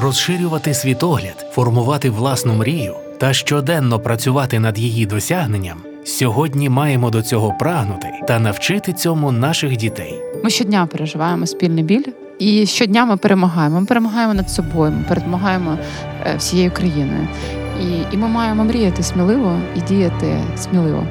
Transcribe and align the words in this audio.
розширювати 0.00 0.74
світогляд, 0.74 1.46
формувати 1.52 2.10
власну 2.10 2.54
мрію 2.54 2.94
та 3.18 3.32
щоденно 3.32 4.00
працювати 4.00 4.58
над 4.58 4.78
її 4.78 5.06
досягненням. 5.06 5.78
Сьогодні 6.04 6.68
маємо 6.68 7.10
до 7.10 7.22
цього 7.22 7.52
прагнути 7.52 8.08
та 8.28 8.38
навчити 8.38 8.92
цьому 8.92 9.32
наших 9.32 9.76
дітей. 9.76 10.14
Ми 10.44 10.50
щодня 10.50 10.86
переживаємо 10.86 11.46
спільний 11.46 11.84
біль, 11.84 12.04
і 12.38 12.66
щодня 12.66 13.04
ми 13.06 13.16
перемагаємо. 13.16 13.80
Ми 13.80 13.86
перемагаємо 13.86 14.34
над 14.34 14.50
собою, 14.50 14.92
ми 14.92 15.04
перемагаємо 15.08 15.78
е, 16.26 16.36
всією 16.36 16.70
країною. 16.70 17.28
І, 17.82 18.14
І 18.14 18.16
ми 18.16 18.28
маємо 18.28 18.64
мріяти 18.64 19.02
сміливо 19.02 19.58
і 19.76 19.80
діяти 19.80 20.38
сміливо. 20.56 21.06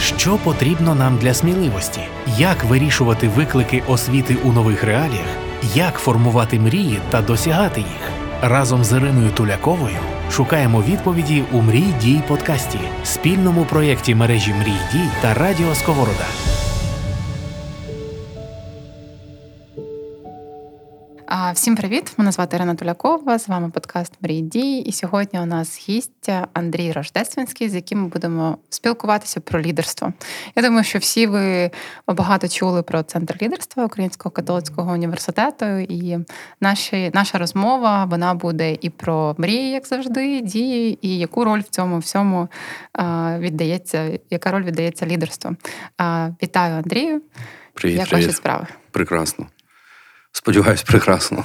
Що 0.00 0.36
потрібно 0.44 0.94
нам 0.94 1.16
для 1.16 1.34
сміливості? 1.34 2.00
Як 2.38 2.64
вирішувати 2.64 3.28
виклики 3.28 3.82
освіти 3.88 4.36
у 4.44 4.52
нових 4.52 4.84
реаліях? 4.84 5.47
Як 5.62 5.94
формувати 5.94 6.60
мрії 6.60 7.00
та 7.10 7.22
досягати 7.22 7.80
їх? 7.80 8.10
Разом 8.42 8.84
з 8.84 8.92
Іриною 8.92 9.30
Туляковою 9.30 9.96
шукаємо 10.30 10.82
відповіді 10.82 11.44
у 11.52 11.62
Мрій 11.62 11.94
дій 12.00 12.22
подкасті, 12.28 12.78
спільному 13.04 13.64
проєкті 13.64 14.14
мережі 14.14 14.54
Мрій 14.54 14.78
дій 14.92 15.08
та 15.22 15.34
Радіо 15.34 15.74
Сковорода. 15.74 16.57
Всім 21.54 21.76
привіт! 21.76 22.12
Мене 22.16 22.32
звати 22.32 22.56
Ірина 22.56 22.74
Тулякова. 22.74 23.38
З 23.38 23.48
вами 23.48 23.70
подкаст 23.70 24.12
Мрій 24.20 24.40
дій. 24.40 24.78
І 24.78 24.92
сьогодні 24.92 25.40
у 25.40 25.46
нас 25.46 25.88
гість 25.88 26.28
Андрій 26.52 26.92
Рождественський, 26.92 27.68
з 27.68 27.74
яким 27.74 28.02
ми 28.02 28.08
будемо 28.08 28.58
спілкуватися 28.70 29.40
про 29.40 29.62
лідерство. 29.62 30.12
Я 30.56 30.62
думаю, 30.62 30.84
що 30.84 30.98
всі 30.98 31.26
ви 31.26 31.70
багато 32.06 32.48
чули 32.48 32.82
про 32.82 33.02
центр 33.02 33.38
лідерства 33.42 33.84
Українського 33.84 34.30
католицького 34.30 34.92
університету. 34.92 35.66
І 35.66 36.18
наші, 36.60 37.10
наша 37.14 37.38
розмова 37.38 38.04
вона 38.04 38.34
буде 38.34 38.76
і 38.80 38.90
про 38.90 39.34
мрії, 39.38 39.70
як 39.70 39.86
завжди, 39.86 40.40
дії, 40.40 40.98
і 41.02 41.18
яку 41.18 41.44
роль 41.44 41.60
в 41.60 41.68
цьому 41.68 41.98
всьому 41.98 42.48
віддається, 43.38 44.18
яка 44.30 44.50
роль 44.50 44.62
віддається 44.64 45.06
лідерству. 45.06 45.56
Вітаю, 46.42 46.74
Андрію. 46.74 47.22
Привіт, 47.74 47.98
Як 47.98 48.08
привіт. 48.08 48.26
ваші 48.26 48.36
справи? 48.36 48.66
Прекрасно. 48.90 49.46
Сподіваюсь, 50.48 50.82
прекрасно. 50.82 51.44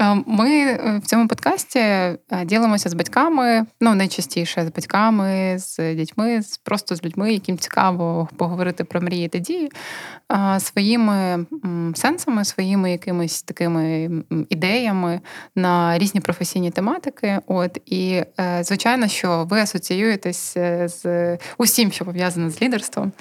Е, 0.00 0.22
ми 0.26 0.50
е, 0.50 1.00
в 1.02 1.06
цьому 1.06 1.28
подкасті 1.28 1.78
е, 1.78 2.18
ділимося 2.44 2.88
з 2.88 2.94
батьками, 2.94 3.66
ну 3.80 3.94
найчастіше 3.94 4.64
з 4.66 4.72
батьками, 4.74 5.58
з 5.58 5.94
дітьми, 5.94 6.40
просто 6.62 6.96
з 6.96 7.04
людьми, 7.04 7.32
яким 7.32 7.58
цікаво 7.58 8.28
поговорити 8.36 8.84
про 8.84 9.00
мрії 9.00 9.28
та 9.28 9.38
дії 9.38 9.72
своїми 10.58 11.46
сенсами, 11.94 12.44
своїми 12.44 12.92
якимись 12.92 13.42
такими 13.42 14.10
ідеями 14.48 15.20
на 15.54 15.98
різні 15.98 16.20
професійні 16.20 16.70
тематики. 16.70 17.38
От 17.46 17.78
і 17.86 18.22
звичайно, 18.60 19.08
що 19.08 19.46
ви 19.50 19.60
асоціюєтесь 19.60 20.54
з 20.84 21.38
усім, 21.58 21.92
що 21.92 22.04
пов'язане 22.04 22.50
з 22.50 22.62
лідерством. 22.62 23.12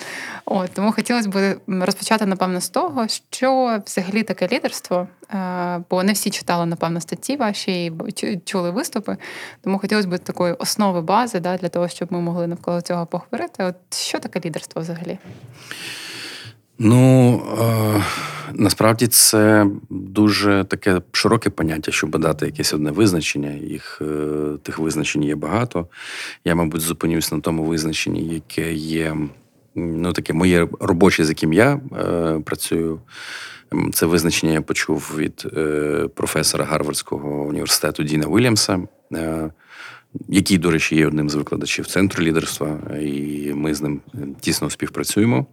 От 0.46 0.72
тому 0.74 0.92
хотілося 0.92 1.30
б 1.30 1.58
розпочати 1.68 2.26
напевно 2.26 2.62
з 2.62 2.70
того, 2.70 3.08
що 3.30 3.80
взагалі 3.86 4.24
таке 4.24 4.48
лідерство, 4.52 5.08
бо 5.90 6.04
не 6.04 6.14
всі 6.14 6.30
читали 6.30 6.66
напевно, 6.66 7.02
статті 7.02 7.36
ваші 7.36 7.86
і 7.86 8.40
чули 8.46 8.72
виступи. 8.72 9.18
Тому 9.62 9.80
хотілося 9.80 10.08
б 10.08 10.18
такої 10.18 10.54
основи 10.54 11.02
бази 11.02 11.40
да, 11.40 11.58
для 11.58 11.70
того, 11.70 11.88
щоб 11.88 12.14
ми 12.14 12.22
могли 12.22 12.48
навколо 12.48 12.82
цього 12.82 13.06
поговорити. 13.06 13.64
От 13.64 13.76
що 13.94 14.20
таке 14.20 14.42
лідерство 14.46 14.82
взагалі? 14.82 15.18
Ну 16.80 17.34
е, 17.62 18.04
насправді 18.54 19.08
це 19.08 19.68
дуже 19.90 20.64
таке 20.64 21.02
широке 21.12 21.50
поняття, 21.50 21.92
щоб 21.92 22.20
дати 22.20 22.46
якесь 22.46 22.74
одне 22.74 22.92
визначення. 22.92 23.52
Їх 23.52 24.02
е, 24.02 24.58
тих 24.64 24.80
визначень 24.80 25.24
є 25.24 25.36
багато. 25.36 25.88
Я, 26.46 26.56
мабуть, 26.56 26.82
зупинюсь 26.82 27.32
на 27.32 27.40
тому 27.40 27.64
визначенні, 27.64 28.24
яке 28.34 28.74
є 28.74 29.18
ну, 29.76 30.14
таке 30.14 30.34
моє 30.34 30.68
робоче, 30.80 31.26
з 31.26 31.30
яким 31.30 31.54
я 31.54 31.80
е, 32.00 32.40
працюю. 32.46 33.00
Це 33.94 34.06
визначення 34.06 34.54
я 34.54 34.62
почув 34.62 35.16
від 35.18 35.48
е, 35.58 36.08
професора 36.16 36.66
Гарвардського 36.66 37.44
університету 37.44 38.04
Діна 38.04 38.28
Вільямса, 38.28 38.80
е, 39.14 39.52
який, 40.30 40.58
до 40.58 40.72
речі, 40.72 40.96
є 40.96 41.08
одним 41.08 41.30
з 41.30 41.36
викладачів 41.36 41.88
центру 41.88 42.24
лідерства, 42.24 42.80
і 43.02 43.52
ми 43.56 43.74
з 43.76 43.82
ним 43.82 44.02
тісно 44.40 44.70
співпрацюємо. 44.70 45.46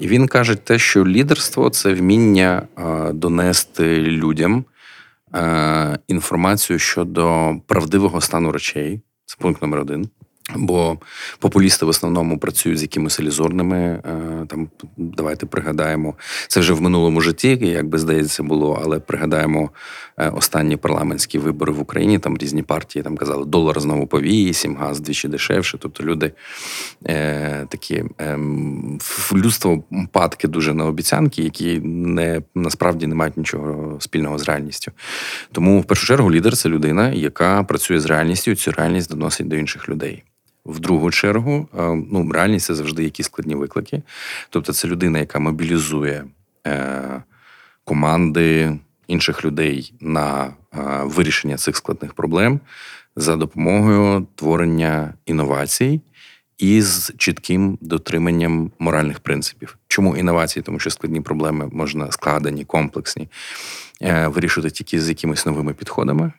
І 0.00 0.08
він 0.08 0.26
каже, 0.26 0.54
те, 0.54 0.78
що 0.78 1.06
лідерство 1.06 1.70
це 1.70 1.92
вміння 1.92 2.62
донести 3.12 4.00
людям 4.00 4.64
інформацію 6.08 6.78
щодо 6.78 7.54
правдивого 7.66 8.20
стану 8.20 8.52
речей. 8.52 9.00
Це 9.24 9.36
пункт 9.38 9.62
номер 9.62 9.80
один. 9.80 10.08
Бо 10.56 10.98
популісти 11.38 11.86
в 11.86 11.88
основному 11.88 12.38
працюють 12.38 12.78
з 12.78 12.82
якимись 12.82 13.18
ілюзорними. 13.18 13.78
Е, 13.78 14.46
там 14.48 14.68
давайте 14.96 15.46
пригадаємо 15.46 16.14
це 16.48 16.60
вже 16.60 16.72
в 16.72 16.82
минулому 16.82 17.20
житті, 17.20 17.58
як 17.62 17.88
би 17.88 17.98
здається, 17.98 18.42
було, 18.42 18.80
але 18.84 19.00
пригадаємо 19.00 19.70
е, 20.16 20.28
останні 20.28 20.76
парламентські 20.76 21.38
вибори 21.38 21.72
в 21.72 21.80
Україні. 21.80 22.18
Там 22.18 22.38
різні 22.38 22.62
партії 22.62 23.02
там 23.02 23.16
казали, 23.16 23.44
долар 23.44 23.80
знову 23.80 24.06
по 24.06 24.20
вісім, 24.20 24.76
газ 24.76 25.00
двічі 25.00 25.28
дешевше. 25.28 25.78
Тобто 25.78 26.04
люди 26.04 26.32
е, 27.06 27.66
такі 27.68 28.04
е, 28.20 28.38
людство 29.32 29.84
падки 30.12 30.48
дуже 30.48 30.74
на 30.74 30.86
обіцянки, 30.86 31.42
які 31.42 31.80
не 31.84 32.42
насправді 32.54 33.06
не 33.06 33.14
мають 33.14 33.36
нічого 33.36 34.00
спільного 34.00 34.38
з 34.38 34.42
реальністю. 34.48 34.92
Тому 35.52 35.80
в 35.80 35.84
першу 35.84 36.06
чергу 36.06 36.32
лідер 36.32 36.56
це 36.56 36.68
людина, 36.68 37.10
яка 37.12 37.62
працює 37.62 38.00
з 38.00 38.06
реальністю, 38.06 38.54
цю 38.54 38.72
реальність 38.72 39.10
доносить 39.10 39.48
до 39.48 39.56
інших 39.56 39.88
людей. 39.88 40.24
В 40.68 40.80
другу 40.80 41.10
чергу, 41.10 41.68
е, 41.78 42.04
ну, 42.12 42.30
реальність 42.32 42.66
це 42.66 42.74
завжди 42.74 43.04
якісь 43.04 43.26
складні 43.26 43.54
виклики. 43.54 44.02
Тобто, 44.50 44.72
це 44.72 44.88
людина, 44.88 45.18
яка 45.18 45.38
мобілізує 45.38 46.24
е, 46.66 47.22
команди 47.84 48.78
інших 49.06 49.44
людей 49.44 49.94
на 50.00 50.44
е, 50.46 50.52
вирішення 51.04 51.56
цих 51.56 51.76
складних 51.76 52.14
проблем 52.14 52.60
за 53.16 53.36
допомогою 53.36 54.26
творення 54.34 55.14
інновацій 55.26 56.00
і 56.58 56.82
з 56.82 57.12
чітким 57.16 57.78
дотриманням 57.80 58.70
моральних 58.78 59.20
принципів. 59.20 59.78
Чому 59.88 60.16
інновації? 60.16 60.62
Тому 60.62 60.78
що 60.78 60.90
складні 60.90 61.20
проблеми 61.20 61.68
можна 61.72 62.12
складені, 62.12 62.64
комплексні, 62.64 63.28
вирішувати 64.26 64.70
тільки 64.70 65.00
з 65.00 65.08
якимись 65.08 65.46
новими 65.46 65.74
підходами. 65.74 66.32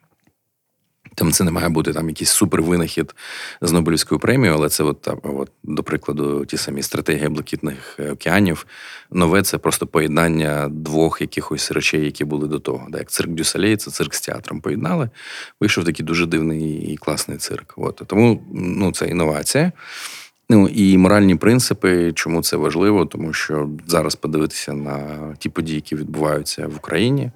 Там 1.20 1.32
це 1.32 1.44
не 1.44 1.52
має 1.52 1.70
бути 1.70 1.94
там 1.94 2.10
якийсь 2.10 2.30
супервинахід 2.30 3.16
з 3.62 3.72
Нобелівською 3.72 4.20
премією, 4.20 4.58
але 4.58 4.70
це, 4.70 4.84
от, 4.84 5.08
от, 5.24 5.52
до 5.64 5.84
прикладу, 5.84 6.46
ті 6.46 6.58
самі 6.58 6.84
стратегії 6.84 7.30
блакитних 7.30 7.96
е, 8.00 8.12
океанів. 8.12 8.66
Нове 9.12 9.42
це 9.42 9.58
просто 9.58 9.88
поєднання 9.88 10.68
двох 10.72 11.22
якихось 11.22 11.72
речей, 11.72 12.06
які 12.06 12.26
були 12.26 12.48
до 12.48 12.60
того. 12.60 12.88
Да, 12.90 12.98
Як 12.98 13.10
цирк 13.10 13.30
Дюсалей, 13.30 13.78
це 13.78 13.92
цирк 13.92 14.14
з 14.14 14.22
театром 14.22 14.62
поєднали. 14.62 15.10
Вийшов 15.60 15.86
такий 15.86 16.06
дуже 16.06 16.26
дивний 16.26 16.94
і 16.94 16.98
класний 16.98 17.38
цирк. 17.38 17.74
От. 17.78 18.02
Тому 18.08 18.44
ну, 18.54 18.92
це 18.92 19.08
інновація. 19.08 19.72
Ну 20.50 20.68
і 20.68 20.98
моральні 20.98 21.36
принципи, 21.36 22.14
чому 22.16 22.42
це 22.42 22.58
важливо, 22.58 23.06
тому 23.06 23.34
що 23.34 23.70
зараз 23.88 24.16
подивитися 24.16 24.74
на 24.74 25.00
ті 25.40 25.50
події, 25.50 25.76
які 25.76 25.96
відбуваються 25.96 26.68
в 26.68 26.76
Україні 26.76 27.32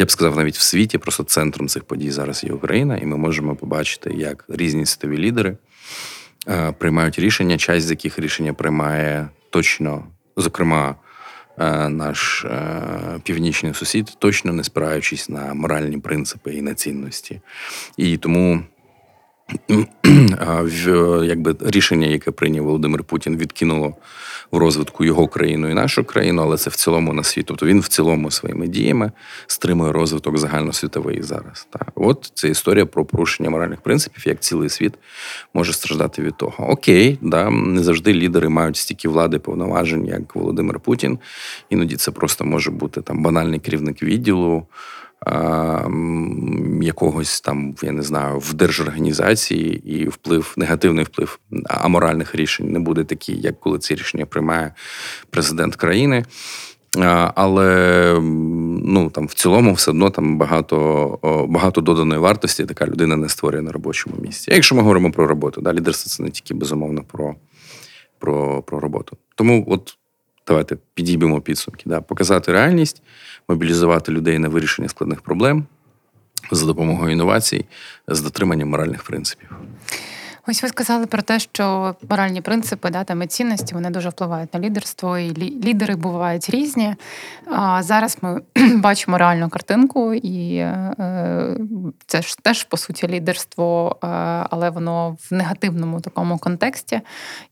я 0.00 0.06
б 0.06 0.10
сказав, 0.10 0.36
навіть 0.36 0.56
в 0.56 0.60
світі, 0.60 0.98
просто 0.98 1.22
центром 1.22 1.68
цих 1.68 1.84
подій 1.84 2.10
зараз 2.10 2.44
є 2.44 2.52
Україна, 2.52 2.96
і 2.96 3.06
ми 3.06 3.16
можемо 3.16 3.56
побачити, 3.56 4.10
як 4.14 4.44
різні 4.48 4.86
світові 4.86 5.18
лідери 5.18 5.56
е, 6.48 6.72
приймають 6.72 7.18
рішення, 7.18 7.58
часть 7.58 7.86
з 7.86 7.90
яких 7.90 8.18
рішення 8.18 8.54
приймає 8.54 9.28
точно, 9.50 10.04
зокрема, 10.36 10.94
е, 11.58 11.88
наш 11.88 12.44
е, 12.44 12.82
північний 13.22 13.74
сусід, 13.74 14.16
точно 14.18 14.52
не 14.52 14.64
спираючись 14.64 15.28
на 15.28 15.54
моральні 15.54 15.98
принципи 15.98 16.54
і 16.54 16.62
на 16.62 16.74
цінності. 16.74 17.40
І 17.96 18.16
тому. 18.16 18.62
Якби 21.24 21.56
рішення, 21.60 22.06
яке 22.06 22.30
прийняв 22.30 22.64
Володимир 22.64 23.04
Путін, 23.04 23.36
відкинуло 23.36 23.94
в 24.50 24.56
розвитку 24.56 25.04
його 25.04 25.28
країну 25.28 25.70
і 25.70 25.74
нашу 25.74 26.04
країну, 26.04 26.42
але 26.42 26.56
це 26.56 26.70
в 26.70 26.76
цілому 26.76 27.12
на 27.12 27.24
світ. 27.24 27.46
Тобто 27.46 27.66
він 27.66 27.80
в 27.80 27.88
цілому 27.88 28.30
своїми 28.30 28.68
діями 28.68 29.12
стримує 29.46 29.92
розвиток 29.92 30.38
загальносвітовий 30.38 31.22
зараз. 31.22 31.66
Так, 31.70 31.92
от 31.94 32.32
це 32.34 32.48
історія 32.48 32.86
про 32.86 33.04
порушення 33.04 33.50
моральних 33.50 33.80
принципів, 33.80 34.28
як 34.28 34.40
цілий 34.40 34.68
світ 34.68 34.94
може 35.54 35.72
страждати 35.72 36.22
від 36.22 36.36
того. 36.36 36.70
Окей, 36.70 37.18
да, 37.20 37.50
не 37.50 37.82
завжди 37.82 38.14
лідери 38.14 38.48
мають 38.48 38.76
стільки 38.76 39.08
влади 39.08 39.38
повноважень, 39.38 40.06
як 40.06 40.36
Володимир 40.36 40.80
Путін. 40.80 41.18
Іноді 41.70 41.96
це 41.96 42.10
просто 42.10 42.44
може 42.44 42.70
бути 42.70 43.02
там 43.02 43.22
банальний 43.22 43.60
керівник 43.60 44.02
відділу 44.02 44.66
якогось 46.82 47.40
там, 47.40 47.74
я 47.82 47.92
не 47.92 48.02
знаю, 48.02 48.38
в 48.38 48.54
держорганізації 48.54 49.92
і 49.94 50.08
вплив, 50.08 50.54
негативний 50.56 51.04
вплив 51.04 51.38
аморальних 51.68 52.34
рішень 52.34 52.72
не 52.72 52.78
буде 52.78 53.04
такий, 53.04 53.40
як 53.40 53.60
коли 53.60 53.78
ці 53.78 53.94
рішення 53.94 54.26
приймає 54.26 54.74
президент 55.30 55.76
країни. 55.76 56.24
Але 57.34 58.18
ну 58.84 59.10
там 59.10 59.26
в 59.26 59.34
цілому 59.34 59.72
все 59.72 59.90
одно 59.90 60.10
там 60.10 60.38
багато 60.38 61.46
багато 61.48 61.80
доданої 61.80 62.20
вартості 62.20 62.64
така 62.64 62.86
людина 62.86 63.16
не 63.16 63.28
створює 63.28 63.62
на 63.62 63.72
робочому 63.72 64.16
місці. 64.22 64.50
А 64.50 64.54
якщо 64.54 64.74
ми 64.74 64.82
говоримо 64.82 65.10
про 65.10 65.26
роботу, 65.26 65.60
да, 65.60 65.72
лідерство 65.72 66.10
це 66.10 66.22
не 66.22 66.30
тільки 66.30 66.54
безумовно 66.54 67.02
про 67.02 67.34
про, 68.18 68.62
про 68.62 68.80
роботу. 68.80 69.16
Тому 69.34 69.64
от 69.68 69.96
давайте 70.50 70.76
підіймемо 70.94 71.40
підсумки. 71.40 71.82
Да, 71.86 72.00
Показати 72.00 72.52
реальність, 72.52 73.02
мобілізувати 73.48 74.12
людей 74.12 74.38
на 74.38 74.48
вирішення 74.48 74.88
складних 74.88 75.20
проблем 75.20 75.66
за 76.50 76.66
допомогою 76.66 77.12
інновацій, 77.12 77.64
з 78.08 78.20
дотриманням 78.20 78.68
моральних 78.68 79.02
принципів. 79.02 79.50
Ось 80.50 80.62
ви 80.62 80.68
сказали 80.68 81.06
про 81.06 81.22
те, 81.22 81.38
що 81.38 81.94
моральні 82.10 82.40
принципи 82.40 82.90
да, 82.90 83.04
і 83.24 83.26
цінності 83.26 83.74
вони 83.74 83.90
дуже 83.90 84.08
впливають 84.08 84.54
на 84.54 84.60
лідерство, 84.60 85.18
і 85.18 85.34
лідери 85.64 85.96
бувають 85.96 86.50
різні. 86.50 86.94
А 87.46 87.82
зараз 87.82 88.18
ми 88.22 88.40
бачимо 88.76 89.18
реальну 89.18 89.48
картинку, 89.48 90.14
і 90.14 90.56
е, 90.56 91.56
це 92.06 92.22
ж 92.22 92.38
теж 92.42 92.64
по 92.64 92.76
суті 92.76 93.08
лідерство, 93.08 93.96
е, 94.02 94.06
але 94.50 94.70
воно 94.70 95.16
в 95.30 95.34
негативному 95.34 96.00
такому 96.00 96.38
контексті, 96.38 97.00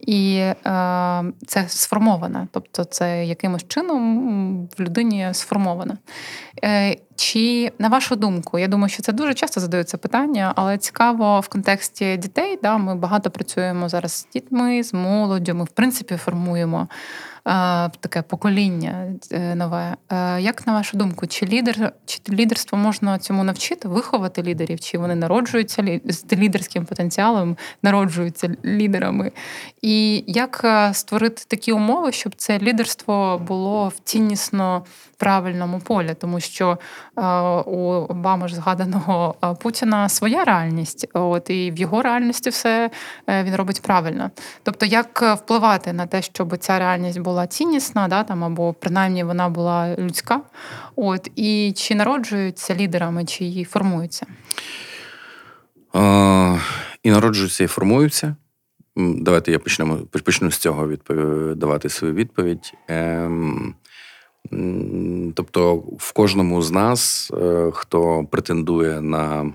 і 0.00 0.36
е, 0.36 0.54
це 1.46 1.64
сформоване, 1.68 2.48
тобто 2.52 2.84
це 2.84 3.26
якимось 3.26 3.68
чином 3.68 4.68
в 4.78 4.80
людині 4.80 5.28
сформоване. 5.32 5.96
Чи 7.18 7.72
на 7.78 7.88
вашу 7.88 8.16
думку, 8.16 8.58
я 8.58 8.68
думаю, 8.68 8.88
що 8.88 9.02
це 9.02 9.12
дуже 9.12 9.34
часто 9.34 9.60
задаються 9.60 9.98
питання, 9.98 10.52
але 10.56 10.78
цікаво 10.78 11.40
в 11.40 11.48
контексті 11.48 12.16
дітей. 12.16 12.58
Да, 12.62 12.78
Ми 12.78 12.94
багато 12.94 13.30
працюємо 13.30 13.88
зараз 13.88 14.12
з 14.12 14.26
дітьми, 14.32 14.82
з 14.82 14.94
молоддю. 14.94 15.54
Ми 15.54 15.64
в 15.64 15.68
принципі 15.68 16.16
формуємо 16.16 16.88
таке 18.00 18.22
покоління 18.22 19.06
е, 19.32 19.54
нове. 19.54 19.96
Е, 20.10 20.40
як 20.40 20.66
на 20.66 20.72
вашу 20.72 20.96
думку, 20.96 21.26
чи 21.26 21.46
лідер, 21.46 21.92
чи 22.06 22.20
лідерство 22.30 22.78
можна 22.78 23.18
цьому 23.18 23.44
навчити, 23.44 23.88
виховати 23.88 24.42
лідерів? 24.42 24.80
Чи 24.80 24.98
вони 24.98 25.14
народжуються 25.14 26.00
з 26.04 26.24
лідерським 26.32 26.84
потенціалом, 26.84 27.56
народжуються 27.82 28.50
лідерами? 28.64 29.32
І 29.82 30.24
як 30.26 30.60
е, 30.64 30.94
створити 30.94 31.42
такі 31.48 31.72
умови, 31.72 32.12
щоб 32.12 32.34
це 32.36 32.58
лідерство 32.58 33.38
було 33.48 33.88
в 33.88 33.98
ціннісно 34.04 34.84
правильному 35.16 35.80
полі? 35.80 36.14
Тому 36.20 36.40
що 36.40 36.78
у 37.66 37.98
Обами 38.08 38.48
ж 38.48 38.54
згаданого 38.54 39.34
Путіна 39.60 40.08
своя 40.08 40.44
реальність, 40.44 41.06
от 41.12 41.50
і 41.50 41.70
в 41.70 41.78
його 41.78 42.02
реальності 42.02 42.50
все 42.50 42.90
він 43.28 43.54
робить 43.54 43.82
правильно. 43.82 44.30
Тобто, 44.62 44.86
як 44.86 45.22
впливати 45.22 45.92
на 45.92 46.06
те, 46.06 46.22
щоб 46.22 46.56
ця 46.58 46.78
реальність 46.78 47.18
була 47.18 47.37
була 47.38 47.46
ціннісна, 47.46 48.08
да, 48.08 48.24
там, 48.24 48.44
або 48.44 48.72
принаймні 48.72 49.24
вона 49.24 49.48
була 49.48 49.96
людська. 49.98 50.40
От, 50.96 51.30
І 51.36 51.72
чи 51.76 51.94
народжуються 51.94 52.74
лідерами, 52.74 53.24
чи 53.24 53.44
її 53.44 53.64
формуються? 53.64 54.26
А, 55.92 56.58
І 57.02 57.10
народжуються, 57.10 57.64
і 57.64 57.66
формуються. 57.66 58.36
Давайте 58.96 59.52
я 59.52 59.58
почнемо, 59.58 59.98
почну 60.24 60.50
з 60.50 60.58
цього 60.58 60.88
давати 61.54 61.88
свою 61.88 62.14
відповідь. 62.14 62.74
Ем, 62.88 63.74
Тобто, 65.34 65.76
в 65.98 66.12
кожному 66.12 66.62
з 66.62 66.70
нас, 66.70 67.30
е, 67.30 67.70
хто 67.74 68.24
претендує 68.30 69.00
на, 69.00 69.52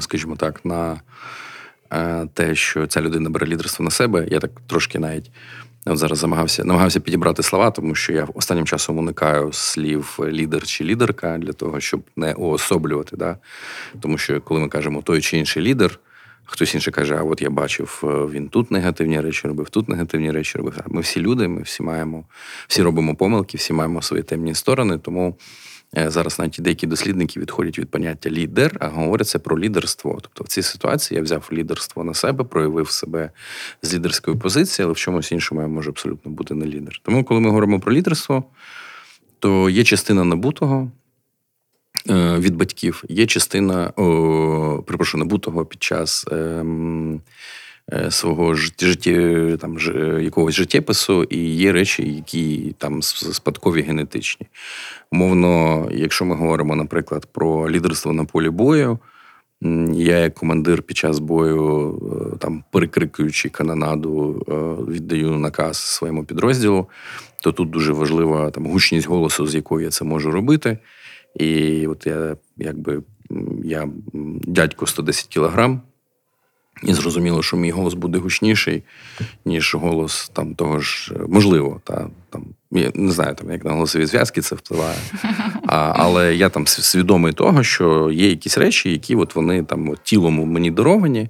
скажімо 0.00 0.36
так, 0.36 0.64
на 0.64 1.00
е, 1.92 2.26
те, 2.34 2.54
що 2.54 2.86
ця 2.86 3.00
людина 3.00 3.30
бере 3.30 3.46
лідерство 3.46 3.84
на 3.84 3.90
себе, 3.90 4.26
я 4.30 4.40
так 4.40 4.50
трошки 4.66 4.98
навіть 4.98 5.30
От 5.86 5.98
зараз 5.98 6.22
намагався 6.22 6.64
намагався 6.64 7.00
підібрати 7.00 7.42
слова, 7.42 7.70
тому 7.70 7.94
що 7.94 8.12
я 8.12 8.28
останнім 8.34 8.66
часом 8.66 8.98
уникаю 8.98 9.52
слів 9.52 10.18
лідер 10.22 10.66
чи 10.66 10.84
лідерка 10.84 11.38
для 11.38 11.52
того, 11.52 11.80
щоб 11.80 12.02
не 12.16 12.34
уособлювати. 12.34 13.16
Да? 13.16 13.36
Тому 14.00 14.18
що 14.18 14.40
коли 14.40 14.60
ми 14.60 14.68
кажемо 14.68 15.02
той 15.02 15.20
чи 15.20 15.38
інший 15.38 15.62
лідер, 15.62 15.98
хтось 16.44 16.74
інший 16.74 16.92
каже, 16.92 17.16
а 17.18 17.22
от 17.22 17.42
я 17.42 17.50
бачив, 17.50 18.00
е, 18.04 18.06
він 18.06 18.48
тут 18.48 18.70
негативні 18.70 19.20
речі 19.20 19.48
робив, 19.48 19.70
тут 19.70 19.88
негативні 19.88 20.30
речі 20.30 20.58
робив. 20.58 20.74
Ми 20.86 21.00
всі 21.00 21.20
люди, 21.20 21.48
ми 21.48 21.62
всі 21.62 21.82
маємо, 21.82 22.24
всі 22.68 22.82
робимо 22.82 23.14
помилки, 23.14 23.56
всі 23.56 23.72
маємо 23.72 24.02
свої 24.02 24.22
темні 24.22 24.54
сторони. 24.54 24.98
Тому 24.98 25.36
зараз 25.94 26.38
навіть 26.38 26.56
деякі 26.58 26.86
дослідники 26.86 27.40
відходять 27.40 27.78
від 27.78 27.90
поняття 27.90 28.30
лідер, 28.30 28.76
а 28.80 28.88
говоряться 28.88 29.38
про 29.38 29.58
лідерство. 29.58 30.18
Тобто, 30.22 30.44
в 30.44 30.48
цій 30.48 30.62
ситуації 30.62 31.16
я 31.16 31.22
взяв 31.22 31.48
лідерство 31.52 32.04
на 32.04 32.14
себе, 32.14 32.44
проявив 32.44 32.90
себе 32.90 33.30
з 33.82 33.94
лідерської 33.94 34.36
позиції, 34.36 34.84
але 34.84 34.92
в 34.92 34.96
чомусь 34.96 35.32
іншому 35.32 35.60
я 35.60 35.66
можу 35.66 35.90
абсолютно 35.90 36.30
бути 36.32 36.54
не 36.54 36.66
лідер. 36.66 37.00
Тому, 37.04 37.24
коли 37.24 37.40
ми 37.40 37.48
говоримо 37.48 37.80
про 37.80 37.92
лідерство, 37.92 38.44
то 39.38 39.70
є 39.70 39.84
частина 39.84 40.24
набутого. 40.24 40.90
Е, 42.10 42.38
від 42.38 42.56
батьків 42.56 43.04
є 43.08 43.26
частина, 43.26 43.92
о, 43.96 44.82
припрошую, 44.86 45.24
набутого 45.24 45.64
під 45.64 45.82
час 45.82 46.26
ем, 46.32 47.20
Е, 47.20 47.20
свого 48.10 48.54
житті, 48.54 49.56
там 49.60 49.78
якогось 50.20 50.54
життєпису, 50.54 51.24
і 51.24 51.38
є 51.38 51.72
речі, 51.72 52.14
які 52.14 52.74
там 52.78 53.02
спадкові 53.02 53.82
генетичні. 53.82 54.46
Умовно, 55.12 55.88
якщо 55.92 56.24
ми 56.24 56.34
говоримо, 56.34 56.76
наприклад, 56.76 57.26
про 57.32 57.70
лідерство 57.70 58.12
на 58.12 58.24
полі 58.24 58.50
бою. 58.50 58.98
Я, 59.92 60.18
як 60.18 60.34
командир 60.34 60.82
під 60.82 60.96
час 60.96 61.18
бою, 61.18 61.98
е, 62.34 62.36
там 62.38 62.64
перекрикуючи 62.72 63.48
канонаду, 63.48 64.42
е, 64.48 64.92
віддаю 64.92 65.30
наказ 65.30 65.76
своєму 65.78 66.24
підрозділу, 66.24 66.86
то 67.42 67.52
тут 67.52 67.70
дуже 67.70 67.92
важлива 67.92 68.50
там 68.50 68.66
гучність 68.66 69.08
голосу, 69.08 69.46
з 69.46 69.54
якою 69.54 69.84
я 69.84 69.90
це 69.90 70.04
можу 70.04 70.30
робити. 70.30 70.78
І 71.36 71.86
от 71.86 72.06
я 72.06 72.36
якби 72.56 73.02
я 73.64 73.88
дядько 74.46 74.86
110 74.86 75.26
кілограм, 75.26 75.80
і 76.82 76.94
зрозуміло, 76.94 77.42
що 77.42 77.56
мій 77.56 77.70
голос 77.70 77.94
буде 77.94 78.18
гучніший, 78.18 78.82
ніж 79.44 79.74
голос 79.74 80.28
там 80.28 80.54
того 80.54 80.80
ж, 80.80 81.14
можливо, 81.28 81.80
та 81.84 82.08
там 82.30 82.44
я 82.70 82.90
не 82.94 83.12
знаю, 83.12 83.34
там 83.34 83.50
як 83.50 83.64
на 83.64 83.70
голосові 83.70 84.06
зв'язки 84.06 84.40
це 84.40 84.54
впливає. 84.54 84.98
А, 85.66 85.92
Але 85.96 86.36
я 86.36 86.48
там 86.48 86.66
свідомий 86.66 87.32
того, 87.32 87.62
що 87.62 88.10
є 88.10 88.28
якісь 88.28 88.58
речі, 88.58 88.90
які 88.90 89.16
от 89.16 89.34
вони 89.34 89.62
там 89.62 89.88
от, 89.90 90.02
тілом 90.02 90.50
мені 90.52 90.70
даровані, 90.70 91.28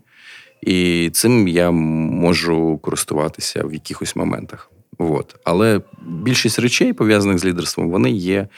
і 0.63 1.11
цим 1.13 1.49
я 1.49 1.71
можу 1.71 2.79
користуватися 2.83 3.65
в 3.65 3.73
якихось 3.73 4.17
моментах. 4.17 4.71
От. 4.99 5.37
Але 5.45 5.81
більшість 6.07 6.59
речей, 6.59 6.93
пов'язаних 6.93 7.39
з 7.39 7.45
лідерством, 7.45 7.91
вони 7.91 8.11
є 8.11 8.49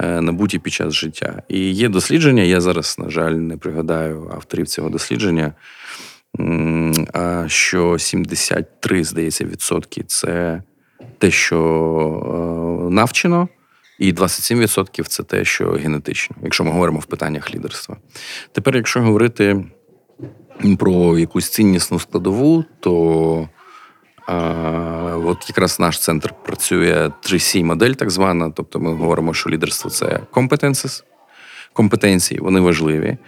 е, 0.00 0.20
набуті 0.20 0.58
під 0.58 0.72
час 0.72 0.94
життя. 0.94 1.42
І 1.48 1.58
є 1.58 1.88
дослідження. 1.88 2.42
Я 2.42 2.60
зараз, 2.60 2.96
на 2.98 3.10
жаль, 3.10 3.32
не 3.32 3.56
пригадаю 3.56 4.30
авторів 4.34 4.68
цього 4.68 4.90
дослідження 4.90 5.52
що 7.46 7.98
73, 7.98 9.04
здається, 9.04 9.44
відсотки 9.44 10.02
це 10.06 10.62
те, 11.18 11.30
що 11.30 11.58
е, 12.88 12.94
навчено, 12.94 13.48
і 13.98 14.12
27% 14.12 15.02
це 15.02 15.22
те, 15.22 15.44
що 15.44 15.70
генетично, 15.70 16.36
якщо 16.42 16.64
ми 16.64 16.70
говоримо 16.70 16.98
в 16.98 17.06
питаннях 17.06 17.54
лідерства. 17.54 17.96
Тепер, 18.52 18.76
якщо 18.76 19.00
говорити 19.00 19.64
про 20.78 21.18
якусь 21.18 21.48
ціннісну 21.48 21.98
складову, 21.98 22.64
то 22.80 23.48
а, 24.26 24.36
от 25.24 25.48
якраз 25.48 25.80
наш 25.80 25.98
центр 25.98 26.34
працює 26.44 27.10
3C 27.22 27.64
модель, 27.64 27.92
так 27.92 28.10
звана. 28.10 28.50
Тобто 28.50 28.80
ми 28.80 28.94
говоримо, 28.94 29.34
що 29.34 29.50
лідерство 29.50 29.90
це 29.90 30.20
компетенції, 31.72 32.40
вони 32.40 32.60
важливі, 32.60 33.18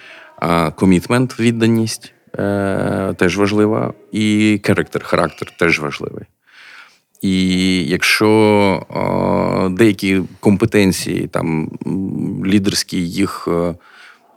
комітмент, 0.76 1.40
відданість 1.40 2.14
е, 2.38 3.14
теж 3.18 3.38
важлива, 3.38 3.92
і 4.12 4.60
характер, 4.64 5.04
характер 5.04 5.52
теж 5.58 5.80
важливий. 5.80 6.24
І 7.22 7.84
якщо 7.84 8.28
е, 8.90 9.68
деякі 9.68 10.22
компетенції, 10.40 11.26
там 11.26 11.70
лідерські, 12.46 13.08
їх 13.08 13.48
е, 13.48 13.74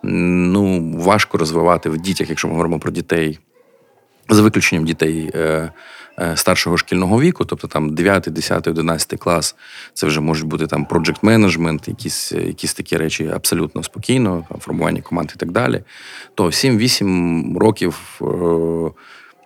ну, 0.04 0.92
важко 0.98 1.38
розвивати 1.38 1.90
в 1.90 1.98
дітях, 1.98 2.30
якщо 2.30 2.48
ми 2.48 2.52
говоримо 2.52 2.80
про 2.80 2.92
дітей, 2.92 3.40
за 4.30 4.42
виключенням 4.42 4.86
дітей 4.86 5.32
е, 5.36 5.72
старшого 6.36 6.78
шкільного 6.78 7.22
віку, 7.22 7.46
тобто 7.46 7.68
там 7.68 7.96
9, 7.96 8.24
10, 8.32 8.68
11 8.68 9.20
клас, 9.20 9.56
це 9.94 10.08
вже 10.08 10.22
можуть 10.22 10.48
бути 10.48 10.68
там 10.68 10.86
project 10.86 11.18
менеджмент 11.22 11.88
якісь 11.88 12.32
якісь 12.32 12.74
такі 12.74 12.98
речі 12.98 13.32
абсолютно 13.36 13.84
спокійно, 13.84 14.46
там, 14.50 14.60
формування 14.60 15.02
команд 15.02 15.32
і 15.36 15.40
так 15.40 15.52
далі. 15.52 15.84
То 16.36 16.46
7-8 16.46 17.58
років. 17.58 18.20
Е, 18.22 18.92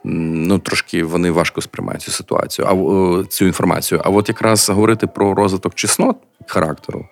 ну, 0.03 0.59
трошки 0.59 1.03
вони 1.03 1.31
важко 1.31 1.61
сприймають 1.61 2.01
цю 2.01 2.11
ситуацію, 2.11 2.67
а 2.67 3.23
цю 3.27 3.45
інформацію. 3.45 4.01
А 4.03 4.09
от 4.09 4.29
якраз 4.29 4.69
говорити 4.69 5.07
про 5.07 5.33
розвиток 5.33 5.75
чеснот 5.75 6.17
характеру, 6.47 7.05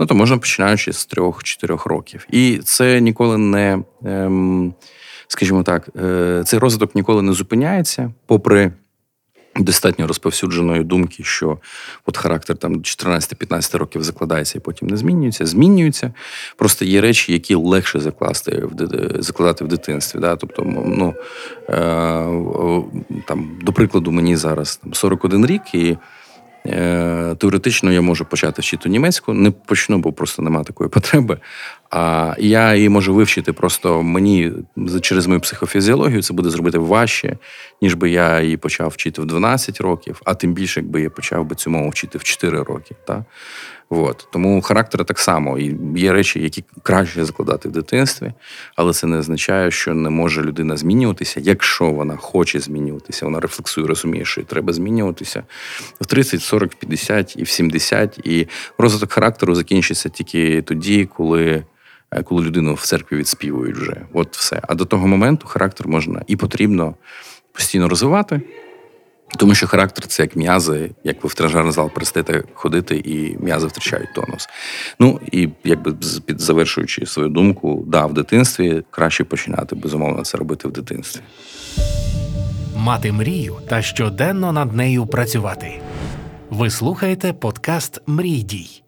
ну 0.00 0.06
то 0.06 0.14
можна 0.14 0.38
починаючи 0.38 0.92
з 0.92 1.08
3-4 1.08 1.88
років. 1.88 2.26
І 2.30 2.58
це 2.64 3.00
ніколи 3.00 3.38
не, 3.38 3.78
ем, 4.04 4.74
скажімо 5.28 5.62
так, 5.62 5.88
е, 5.96 6.42
цей 6.46 6.58
розвиток 6.58 6.94
ніколи 6.94 7.22
не 7.22 7.32
зупиняється, 7.32 8.12
попри 8.26 8.72
достатньо 9.56 10.06
розповсюдженої 10.06 10.84
думки, 10.84 11.24
що 11.24 11.58
от 12.06 12.16
характер 12.16 12.56
там 12.56 12.76
14-15 12.76 13.78
років 13.78 14.02
закладається 14.02 14.58
і 14.58 14.60
потім 14.60 14.88
не 14.88 14.96
змінюється, 14.96 15.46
змінюється. 15.46 16.12
Просто 16.56 16.84
є 16.84 17.00
речі, 17.00 17.32
які 17.32 17.54
легше 17.54 18.00
закласти 18.00 18.62
в 18.64 19.22
закладати 19.22 19.64
в 19.64 19.68
дитинстві. 19.68 20.18
Да? 20.18 20.36
Тобто, 20.36 20.62
ну 20.86 21.14
е, 21.68 21.74
там, 23.26 23.58
до 23.62 23.72
прикладу, 23.72 24.12
мені 24.12 24.36
зараз 24.36 24.76
там 24.76 24.94
41 24.94 25.46
рік 25.46 25.74
і. 25.74 25.96
Е, 26.66 27.34
теоретично 27.38 27.92
я 27.92 28.00
можу 28.00 28.24
почати 28.24 28.62
вчити 28.62 28.88
німецьку, 28.88 29.32
не 29.32 29.50
почну, 29.50 29.98
бо 29.98 30.12
просто 30.12 30.42
немає 30.42 30.64
такої 30.64 30.90
потреби. 30.90 31.38
А 31.96 32.34
я 32.38 32.74
її 32.74 32.88
можу 32.88 33.14
вивчити 33.14 33.52
просто 33.52 34.02
мені 34.02 34.52
через 35.00 35.26
мою 35.26 35.40
психофізіологію 35.40 36.22
це 36.22 36.34
буде 36.34 36.50
зробити 36.50 36.78
важче, 36.78 37.38
ніж 37.82 37.94
би 37.94 38.10
я 38.10 38.40
її 38.40 38.56
почав 38.56 38.88
вчити 38.88 39.22
в 39.22 39.26
12 39.26 39.80
років, 39.80 40.20
а 40.24 40.34
тим 40.34 40.52
більше, 40.52 40.80
якби 40.80 41.02
я 41.02 41.10
почав 41.10 41.44
би 41.44 41.54
цю 41.54 41.70
мову 41.70 41.88
вчити 41.88 42.18
в 42.18 42.24
4 42.24 42.62
роки. 42.62 42.94
Так? 43.06 43.22
От. 43.88 44.28
Тому 44.32 44.62
характер 44.62 45.04
так 45.04 45.18
само. 45.18 45.58
І 45.58 45.76
Є 45.96 46.12
речі, 46.12 46.40
які 46.40 46.64
краще 46.82 47.24
закладати 47.24 47.68
в 47.68 47.72
дитинстві, 47.72 48.32
але 48.76 48.92
це 48.92 49.06
не 49.06 49.18
означає, 49.18 49.70
що 49.70 49.94
не 49.94 50.10
може 50.10 50.42
людина 50.42 50.76
змінюватися, 50.76 51.40
якщо 51.40 51.90
вона 51.90 52.16
хоче 52.16 52.60
змінюватися, 52.60 53.24
вона 53.24 53.40
рефлексує, 53.40 53.86
розуміє, 53.86 54.24
що 54.24 54.42
треба 54.42 54.72
змінюватися 54.72 55.42
в 56.00 56.06
30, 56.06 56.42
40, 56.42 56.74
50 56.74 57.36
і 57.36 57.42
в 57.42 57.48
70. 57.48 58.18
І 58.24 58.48
розвиток 58.78 59.12
характеру 59.12 59.54
закінчиться 59.54 60.08
тільки 60.08 60.62
тоді, 60.62 61.08
коли. 61.16 61.62
Е, 62.14 62.22
коли 62.22 62.42
людину 62.42 62.74
в 62.74 62.82
церкві 62.82 63.16
відспівують 63.16 63.76
вже, 63.76 63.96
от 64.12 64.36
все. 64.36 64.60
А 64.68 64.74
до 64.74 64.84
того 64.84 65.06
моменту 65.06 65.46
характер 65.46 65.88
можна 65.88 66.22
і 66.26 66.36
потрібно 66.36 66.94
постійно 67.52 67.88
розвивати, 67.88 68.40
тому 69.38 69.54
що 69.54 69.66
характер 69.66 70.06
це 70.06 70.22
як 70.22 70.36
м'язи, 70.36 70.90
як 71.04 71.24
ви 71.24 71.28
в 71.28 71.34
тренажерний 71.34 71.72
зал 71.72 71.90
перестаєте 71.90 72.44
ходити, 72.54 72.96
і 72.96 73.36
м'язи 73.40 73.66
втрачають 73.66 74.14
тонус. 74.14 74.48
Ну 74.98 75.20
і 75.32 75.48
якби 75.64 75.94
під 76.26 76.40
завершуючи 76.40 77.06
свою 77.06 77.28
думку, 77.28 77.84
да, 77.86 78.06
в 78.06 78.14
дитинстві 78.14 78.82
краще 78.90 79.24
починати 79.24 79.76
безумовно 79.76 80.22
це 80.24 80.38
робити 80.38 80.68
в 80.68 80.72
дитинстві. 80.72 81.20
Мати 82.76 83.12
мрію 83.12 83.56
та 83.68 83.82
щоденно 83.82 84.52
над 84.52 84.76
нею 84.76 85.06
працювати. 85.06 85.80
Ви 86.50 86.70
слухаєте 86.70 87.32
подкаст 87.32 88.02
Мрій 88.06 88.42
дій. 88.42 88.83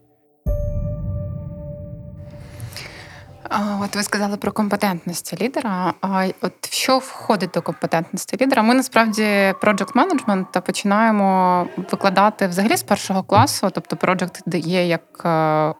От 3.81 3.95
ви 3.95 4.03
сказали 4.03 4.37
про 4.37 4.51
компетентності 4.51 5.37
лідера. 5.41 5.93
А 6.01 6.27
от 6.41 6.73
що 6.73 6.97
входить 6.97 7.49
до 7.53 7.61
компетентності 7.61 8.37
лідера? 8.41 8.63
Ми 8.63 8.73
насправді 8.73 9.23
project 9.61 9.93
management 9.93 10.61
починаємо 10.61 11.67
викладати 11.91 12.47
взагалі 12.47 12.77
з 12.77 12.83
першого 12.83 13.23
класу. 13.23 13.69
Тобто, 13.73 13.95
project 13.95 14.57
є 14.57 14.87
як 14.87 15.21
е, 15.25 15.29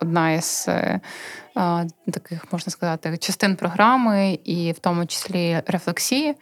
одна 0.02 0.32
із 0.32 0.66
е, 0.68 1.00
е, 1.58 1.88
таких 2.14 2.46
можна 2.52 2.72
сказати 2.72 3.18
частин 3.18 3.56
програми, 3.56 4.40
і 4.44 4.72
в 4.72 4.80
тому 4.80 5.06
числі 5.06 5.62
рефлексії 5.68 6.36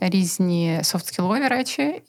різні 0.00 0.80
софтскілові 0.82 1.48
речі 1.48 2.02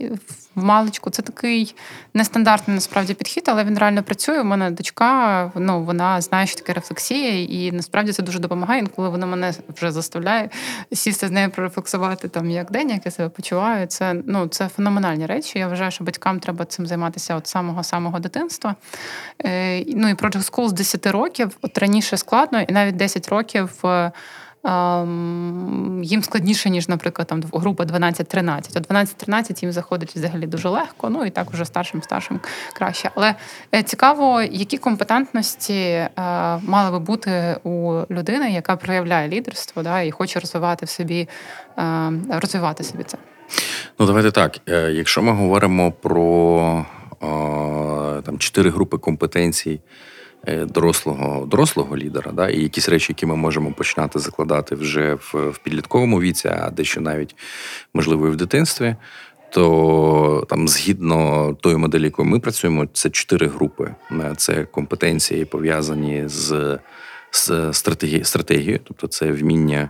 в 0.56 0.64
маличку. 0.64 1.10
Це 1.10 1.22
такий 1.22 1.76
нестандартний 2.14 2.76
насправді 2.76 3.14
підхід, 3.14 3.44
але 3.48 3.64
він 3.64 3.78
реально 3.78 4.04
працює. 4.04 4.42
У 4.42 4.44
мене 4.44 4.72
дочка, 4.72 5.52
ну 5.56 5.84
вона 5.84 6.22
знає, 6.22 6.48
що 6.48 6.56
таке 6.56 6.74
рефлексія, 6.74 7.44
і 7.44 7.72
насправді 7.72 8.12
це 8.12 8.24
дуже 8.24 8.40
допомагає. 8.40 8.88
Коли 8.96 9.10
вона 9.10 9.26
мене 9.26 9.54
вже 9.76 9.92
заставляє 9.92 10.50
сісти 10.94 11.28
з 11.28 11.32
нею 11.32 11.50
прорефлексувати 11.50 12.28
там 12.28 12.50
як 12.50 12.72
день, 12.72 12.90
як 12.90 13.06
я 13.06 13.12
себе 13.12 13.30
почуваю. 13.30 13.88
Це 13.88 14.16
ну 14.26 14.48
це 14.48 14.68
феноменальні 14.68 15.26
речі. 15.26 15.60
Я 15.60 15.68
вважаю, 15.68 15.92
що 15.92 16.04
батькам 16.04 16.40
треба 16.40 16.66
цим 16.66 16.88
займатися 16.88 17.36
от 17.36 17.48
самого 17.48 17.84
самого 17.84 18.20
дитинства. 18.20 18.76
Е, 19.46 19.84
Ну 19.88 20.10
і 20.10 20.14
Project 20.14 20.52
School 20.52 20.68
з 20.68 20.74
10 20.74 21.08
років, 21.08 21.58
от 21.62 21.78
раніше 21.78 22.18
складно, 22.18 22.62
і 22.62 22.72
навіть 22.72 22.96
10 22.96 23.30
років. 23.30 23.84
Їм 26.04 26.24
складніше, 26.24 26.70
ніж, 26.70 26.90
наприклад, 26.90 27.28
там 27.28 27.44
група 27.54 27.84
12-13. 27.84 28.78
От 28.78 28.90
12-13 28.90 29.62
їм 29.62 29.72
заходить 29.72 30.16
взагалі 30.16 30.48
дуже 30.48 30.70
легко, 30.70 31.10
ну 31.10 31.26
і 31.26 31.30
так 31.30 31.52
вже 31.52 31.66
старшим 31.66 32.04
старшим 32.04 32.40
краще. 32.74 33.10
Але 33.16 33.36
е, 33.76 33.84
цікаво, 33.84 34.42
які 34.42 34.78
компетентності 34.78 35.74
е, 35.74 36.10
мали 36.62 36.92
би 36.92 37.00
бути 37.00 37.58
у 37.64 38.02
людини, 38.10 38.52
яка 38.52 38.76
проявляє 38.76 39.30
лідерство 39.30 39.84
да, 39.84 40.02
і 40.02 40.12
хоче 40.12 40.40
розвивати 40.40 40.86
в 40.86 40.90
собі, 40.90 41.28
е, 41.78 42.12
розвивати 42.30 42.84
собі 42.84 43.04
це. 43.04 43.18
Ну, 44.00 44.06
давайте 44.06 44.32
так. 44.32 44.60
Якщо 44.92 45.22
ми 45.22 45.32
говоримо 45.32 45.92
про 45.92 46.86
там 48.26 48.38
чотири 48.38 48.70
групи 48.70 48.98
компетенцій. 48.98 49.80
Е, 50.48 50.66
дорослого 50.66 51.46
дорослого 51.46 51.98
лідера, 51.98 52.32
да, 52.32 52.50
і 52.50 52.62
якісь 52.62 52.90
речі, 52.90 53.12
які 53.12 53.26
ми 53.26 53.36
можемо 53.36 53.72
починати 53.72 54.20
закладати 54.20 54.76
вже 54.76 55.14
в, 55.14 55.50
в 55.50 55.58
підлітковому 55.58 56.22
віці, 56.22 56.48
а 56.48 56.70
дещо 56.70 57.02
навіть 57.02 57.36
можливо 57.94 58.28
і 58.28 58.30
в 58.30 58.36
дитинстві. 58.36 58.96
То 59.50 60.46
там, 60.50 60.68
згідно 60.68 61.54
тої 61.62 61.78
моделі, 61.78 62.04
якою 62.04 62.30
ми 62.30 62.40
працюємо, 62.40 62.88
це 62.94 63.10
чотири 63.10 63.48
групи. 63.48 63.96
Е, 64.12 64.34
це 64.38 64.66
компетенції 64.66 65.46
пов'язані 65.46 66.24
з 66.26 66.80
з 67.32 67.74
стратегією, 67.74 68.26
стратегією, 68.26 68.80
тобто 68.84 69.08
це 69.08 69.32
вміння 69.32 69.90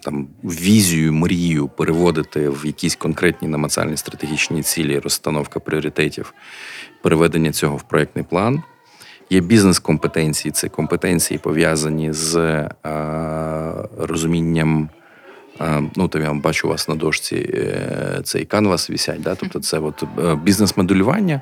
там 0.00 0.28
візію, 0.44 1.12
мрію 1.12 1.68
переводити 1.68 2.48
в 2.48 2.66
якісь 2.66 2.96
конкретні 2.96 3.48
намацальні 3.48 3.96
стратегічні 3.96 4.62
цілі, 4.62 4.98
розстановка 4.98 5.60
пріоритетів, 5.60 6.34
переведення 7.02 7.52
цього 7.52 7.76
в 7.76 7.82
проєктний 7.82 8.24
план. 8.24 8.62
Є 9.30 9.40
бізнес-компетенції, 9.40 10.52
це 10.52 10.68
компетенції 10.68 11.38
пов'язані 11.38 12.12
з 12.12 12.36
е, 12.36 12.68
розумінням. 13.98 14.88
Е, 15.60 15.82
ну, 15.96 16.08
то 16.08 16.18
я 16.18 16.32
бачу 16.32 16.68
у 16.68 16.70
вас 16.70 16.88
на 16.88 16.94
дошці 16.94 17.36
е, 17.36 18.20
цей 18.24 18.44
канвас 18.44 18.90
вісять. 18.90 19.22
Да? 19.22 19.34
Тобто, 19.34 19.60
це 19.60 19.78
от 19.78 20.02
е, 20.02 20.34
бізнес-моделювання, 20.34 21.40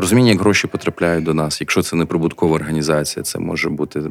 розуміння, 0.00 0.30
як 0.30 0.40
гроші 0.40 0.66
потрапляють 0.66 1.24
до 1.24 1.34
нас. 1.34 1.60
Якщо 1.60 1.82
це 1.82 1.96
не 1.96 2.06
прибуткова 2.06 2.54
організація, 2.54 3.22
це 3.22 3.38
може 3.38 3.70
бути 3.70 4.02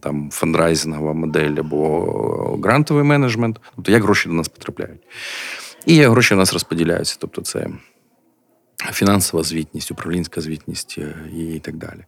там 0.00 0.30
фандрайзингова 0.32 1.12
модель 1.12 1.54
або 1.58 2.58
грантовий 2.62 3.04
менеджмент. 3.04 3.60
Тобто, 3.76 3.92
як 3.92 4.02
гроші 4.02 4.28
до 4.28 4.34
нас 4.34 4.48
потрапляють. 4.48 5.00
І 5.86 5.96
як 5.96 6.10
гроші 6.10 6.34
у 6.34 6.36
нас 6.36 6.52
розподіляються. 6.52 7.16
Тобто, 7.20 7.42
це 7.42 7.66
фінансова 8.92 9.42
звітність, 9.42 9.90
управлінська 9.90 10.40
звітність 10.40 10.96
е, 10.98 11.14
і 11.36 11.58
так 11.58 11.76
далі. 11.76 12.04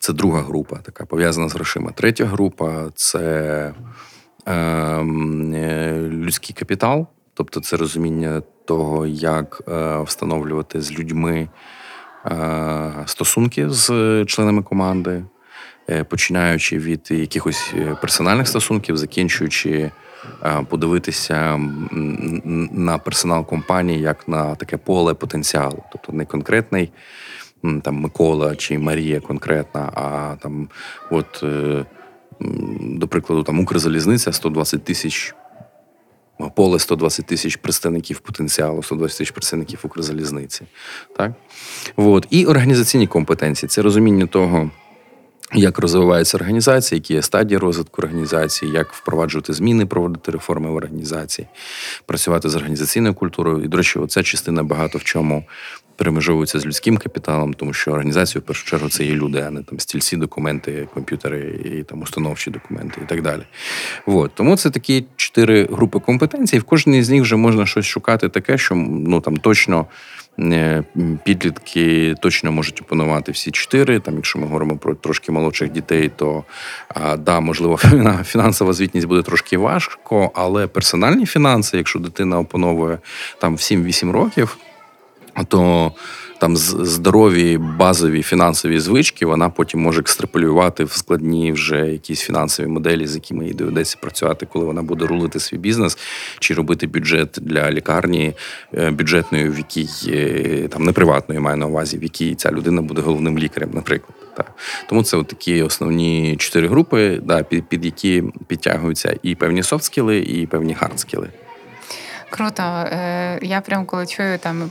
Це 0.00 0.12
друга 0.12 0.42
група, 0.42 0.76
така 0.76 1.06
пов'язана 1.06 1.48
з 1.48 1.54
грошима. 1.54 1.90
Третя 1.90 2.24
група 2.24 2.90
це 2.94 3.74
ем, 4.46 5.54
е, 5.54 5.98
людський 6.10 6.56
капітал, 6.58 7.06
тобто 7.34 7.60
це 7.60 7.76
розуміння 7.76 8.42
того, 8.64 9.06
як 9.06 9.62
е, 9.68 10.02
встановлювати 10.02 10.80
з 10.80 10.92
людьми 10.92 11.48
стосунки 13.06 13.70
з 13.70 13.88
членами 14.24 14.62
команди, 14.62 15.24
е, 15.90 16.04
починаючи 16.04 16.78
від 16.78 17.10
якихось 17.10 17.72
е, 17.76 17.96
персональних 18.00 18.48
стосунків, 18.48 18.96
закінчуючи. 18.96 19.90
Е, 20.44 20.62
подивитися 20.68 21.60
на 22.72 22.98
персонал 22.98 23.46
компанії 23.46 24.00
як 24.00 24.28
на 24.28 24.54
таке 24.54 24.76
поле 24.76 25.14
потенціалу, 25.14 25.82
тобто 25.92 26.12
не 26.12 26.24
конкретний 26.24 26.90
там 27.82 27.94
Микола 27.94 28.56
чи 28.56 28.78
Марія 28.78 29.20
конкретна, 29.20 29.90
а 29.94 30.36
там, 30.40 30.68
от, 31.10 31.42
е, 31.42 31.84
до 32.80 33.08
прикладу, 33.08 33.42
там 33.42 33.60
Укрзалізниця 33.60 34.32
120 34.32 34.84
тисяч. 34.84 35.34
Поле 36.54 36.78
120 36.78 37.26
тисяч 37.26 37.56
представників 37.56 38.18
потенціалу, 38.18 38.82
120 38.82 39.18
тисяч 39.18 39.30
представників 39.30 39.80
Укрзалізниці. 39.82 40.62
Так? 41.16 41.32
От. 41.96 42.26
І 42.30 42.46
організаційні 42.46 43.06
компетенції 43.06 43.68
це 43.68 43.82
розуміння 43.82 44.26
того, 44.26 44.70
як 45.52 45.78
розвивається 45.78 46.36
організація, 46.36 46.96
які 46.96 47.14
є 47.14 47.22
стадії 47.22 47.58
розвитку 47.58 48.02
організації, 48.02 48.72
як 48.72 48.92
впроваджувати 48.92 49.52
зміни, 49.52 49.86
проводити 49.86 50.32
реформи 50.32 50.70
в 50.70 50.74
організації, 50.74 51.48
працювати 52.06 52.48
з 52.48 52.56
організаційною 52.56 53.14
культурою. 53.14 53.64
І, 53.64 53.68
до 53.68 53.76
речі, 53.76 53.98
оця 53.98 54.22
частина 54.22 54.62
багато 54.62 54.98
в 54.98 55.04
чому 55.04 55.44
перемежовується 55.96 56.60
з 56.60 56.66
людським 56.66 56.96
капіталом, 56.96 57.54
тому 57.54 57.72
що 57.72 57.90
організація 57.90 58.40
в 58.40 58.44
першу 58.44 58.66
чергу 58.66 58.88
це 58.88 59.04
є 59.04 59.14
люди, 59.14 59.44
а 59.46 59.50
не 59.50 59.62
там 59.62 59.80
стільці, 59.80 60.16
документи, 60.16 60.88
комп'ютери 60.94 61.60
і 61.64 61.82
там 61.82 62.02
установчі 62.02 62.50
документи 62.50 63.00
і 63.04 63.06
так 63.06 63.22
далі. 63.22 63.42
От. 64.06 64.30
Тому 64.34 64.56
це 64.56 64.70
такі 64.70 65.04
чотири 65.16 65.64
групи 65.64 66.00
компетенцій. 66.00 66.56
і 66.56 66.58
В 66.58 66.64
кожній 66.64 67.02
з 67.02 67.10
них 67.10 67.22
вже 67.22 67.36
можна 67.36 67.66
щось 67.66 67.86
шукати 67.86 68.28
таке, 68.28 68.58
що 68.58 68.74
ну 68.74 69.20
там 69.20 69.36
точно 69.36 69.86
Е, 70.38 70.84
підлітки 71.24 72.14
точно 72.20 72.52
можуть 72.52 72.80
опанувати 72.80 73.32
всі 73.32 73.50
чотири. 73.50 74.00
Там, 74.00 74.14
якщо 74.14 74.38
ми 74.38 74.46
говоримо 74.46 74.76
про 74.76 74.94
трошки 74.94 75.32
молодших 75.32 75.72
дітей, 75.72 76.10
то 76.16 76.44
да, 77.18 77.40
можливо, 77.40 77.76
фінансова 78.24 78.72
звітність 78.72 79.06
буде 79.06 79.22
трошки 79.22 79.58
важко, 79.58 80.30
але 80.34 80.66
персональні 80.66 81.26
фінанси, 81.26 81.76
якщо 81.76 81.98
дитина 81.98 82.38
опановує 82.38 82.98
там 83.38 83.56
7-8 83.56 84.10
років, 84.10 84.56
то 85.42 85.92
там 86.38 86.56
здорові 86.56 87.58
базові 87.58 88.22
фінансові 88.22 88.80
звички, 88.80 89.26
вона 89.26 89.48
потім 89.48 89.80
може 89.80 90.00
екстраполювати 90.00 90.84
в 90.84 90.92
складні 90.92 91.52
вже 91.52 91.86
якісь 91.86 92.20
фінансові 92.20 92.66
моделі, 92.66 93.06
з 93.06 93.14
якими 93.14 93.46
їй 93.46 93.54
доведеться 93.54 93.96
працювати, 94.00 94.46
коли 94.52 94.64
вона 94.64 94.82
буде 94.82 95.06
рулити 95.06 95.40
свій 95.40 95.56
бізнес 95.56 95.98
чи 96.38 96.54
робити 96.54 96.86
бюджет 96.86 97.38
для 97.40 97.70
лікарні 97.70 98.32
е, 98.74 98.90
бюджетної, 98.90 99.48
в 99.48 99.58
якій 99.58 99.88
е, 100.08 100.68
там 100.68 100.84
не 100.84 100.92
приватної 100.92 101.40
маю 101.40 101.56
на 101.56 101.66
увазі, 101.66 101.98
в 101.98 102.02
якій 102.02 102.34
ця 102.34 102.50
людина 102.50 102.82
буде 102.82 103.02
головним 103.02 103.38
лікарем, 103.38 103.70
наприклад. 103.72 104.14
Так. 104.36 104.52
Тому 104.88 105.02
це 105.02 105.16
от 105.16 105.28
такі 105.28 105.62
основні 105.62 106.36
чотири 106.36 106.68
групи, 106.68 107.20
да, 107.22 107.42
під, 107.42 107.68
під 107.68 107.84
які 107.84 108.24
підтягуються 108.46 109.16
і 109.22 109.34
певні 109.34 109.62
софт-скіли, 109.62 110.18
і 110.18 110.46
певні 110.46 110.76
хард-скіли. 110.80 111.28
Круто. 112.34 112.62
Е, 112.62 113.38
я 113.42 113.60
прям 113.60 113.86
коли 113.86 114.06
чую 114.06 114.38
там 114.38 114.70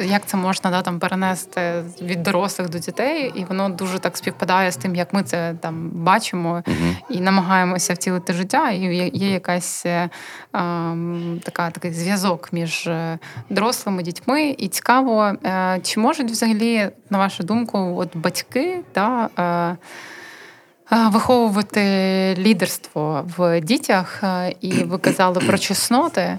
як 0.00 0.26
це 0.26 0.36
можна 0.36 0.70
да, 0.70 0.82
там 0.82 0.98
перенести 0.98 1.84
від 2.02 2.22
дорослих 2.22 2.68
до 2.68 2.78
дітей, 2.78 3.32
і 3.34 3.44
воно 3.44 3.68
дуже 3.68 3.98
так 3.98 4.16
співпадає 4.16 4.72
з 4.72 4.76
тим, 4.76 4.94
як 4.94 5.14
ми 5.14 5.22
це 5.22 5.54
там 5.60 5.90
бачимо 5.90 6.62
і 7.10 7.20
намагаємося 7.20 7.94
втілити 7.94 8.32
життя. 8.32 8.70
І 8.70 9.10
є 9.12 9.30
якась 9.30 9.86
е, 9.86 10.08
така 11.42 11.70
такий 11.70 11.92
зв'язок 11.92 12.48
між 12.52 12.86
е, 12.86 13.18
дорослими 13.50 14.02
дітьми. 14.02 14.54
І 14.58 14.68
цікаво, 14.68 15.24
е, 15.24 15.80
чи 15.82 16.00
можуть 16.00 16.30
взагалі, 16.30 16.88
на 17.10 17.18
вашу 17.18 17.42
думку, 17.42 17.94
от 17.98 18.16
батьки 18.16 18.80
та. 18.92 19.28
Е, 19.38 19.76
Виховувати 20.90 21.80
лідерство 22.38 23.24
в 23.36 23.60
дітях, 23.60 24.22
і 24.60 24.72
ви 24.72 24.98
казали 24.98 25.40
про 25.40 25.58
чесноти. 25.58 26.38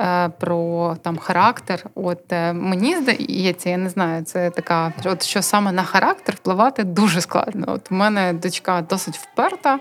Е, 0.00 0.28
про 0.38 0.96
там 1.02 1.18
характер. 1.18 1.84
От 1.94 2.32
е, 2.32 2.52
мені 2.52 2.96
здається, 2.96 3.70
я 3.70 3.76
не 3.76 3.88
знаю, 3.88 4.24
це 4.24 4.50
така, 4.50 4.92
от 5.04 5.22
що 5.22 5.42
саме 5.42 5.72
на 5.72 5.82
характер 5.82 6.34
впливати 6.34 6.84
дуже 6.84 7.20
складно. 7.20 7.64
От 7.68 7.92
у 7.92 7.94
мене 7.94 8.32
дочка 8.32 8.84
досить 8.88 9.16
вперта. 9.16 9.78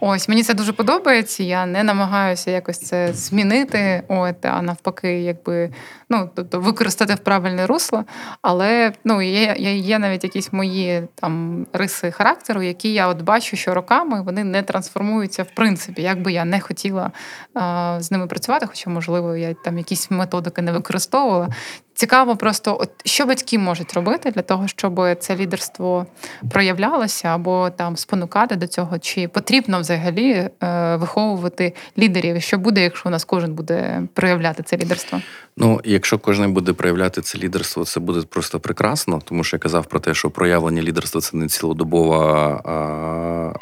Ось 0.00 0.28
мені 0.28 0.42
це 0.42 0.54
дуже 0.54 0.72
подобається. 0.72 1.42
Я 1.42 1.66
не 1.66 1.82
намагаюся 1.82 2.50
якось 2.50 2.78
це 2.78 3.12
змінити. 3.12 4.02
От 4.08 4.46
а 4.46 4.62
навпаки, 4.62 5.20
якби 5.20 5.70
ну 6.10 6.30
тобто 6.34 6.60
використати 6.60 7.14
в 7.14 7.18
правильне 7.18 7.66
русло. 7.66 8.04
Але 8.42 8.92
ну 9.04 9.22
є, 9.22 9.54
є, 9.58 9.98
навіть 9.98 10.24
якісь 10.24 10.52
мої 10.52 11.08
там 11.14 11.66
риси 11.72 12.10
характеру, 12.10 12.62
які 12.62 12.92
я 12.92 13.08
от 13.08 13.22
бачу, 13.22 13.56
що 13.56 13.74
роками 13.74 14.22
вони 14.22 14.44
не 14.44 14.62
трансформуються 14.62 15.42
в 15.42 15.50
принципі, 15.54 16.02
як 16.02 16.22
би 16.22 16.32
я 16.32 16.44
не 16.44 16.60
хотіла 16.60 17.10
а, 17.54 17.96
з 18.00 18.10
ними 18.10 18.26
працювати, 18.26 18.66
хоча 18.66 18.90
можливо 18.90 19.36
я 19.36 19.51
там 19.64 19.78
якісь 19.78 20.10
методики 20.10 20.62
не 20.62 20.72
використовувала. 20.72 21.48
Цікаво, 21.94 22.36
просто 22.36 22.76
от 22.80 22.90
що 23.04 23.26
батьки 23.26 23.58
можуть 23.58 23.94
робити 23.94 24.30
для 24.30 24.42
того, 24.42 24.68
щоб 24.68 25.00
це 25.18 25.36
лідерство 25.36 26.06
проявлялося, 26.50 27.28
або 27.28 27.70
там 27.70 27.96
спонукати 27.96 28.56
до 28.56 28.66
цього, 28.66 28.98
чи 28.98 29.28
потрібно 29.28 29.80
взагалі 29.80 30.30
е, 30.30 30.50
виховувати 30.96 31.74
лідерів? 31.98 32.42
Що 32.42 32.58
буде, 32.58 32.82
якщо 32.82 33.08
у 33.08 33.12
нас 33.12 33.24
кожен 33.24 33.54
буде 33.54 34.02
проявляти 34.14 34.62
це 34.62 34.76
лідерство? 34.76 35.20
Ну, 35.56 35.80
якщо 35.84 36.18
кожен 36.18 36.52
буде 36.52 36.72
проявляти 36.72 37.20
це 37.20 37.38
лідерство, 37.38 37.84
це 37.84 38.00
буде 38.00 38.22
просто 38.22 38.60
прекрасно, 38.60 39.20
тому 39.24 39.44
що 39.44 39.56
я 39.56 39.58
казав 39.58 39.86
про 39.86 40.00
те, 40.00 40.14
що 40.14 40.30
проявлення 40.30 40.82
лідерства 40.82 41.20
це 41.20 41.36
не 41.36 41.48
цілодобова 41.48 42.22
а, 42.64 42.70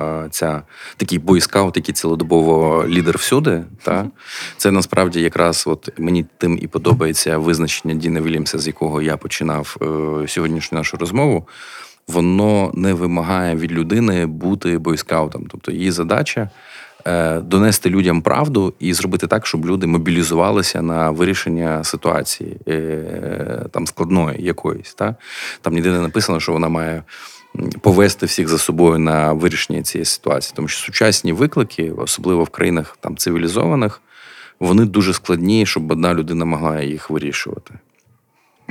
а, 0.05 0.29
ця 0.31 0.63
такий 0.97 1.19
бойскаут, 1.19 1.77
який 1.77 1.95
цілодобово 1.95 2.85
лідер 2.89 3.19
всюди. 3.19 3.65
Та 3.83 4.07
це 4.57 4.71
насправді 4.71 5.21
якраз 5.21 5.65
от 5.67 5.99
мені 5.99 6.27
тим 6.39 6.59
і 6.63 6.67
подобається 6.67 7.39
визначення 7.39 7.95
Діни 7.95 8.20
Вільямса, 8.23 8.59
з 8.59 8.67
якого 8.67 9.03
я 9.03 9.17
починав 9.17 9.77
е, 9.83 10.29
сьогоднішню 10.29 10.79
нашу 10.79 10.97
розмову. 10.97 11.49
Воно 12.09 12.71
не 12.75 12.95
вимагає 12.95 13.57
від 13.57 13.73
людини 13.73 14.27
бути 14.27 14.79
бойскаутом. 14.79 15.47
Тобто 15.51 15.73
її 15.73 15.91
задача 15.91 16.51
Е, 17.07 17.41
донести 17.41 17.91
людям 17.91 18.23
правду 18.23 18.75
і 18.79 18.95
зробити 18.95 19.27
так, 19.27 19.47
щоб 19.47 19.67
люди 19.67 19.87
мобілізувалися 19.87 20.83
на 20.83 21.11
вирішення 21.11 21.85
ситуації 21.85 22.57
е, 22.69 23.67
там 23.71 23.87
складної 23.87 24.43
якоїсь. 24.45 24.95
Та? 24.95 25.15
Там 25.61 25.75
ніде 25.75 25.91
не 25.91 26.01
написано, 26.01 26.41
що 26.41 26.53
вона 26.53 26.69
має. 26.69 27.03
Повести 27.81 28.27
всіх 28.27 28.49
за 28.49 28.59
собою 28.59 28.99
на 28.99 29.33
вирішення 29.33 29.83
цієї 29.83 30.05
ситуації, 30.05 30.53
тому 30.57 30.69
що 30.69 30.87
сучасні 30.87 31.33
виклики, 31.33 31.93
особливо 31.93 32.45
в 32.45 32.49
країнах 32.49 32.99
там 33.01 33.17
цивілізованих, 33.17 34.01
вони 34.61 34.85
дуже 34.85 35.13
складні, 35.13 35.67
щоб 35.67 35.93
одна 35.93 36.15
людина 36.15 36.45
могла 36.45 36.81
їх 36.81 37.11
вирішувати. 37.11 37.75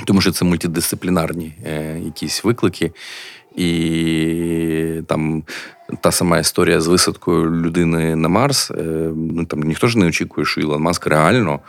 Тому 0.05 0.21
що 0.21 0.31
це 0.31 0.45
мультидисциплінарні 0.45 1.53
е, 1.65 1.99
якісь 1.99 2.43
виклики, 2.43 2.91
і 3.55 5.01
там 5.07 5.43
та 6.01 6.11
сама 6.11 6.39
історія 6.39 6.81
з 6.81 6.87
висадкою 6.87 7.51
людини 7.51 8.15
на 8.15 8.29
Марс. 8.29 8.71
Е, 8.71 8.83
ну 9.15 9.45
там 9.45 9.59
ніхто 9.59 9.87
ж 9.87 9.99
не 9.99 10.05
очікує, 10.05 10.45
що 10.45 10.61
Ілон 10.61 10.81
Маск 10.81 11.07
реально 11.07 11.59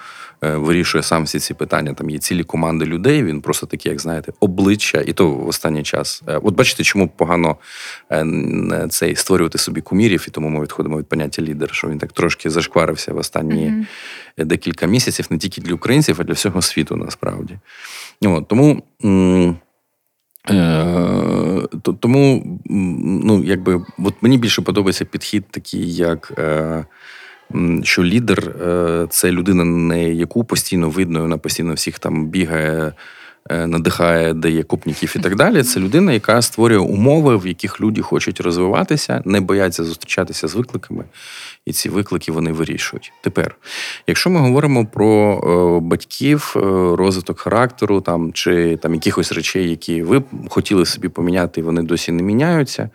вирішує 0.41 1.03
сам 1.03 1.25
всі 1.25 1.39
ці 1.39 1.55
питання. 1.55 1.95
Там 1.95 2.11
є 2.11 2.19
цілі 2.19 2.45
команди 2.45 2.87
людей. 2.87 3.25
Він 3.25 3.41
просто 3.41 3.67
такі, 3.67 3.89
як 3.89 4.01
знаєте, 4.01 4.33
обличчя, 4.41 5.03
і 5.07 5.13
то 5.13 5.31
в 5.31 5.49
останній 5.49 5.83
час. 5.83 6.23
Е, 6.29 6.41
от 6.43 6.55
бачите, 6.55 6.83
чому 6.83 7.09
погано 7.09 7.57
цей 8.89 9.17
створювати 9.17 9.59
собі 9.59 9.81
кумірів, 9.81 10.25
і 10.29 10.31
тому 10.31 10.49
ми 10.49 10.63
відходимо 10.63 10.99
від 10.99 11.07
поняття 11.07 11.43
лідер, 11.43 11.69
що 11.73 11.89
він 11.89 11.99
так 11.99 12.13
трошки 12.13 12.51
зашкварився 12.51 13.13
в 13.13 13.17
останні 13.17 13.67
mm-hmm. 13.67 14.45
декілька 14.45 14.87
місяців, 14.87 15.27
не 15.31 15.39
тільки 15.39 15.61
для 15.61 15.75
українців, 15.75 16.17
а 16.21 16.25
для 16.25 16.33
всього 16.33 16.63
світу 16.63 16.97
насправді. 16.97 17.59
От, 18.25 18.49
Тому. 18.49 18.83
Е, 20.51 21.63
тому 22.01 22.45
ну, 23.25 23.45
якби, 23.45 23.85
от 23.99 24.15
мені 24.21 24.39
більше 24.39 24.63
подобається 24.63 25.05
підхід 25.05 25.45
такий, 25.51 25.95
як 25.95 26.33
е, 26.39 26.85
що 27.83 28.05
лідер 28.05 28.39
е, 28.49 29.07
це 29.11 29.31
людина, 29.31 29.65
не 29.65 30.15
яку 30.15 30.45
постійно 30.45 30.91
видно, 30.91 31.21
вона 31.21 31.39
постійно 31.39 31.75
всіх 31.75 31.99
там 31.99 32.27
бігає. 32.27 32.93
Надихає, 33.51 34.35
дає 34.35 34.63
купників 34.63 35.15
і 35.17 35.19
так 35.19 35.37
далі. 35.37 35.63
Це 35.63 35.81
людина, 35.81 36.13
яка 36.13 36.43
створює 36.43 36.79
умови, 36.79 37.37
в 37.37 37.47
яких 37.47 37.81
люди 37.81 38.03
хочуть 38.03 38.41
розвиватися, 38.41 39.23
не 39.25 39.41
бояться 39.41 39.85
зустрічатися 39.85 40.49
з 40.49 40.55
викликами, 40.55 41.05
і 41.67 41.73
ці 41.73 41.89
виклики 41.89 42.33
вони 42.33 42.53
вирішують. 42.53 43.13
Тепер, 43.23 43.57
якщо 44.07 44.31
ми 44.31 44.41
говоримо 44.41 44.87
про 44.87 45.35
е, 45.35 45.87
батьків, 45.87 46.55
е, 46.57 46.61
розвиток 46.97 47.41
характеру 47.41 48.01
там 48.01 48.33
чи 48.33 48.77
там 48.77 48.95
якихось 48.95 49.33
речей, 49.33 49.71
які 49.71 50.03
ви 50.03 50.23
хотіли 50.49 50.87
собі 50.87 51.09
поміняти, 51.09 51.61
і 51.61 51.65
вони 51.65 51.83
досі 51.83 52.13
не 52.13 52.23
міняються. 52.23 52.91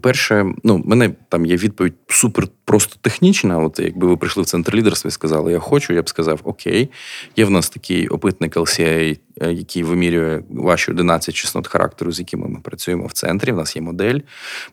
Перше, 0.00 0.46
ну, 0.64 0.82
мене 0.86 1.10
там 1.28 1.46
є 1.46 1.56
відповідь 1.56 1.94
супер 2.08 2.48
просто 2.64 2.96
технічна. 3.00 3.58
От 3.58 3.78
якби 3.78 4.06
ви 4.06 4.16
прийшли 4.16 4.42
в 4.42 4.46
центр 4.46 4.74
лідерства 4.74 5.08
і 5.08 5.12
сказали, 5.12 5.52
я 5.52 5.58
хочу, 5.58 5.92
я 5.92 6.02
б 6.02 6.08
сказав, 6.08 6.40
окей, 6.44 6.90
є 7.36 7.44
в 7.44 7.50
нас 7.50 7.70
такий 7.70 8.08
опитник 8.08 8.56
LCA, 8.56 9.18
який 9.40 9.82
вимірює 9.82 10.42
ваші 10.50 10.90
11 10.90 11.34
чеснот 11.34 11.68
характеру, 11.68 12.12
з 12.12 12.18
якими 12.18 12.48
ми 12.48 12.60
працюємо 12.60 13.06
в 13.06 13.12
центрі. 13.12 13.52
В 13.52 13.56
нас 13.56 13.76
є 13.76 13.82
модель. 13.82 14.20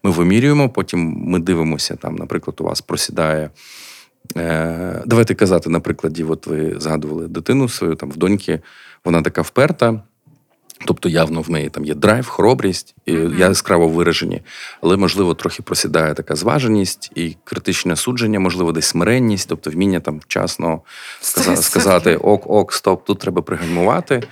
Ми 0.04 0.12
вимірюємо, 0.12 0.70
потім 0.70 1.00
ми 1.18 1.40
дивимося 1.40 1.96
там, 1.96 2.16
наприклад, 2.16 2.58
у 2.60 2.64
вас 2.64 2.82
просідає. 2.82 3.50
Е, 4.38 5.04
давайте 5.06 5.36
казати, 5.36 5.70
на 5.70 5.80
прикладі, 5.80 6.24
от 6.24 6.48
ви 6.48 6.76
згадували 6.78 7.28
дитину 7.28 7.70
свою 7.70 7.96
там 7.96 8.12
в 8.12 8.18
доньки, 8.18 8.60
вона 9.06 9.22
така 9.22 9.42
вперта. 9.42 10.04
Тобто 10.86 11.10
явно 11.10 11.42
в 11.42 11.50
неї 11.50 11.70
там 11.70 11.86
є 11.86 11.96
драйв, 11.96 12.28
хоробрість, 12.28 12.96
і 13.06 13.14
mm-hmm. 13.14 13.40
яскраво 13.40 13.88
виражені, 13.88 14.42
але, 14.82 14.98
можливо, 14.98 15.34
трохи 15.34 15.64
просідає 15.64 16.14
така 16.14 16.36
зваженість 16.36 17.12
і 17.16 17.36
критичне 17.44 17.96
судження, 17.96 18.40
можливо, 18.40 18.72
десь 18.72 18.86
смиренність, 18.86 19.50
тобто 19.50 19.70
вміння 19.70 20.00
там 20.00 20.20
вчасно 20.20 20.82
сказати, 21.22 21.62
сказати 21.62 22.16
ок-ок, 22.16 22.74
стоп, 22.74 23.06
тут 23.06 23.20
треба 23.20 23.42
пригальмувати. 23.42 24.24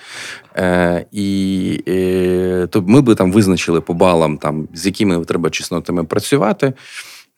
Е, 0.56 1.06
І 1.12 1.84
е, 1.88 2.68
то 2.72 2.82
ми 2.82 3.02
би 3.02 3.16
там 3.16 3.32
визначили 3.32 3.82
по 3.82 3.94
балам, 3.94 4.38
там, 4.38 4.68
з 4.74 4.86
якими 4.86 5.26
треба 5.26 5.50
чеснотами 5.50 6.04
працювати. 6.04 6.74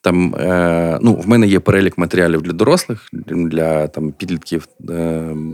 Там 0.02 0.34
е, 0.34 0.98
ну, 1.02 1.14
в 1.14 1.28
мене 1.28 1.46
є 1.46 1.60
перелік 1.60 1.98
матеріалів 1.98 2.42
для 2.42 2.52
дорослих, 2.52 3.08
для 3.28 3.86
там 3.86 4.12
підлітків. 4.12 4.68
Е, 4.90 4.94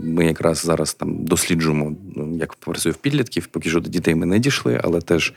Ми 0.03 0.25
якраз 0.25 0.57
зараз 0.57 0.93
там 0.93 1.25
досліджуємо, 1.25 1.91
як 2.39 2.55
працює 2.55 2.91
в 2.91 2.95
підлітків. 2.95 3.47
Поки 3.47 3.69
що 3.69 3.79
до 3.79 3.89
дітей 3.89 4.15
ми 4.15 4.25
не 4.25 4.39
дійшли, 4.39 4.81
але 4.83 5.01
теж 5.01 5.33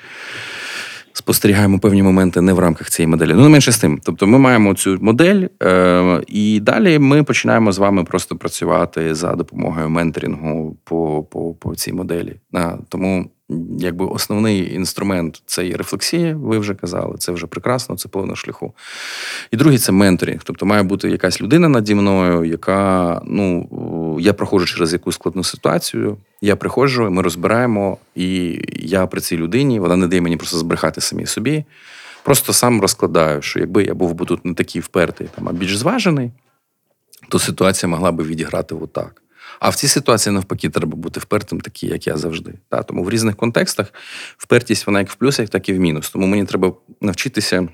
спостерігаємо 1.13 1.79
певні 1.79 2.03
моменти 2.03 2.41
не 2.41 2.53
в 2.53 2.59
рамках 2.59 2.91
цієї 2.91 3.09
моделі. 3.09 3.33
Ну, 3.35 3.43
не 3.43 3.49
менше 3.49 3.73
з 3.73 3.79
тим. 3.79 4.01
Тобто, 4.03 4.27
ми 4.27 4.39
маємо 4.39 4.75
цю 4.75 4.99
модель, 5.01 5.47
е, 5.63 6.23
і 6.27 6.61
далі 6.61 6.99
ми 6.99 7.23
починаємо 7.23 7.73
з 7.73 7.79
вами 7.79 8.05
просто 8.05 8.37
працювати 8.37 9.15
за 9.15 9.33
допомогою 9.35 9.91
менторингу 9.91 10.77
по 10.85 11.23
по, 11.23 11.55
по 11.55 11.75
цій 11.75 11.93
моделі. 11.93 12.37
А, 12.53 12.73
тому 12.89 13.31
якби 13.79 14.07
основний 14.07 14.75
інструмент 14.75 15.43
це 15.47 15.67
є 15.67 15.77
рефлексія, 15.77 16.37
ви 16.37 16.59
вже 16.59 16.75
казали, 16.75 17.17
це 17.19 17.33
вже 17.33 17.47
прекрасно, 17.47 17.97
це 17.97 18.09
половина 18.09 18.37
шляху. 18.37 18.75
І 19.51 19.57
другий 19.57 19.79
це 19.79 19.93
менторинг. 19.93 20.41
Тобто 20.45 20.67
має 20.67 20.83
бути 20.83 21.11
якась 21.11 21.41
людина 21.41 21.69
наді 21.69 21.95
мною, 21.95 22.45
яка 22.45 23.21
ну 23.25 23.69
я 24.21 24.33
проходжу 24.33 24.67
через 24.67 24.93
якусь 24.93 25.15
складну 25.15 25.45
ситуацію. 25.45 26.17
Я 26.41 26.57
приходжу, 26.57 27.11
ми 27.11 27.23
розбираємо, 27.23 27.99
і 28.15 28.61
я 28.75 29.07
при 29.07 29.21
цій 29.21 29.37
людині 29.37 29.81
вона 29.81 29.97
не 29.97 30.07
дає 30.07 30.23
мені 30.23 30.37
просто 30.37 30.59
збрехати 30.59 31.01
самі 31.01 31.27
собі. 31.27 31.65
Просто 32.23 32.53
сам 32.53 32.81
розкладаю, 32.81 33.43
що 33.43 33.59
якби 33.59 33.85
я 33.85 33.95
був 33.95 34.15
би 34.15 34.27
тут 34.27 34.45
не 34.45 34.55
такий 34.55 34.81
впертий, 34.81 35.29
там, 35.35 35.49
а 35.49 35.53
більш 35.53 35.77
зважений, 35.77 36.31
то 37.29 37.39
ситуація 37.39 37.91
могла 37.91 38.13
би 38.13 38.25
відіграти 38.25 38.75
отак. 38.75 39.22
А 39.63 39.69
в 39.69 39.75
цій 39.75 39.89
ситуації 39.89 40.33
навпаки 40.33 40.69
треба 40.69 40.97
бути 40.97 41.21
впертим, 41.21 41.61
такий, 41.61 41.91
як 41.91 42.07
я 42.07 42.17
завжди. 42.17 42.55
Та? 42.69 42.83
Тому 42.83 43.05
в 43.05 43.11
різних 43.11 43.37
контекстах 43.37 43.95
впертість 44.37 44.87
вона 44.87 44.99
як 44.99 45.11
в 45.11 45.15
плюсах, 45.15 45.49
так 45.49 45.69
і 45.69 45.73
в 45.73 45.81
мінус. 45.81 46.11
Тому 46.11 46.27
мені 46.27 46.45
треба 46.45 46.73
навчитися. 47.01 47.69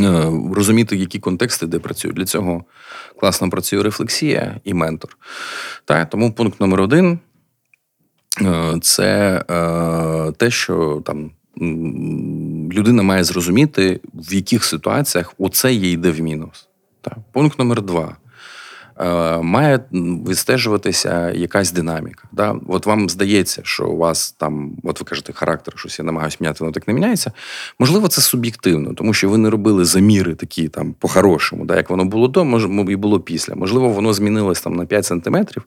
Е, 0.00 0.30
розуміти, 0.54 0.96
які 0.96 1.18
контексти 1.18 1.66
де 1.66 1.78
працюють. 1.78 2.16
Для 2.16 2.24
цього 2.24 2.64
класно 3.20 3.50
працює 3.50 3.82
рефлексія 3.82 4.60
і 4.64 4.74
ментор. 4.74 5.18
Так, 5.84 6.10
Тому 6.10 6.32
пункт 6.32 6.60
номер 6.60 6.80
один 6.80 7.18
е, 8.42 8.78
це 8.82 9.44
е, 9.50 10.32
те, 10.32 10.50
що 10.50 11.02
там 11.04 11.30
людина 12.72 13.02
має 13.02 13.24
зрозуміти, 13.24 14.00
в 14.14 14.34
яких 14.34 14.64
ситуаціях 14.64 15.34
оце 15.38 15.72
їй 15.72 15.92
йде 15.92 16.10
в 16.10 16.20
мінус. 16.20 16.68
Так. 17.00 17.18
Пункт 17.32 17.58
номер 17.58 17.82
два. 17.82 18.16
Е, 19.00 19.38
має 19.42 19.80
відстежуватися 20.28 21.30
якась 21.30 21.72
динаміка. 21.72 22.28
Да? 22.32 22.56
От 22.68 22.86
вам 22.86 23.08
здається, 23.08 23.60
що 23.64 23.86
у 23.86 23.96
вас 23.96 24.32
там, 24.32 24.72
от 24.82 25.00
ви 25.00 25.06
кажете, 25.06 25.32
характер, 25.32 25.74
щось 25.76 25.98
я 25.98 26.04
намагаюся 26.04 26.36
міняти, 26.40 26.58
воно 26.60 26.72
так 26.72 26.88
не 26.88 26.94
міняється. 26.94 27.32
Можливо, 27.78 28.08
це 28.08 28.20
суб'єктивно, 28.20 28.94
тому 28.94 29.14
що 29.14 29.28
ви 29.28 29.38
не 29.38 29.50
робили 29.50 29.84
заміри 29.84 30.34
такі 30.34 30.68
там 30.68 30.92
по-хорошому, 30.92 31.64
да? 31.64 31.76
як 31.76 31.90
воно 31.90 32.04
було 32.04 32.28
до, 32.28 32.44
і 32.88 32.96
було 32.96 33.20
після. 33.20 33.54
Можливо, 33.54 33.88
воно 33.88 34.12
змінилось 34.12 34.60
там 34.60 34.76
на 34.76 34.86
5 34.86 35.04
сантиметрів. 35.04 35.62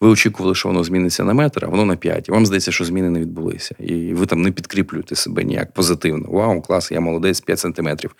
Ви 0.00 0.08
очікували, 0.08 0.54
що 0.54 0.68
воно 0.68 0.84
зміниться 0.84 1.24
на 1.24 1.34
метр, 1.34 1.64
а 1.64 1.68
воно 1.68 1.84
на 1.84 1.96
5. 1.96 2.28
І 2.28 2.32
вам 2.32 2.46
здається, 2.46 2.72
що 2.72 2.84
зміни 2.84 3.10
не 3.10 3.20
відбулися. 3.20 3.74
І 3.78 4.14
ви 4.14 4.26
там 4.26 4.42
не 4.42 4.52
підкріплюєте 4.52 5.14
себе 5.14 5.44
ніяк 5.44 5.72
позитивно. 5.72 6.28
Вау, 6.28 6.62
клас, 6.62 6.92
я 6.92 7.00
молодець, 7.00 7.40
5 7.40 7.58
сантиметрів. 7.58 8.16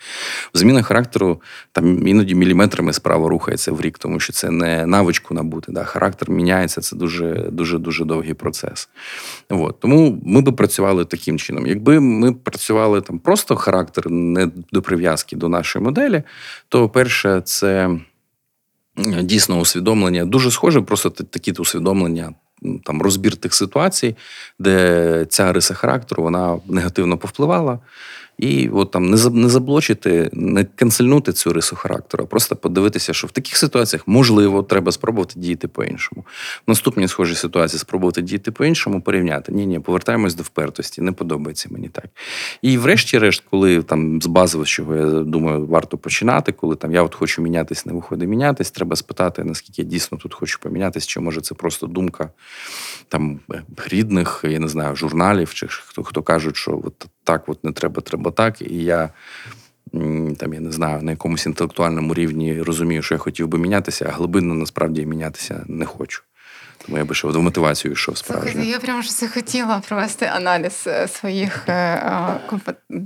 Зміна 0.53 0.81
характеру 0.81 1.41
там 1.71 2.07
іноді 2.07 2.35
міліметрами 2.35 2.93
справа 2.93 3.29
рухається 3.29 3.71
в 3.71 3.81
рік, 3.81 3.97
тому 3.97 4.19
що 4.19 4.33
це 4.33 4.42
це 4.43 4.51
не 4.51 4.85
навичку 4.85 5.33
набути. 5.33 5.71
Да? 5.71 5.83
Характер 5.83 6.29
міняється, 6.29 6.81
це 6.81 6.95
дуже 6.95 7.33
дуже 7.51 7.77
дуже 7.77 8.05
довгий 8.05 8.33
процес. 8.33 8.89
От. 9.49 9.79
Тому 9.79 10.21
ми 10.25 10.41
би 10.41 10.51
працювали 10.51 11.05
таким 11.05 11.39
чином. 11.39 11.67
Якби 11.67 11.99
ми 11.99 12.33
працювали 12.33 13.01
там 13.01 13.19
просто 13.19 13.55
характер 13.55 14.09
не 14.09 14.49
до 14.71 14.81
прив'язки 14.81 15.35
до 15.35 15.49
нашої 15.49 15.85
моделі, 15.85 16.23
то 16.69 16.89
перше, 16.89 17.41
це 17.45 17.89
дійсно 19.21 19.59
усвідомлення, 19.59 20.25
дуже 20.25 20.51
схоже, 20.51 20.81
просто 20.81 21.09
такі 21.09 21.51
усвідомлення. 21.51 22.33
Там 22.83 23.01
розбір 23.01 23.35
тих 23.35 23.53
ситуацій, 23.53 24.15
де 24.59 25.25
ця 25.29 25.53
риса 25.53 25.73
характеру 25.73 26.23
вона 26.23 26.59
негативно 26.67 27.17
повпливала, 27.17 27.79
і 28.37 28.69
от 28.69 28.91
там 28.91 29.09
не 29.09 29.29
не 29.29 29.49
заблочити, 29.49 30.29
не 30.33 30.63
канцельнути 30.63 31.33
цю 31.33 31.53
рису 31.53 31.75
характеру, 31.75 32.23
а 32.23 32.27
просто 32.27 32.55
подивитися, 32.55 33.13
що 33.13 33.27
в 33.27 33.31
таких 33.31 33.57
ситуаціях 33.57 34.07
можливо 34.07 34.63
треба 34.63 34.91
спробувати 34.91 35.39
діяти 35.39 35.67
по-іншому. 35.67 36.25
В 36.67 36.69
наступній 36.69 37.07
схожій 37.07 37.35
ситуації 37.35 37.79
спробувати 37.79 38.21
діяти 38.21 38.51
по-іншому, 38.51 39.01
порівняти. 39.01 39.51
Ні, 39.51 39.65
ні, 39.65 39.79
повертаємось 39.79 40.35
до 40.35 40.43
впертості, 40.43 41.01
не 41.01 41.11
подобається 41.11 41.69
мені 41.71 41.89
так. 41.89 42.05
І 42.61 42.77
врешті-решт, 42.77 43.43
коли 43.49 43.83
там 43.83 44.21
з 44.21 44.25
базового, 44.25 44.65
чого 44.65 44.95
я 44.95 45.05
думаю, 45.05 45.65
варто 45.65 45.97
починати, 45.97 46.51
коли 46.51 46.75
там 46.75 46.93
я 46.93 47.03
от 47.03 47.15
хочу 47.15 47.41
мінятись, 47.41 47.85
не 47.85 47.93
виходить 47.93 48.29
мінятись, 48.29 48.71
треба 48.71 48.95
спитати, 48.95 49.43
наскільки 49.43 49.81
я 49.81 49.87
дійсно 49.87 50.17
тут 50.17 50.33
хочу 50.33 50.59
помінятись, 50.59 51.07
чи 51.07 51.19
може 51.19 51.41
це 51.41 51.55
просто 51.55 51.87
думка 51.87 52.29
там 53.07 53.39
рідних, 53.87 54.45
я 54.49 54.59
не 54.59 54.67
знаю, 54.67 54.95
журналів, 54.95 55.53
чи 55.53 55.67
хто 55.67 56.03
хто 56.03 56.21
кажуть, 56.21 56.57
що 56.57 56.81
от 56.83 57.07
так 57.23 57.49
от 57.49 57.63
не 57.63 57.71
треба, 57.71 58.01
треба 58.01 58.31
так. 58.31 58.61
І 58.61 58.83
я 58.83 59.09
там, 60.37 60.53
я 60.53 60.59
не 60.59 60.71
знаю, 60.71 61.03
на 61.03 61.11
якомусь 61.11 61.45
інтелектуальному 61.45 62.13
рівні 62.13 62.61
розумію, 62.61 63.01
що 63.01 63.15
я 63.15 63.19
хотів 63.19 63.47
би 63.47 63.57
мінятися, 63.57 64.05
а 64.09 64.11
глибинно 64.11 64.53
насправді 64.53 65.05
мінятися 65.05 65.63
не 65.67 65.85
хочу. 65.85 66.23
Тому 66.85 66.97
я 66.97 67.05
би 67.05 67.15
ще 67.15 67.27
в 67.27 67.41
мотивацію 67.41 67.91
йшов 67.91 68.17
справді. 68.17 68.67
Я 68.69 68.79
прямо 68.79 69.01
ж 69.01 69.11
захотіла 69.11 69.81
провести 69.87 70.25
аналіз 70.25 70.83
е, 70.87 71.07
своїх 71.07 71.69
е, 71.69 72.39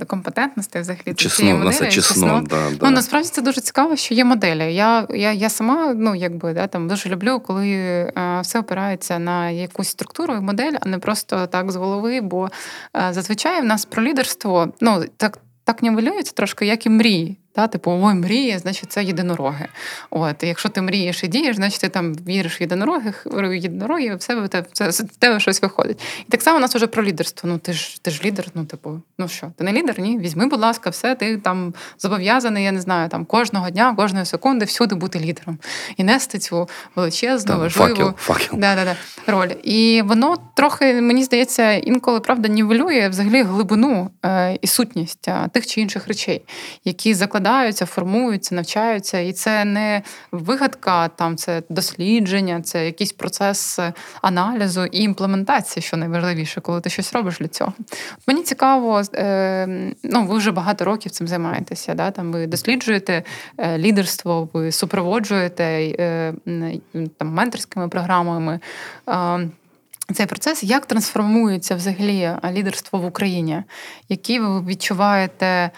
компетентностей 0.07 0.81
взагалі 0.81 1.13
Чесно, 1.15 1.57
моделі, 1.57 1.91
чесно, 1.91 2.43
да, 2.49 2.69
да. 2.69 2.77
Ну 2.81 2.91
насправді 2.91 3.29
це 3.29 3.41
дуже 3.41 3.61
цікаво, 3.61 3.95
що 3.95 4.13
є 4.13 4.25
моделі. 4.25 4.73
Я 4.73 5.07
я, 5.09 5.31
я 5.31 5.49
сама 5.49 5.93
ну 5.93 6.15
якби 6.15 6.53
да, 6.53 6.67
там 6.67 6.87
дуже 6.87 7.09
люблю, 7.09 7.39
коли 7.39 7.69
е, 7.69 8.39
все 8.41 8.59
опирається 8.59 9.19
на 9.19 9.49
якусь 9.49 9.89
структуру 9.89 10.35
і 10.35 10.39
модель, 10.39 10.73
а 10.81 10.89
не 10.89 10.99
просто 10.99 11.47
так 11.47 11.71
з 11.71 11.75
голови. 11.75 12.21
Бо 12.21 12.49
зазвичай 13.09 13.61
в 13.61 13.65
нас 13.65 13.85
про 13.85 14.03
лідерство 14.03 14.73
ну 14.81 15.05
так 15.17 15.39
так 15.63 15.83
нівелюється 15.83 16.33
трошки, 16.33 16.65
як 16.65 16.85
і 16.85 16.89
мрії. 16.89 17.37
Та, 17.57 17.67
Типу, 17.67 17.91
ой, 17.91 18.13
мріє, 18.13 18.59
значить, 18.59 18.91
це 18.91 19.03
єдинороги. 19.03 19.67
От, 20.09 20.43
і 20.43 20.47
Якщо 20.47 20.69
ти 20.69 20.81
мрієш 20.81 21.23
і 21.23 21.27
дієш, 21.27 21.55
значить 21.55 21.81
ти 21.81 21.89
там 21.89 22.13
віриш 22.13 22.59
в 22.59 22.61
єдинорогих, 22.61 23.27
єдинороги, 23.53 24.15
в 24.15 24.19
це, 24.19 24.91
з 24.91 25.05
тебе 25.19 25.39
щось 25.39 25.61
виходить. 25.61 26.01
І 26.27 26.31
так 26.31 26.41
само 26.41 26.57
у 26.57 26.61
нас 26.61 26.75
вже 26.75 26.87
про 26.87 27.03
лідерство. 27.03 27.49
Ну 27.49 27.57
ти 27.57 27.73
ж 27.73 28.01
ти 28.01 28.11
ж 28.11 28.21
лідер, 28.25 28.45
ну 28.53 28.65
типу, 28.65 29.01
ну 29.17 29.27
що, 29.27 29.51
ти 29.57 29.63
не 29.63 29.73
лідер? 29.73 29.99
Ні, 29.99 30.19
візьми, 30.19 30.45
будь 30.45 30.59
ласка, 30.59 30.89
все, 30.89 31.15
ти 31.15 31.37
там 31.37 31.73
зобов'язаний, 31.99 32.63
я 32.63 32.71
не 32.71 32.81
знаю, 32.81 33.09
там 33.09 33.25
кожного 33.25 33.69
дня, 33.69 33.95
кожної 33.95 34.25
секунди 34.25 34.65
всюди 34.65 34.95
бути 34.95 35.19
лідером 35.19 35.57
і 35.97 36.03
нести 36.03 36.39
цю 36.39 36.69
величезну, 36.95 37.47
там, 37.47 37.59
важливу 37.59 37.89
факел, 37.89 38.13
факел. 38.17 38.59
Да, 38.59 38.75
да, 38.75 38.85
да, 38.85 38.95
роль. 39.31 39.51
І 39.63 40.01
воно 40.05 40.37
трохи, 40.53 41.01
мені 41.01 41.23
здається, 41.23 41.71
інколи 41.71 42.19
правда 42.19 42.47
нівелює 42.47 43.09
взагалі 43.09 43.41
глибину 43.41 44.09
е, 44.25 44.57
і 44.61 44.67
сутність 44.67 45.27
е, 45.27 45.49
тих 45.53 45.67
чи 45.67 45.81
інших 45.81 46.07
речей, 46.07 46.41
які 46.85 47.13
закладають 47.13 47.46
викладаються, 47.47 47.85
формуються, 47.85 48.55
навчаються, 48.55 49.19
і 49.19 49.33
це 49.33 49.65
не 49.65 50.01
вигадка, 50.31 51.07
там 51.07 51.37
це 51.37 51.63
дослідження, 51.69 52.61
це 52.61 52.85
якийсь 52.85 53.11
процес 53.11 53.79
аналізу 54.21 54.85
і 54.85 54.99
імплементації, 54.99 55.83
що 55.83 55.97
найважливіше, 55.97 56.61
коли 56.61 56.81
ти 56.81 56.89
щось 56.89 57.13
робиш 57.13 57.37
для 57.39 57.47
цього. 57.47 57.73
Мені 58.27 58.43
цікаво, 58.43 59.01
е, 59.15 59.67
ну 60.03 60.25
ви 60.25 60.37
вже 60.37 60.51
багато 60.51 60.85
років 60.85 61.11
цим 61.11 61.27
займаєтеся. 61.27 61.93
Да? 61.93 62.11
Там 62.11 62.31
ви 62.31 62.47
досліджуєте 62.47 63.23
е, 63.57 63.77
лідерство, 63.77 64.49
ви 64.53 64.71
супроводжуєте 64.71 65.63
е, 65.99 66.33
там 67.17 67.27
менторськими 67.27 67.87
програмами. 67.87 68.59
Цей 70.13 70.25
процес 70.25 70.63
як 70.63 70.85
трансформується 70.85 71.75
взагалі 71.75 72.31
лідерство 72.51 72.99
в 72.99 73.05
Україні? 73.05 73.63
Які 74.09 74.39
ви 74.39 74.61
відчуваєте 74.61 75.45
Е, 75.45 75.71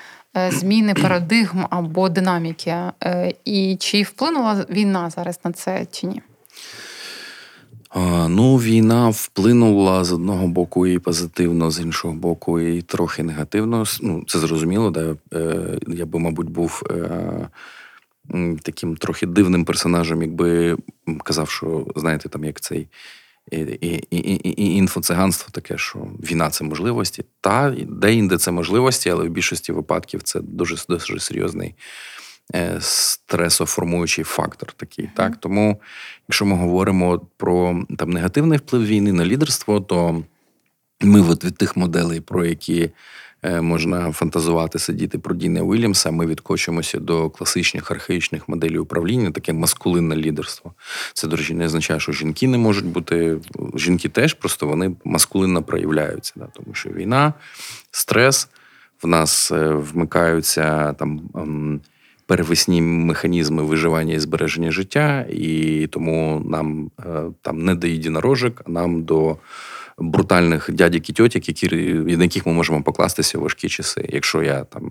зміни 0.50 0.94
парадигм 0.94 1.66
або 1.70 2.10
динаміки. 2.10 2.76
Е, 3.04 3.34
і 3.46 3.78
чи 3.80 4.04
вплинула 4.04 4.66
війна 4.70 5.10
зараз 5.10 5.40
на 5.44 5.52
це 5.52 5.86
чи 5.92 6.08
ні? 6.08 6.22
Ну, 8.28 8.58
війна 8.58 9.10
вплинула 9.10 10.04
з 10.04 10.14
одного 10.14 10.48
боку 10.48 10.88
і 10.88 11.00
позитивно, 11.00 11.72
з 11.72 11.80
іншого 11.80 12.14
боку, 12.14 12.60
і 12.60 12.82
трохи 12.82 13.24
негативно. 13.24 13.84
Ну, 14.02 14.24
це 14.28 14.40
зрозуміло, 14.40 14.90
да? 14.90 15.16
Е, 15.34 15.80
я 15.88 16.06
би, 16.06 16.20
мабуть, 16.20 16.50
був 16.50 16.84
таким 18.62 18.96
трохи 18.96 19.26
дивним 19.26 19.66
персонажем, 19.66 20.22
якби 20.22 20.78
казав, 21.24 21.50
що 21.50 21.88
знаєте, 21.96 22.30
там 22.30 22.44
як 22.44 22.62
цей 22.62 22.88
і 23.52 23.58
і, 23.82 24.18
і, 24.18 24.50
і 24.50 24.76
інфоциганство 24.76 25.50
таке, 25.52 25.78
що 25.78 26.00
війна 26.00 26.50
це 26.50 26.64
можливості. 26.64 27.24
Та 27.42 27.76
де-інде 27.88 28.38
це 28.38 28.52
можливості, 28.52 29.10
але 29.10 29.24
в 29.24 29.30
більшості 29.30 29.72
випадків 29.72 30.24
це 30.24 30.40
дуже 30.40 30.76
дуже 30.90 31.20
серйозний 31.20 31.76
е, 32.56 32.78
стресоформуючий 32.80 34.24
фактор 34.24 34.72
такий. 34.72 35.06
Mm-hmm. 35.06 35.16
Так? 35.16 35.38
Тому, 35.38 35.82
якщо 36.28 36.46
ми 36.46 36.56
говоримо 36.56 37.22
про 37.38 37.84
там 37.98 38.10
негативний 38.10 38.58
вплив 38.58 38.86
війни 38.86 39.14
на 39.14 39.26
лідерство, 39.26 39.82
то 39.82 40.24
ми 41.02 41.22
от 41.22 41.46
від 41.46 41.58
тих 41.58 41.78
моделей, 41.78 42.20
про 42.20 42.46
які 42.46 42.90
можна 43.44 44.12
фантазувати, 44.12 44.80
сидіти 44.80 45.20
про 45.20 45.36
Діна 45.36 45.62
Уільямса. 45.62 46.12
Ми 46.12 46.26
відкочуємося 46.26 47.00
до 47.00 47.30
класичних 47.30 47.92
архаїчних 47.92 48.50
моделей 48.50 48.78
управління, 48.78 49.32
таке 49.32 49.54
маскулинне 49.54 50.16
лідерство. 50.16 50.74
Це, 51.14 51.28
до 51.28 51.36
речі, 51.36 51.54
не 51.54 51.66
означає, 51.66 52.00
що 52.00 52.12
жінки 52.12 52.48
не 52.48 52.58
можуть 52.58 52.86
бути. 52.86 53.38
Жінки 53.76 54.10
теж 54.10 54.34
просто 54.34 54.68
вони 54.68 54.96
маскулинно 55.06 55.64
проявляються, 55.64 56.34
да, 56.36 56.48
тому 56.56 56.74
що 56.74 56.90
війна, 56.90 57.34
стрес. 57.92 58.50
в 59.04 59.08
нас 59.08 59.52
е, 59.52 59.70
вмикаються 59.70 60.94
там. 60.94 61.22
ем, 61.36 61.82
Перевесні 62.30 62.82
механізми 62.82 63.64
виживання 63.64 64.14
і 64.14 64.20
збереження 64.20 64.72
життя, 64.72 65.26
і 65.30 65.88
тому 65.88 66.42
нам 66.46 66.92
е, 67.00 67.24
там 67.42 67.66
не 67.66 67.76
до 67.76 67.88
єдинорожок, 67.88 68.62
а 68.66 68.72
нам 68.72 69.04
до 69.04 69.38
брутальних 70.00 70.72
дядік 70.72 71.10
і 71.10 71.14
тьотік, 71.14 71.48
які 71.48 71.76
на 71.94 72.24
яких 72.24 72.46
ми 72.46 72.54
можемо 72.54 72.84
покластися 72.84 73.38
у 73.38 73.42
важкі 73.42 73.70
часи, 73.70 74.06
якщо 74.10 74.44
я 74.44 74.64
там 74.64 74.84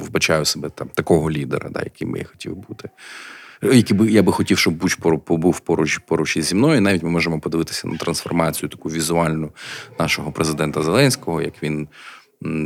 вбачаю 0.00 0.44
себе 0.44 0.68
там 0.74 0.88
такого 0.88 1.30
лідера, 1.30 1.68
да, 1.70 1.80
яким 1.84 2.16
я 2.16 2.24
хотів 2.24 2.56
бути. 2.56 2.88
Який 3.62 3.96
би 3.96 4.10
я 4.10 4.22
би 4.22 4.32
хотів, 4.32 4.58
щоб 4.58 4.74
Буч 4.74 4.94
побув 5.24 5.60
поруч 5.60 5.98
поруч 5.98 6.36
із 6.36 6.44
зі 6.44 6.54
мною. 6.54 6.80
Навіть 6.80 7.02
ми 7.02 7.10
можемо 7.10 7.40
подивитися 7.40 7.88
на 7.88 7.96
трансформацію 7.96 8.68
таку 8.68 8.88
візуальну 8.88 9.50
нашого 9.98 10.32
президента 10.32 10.82
Зеленського, 10.82 11.42
як 11.42 11.62
він 11.62 11.88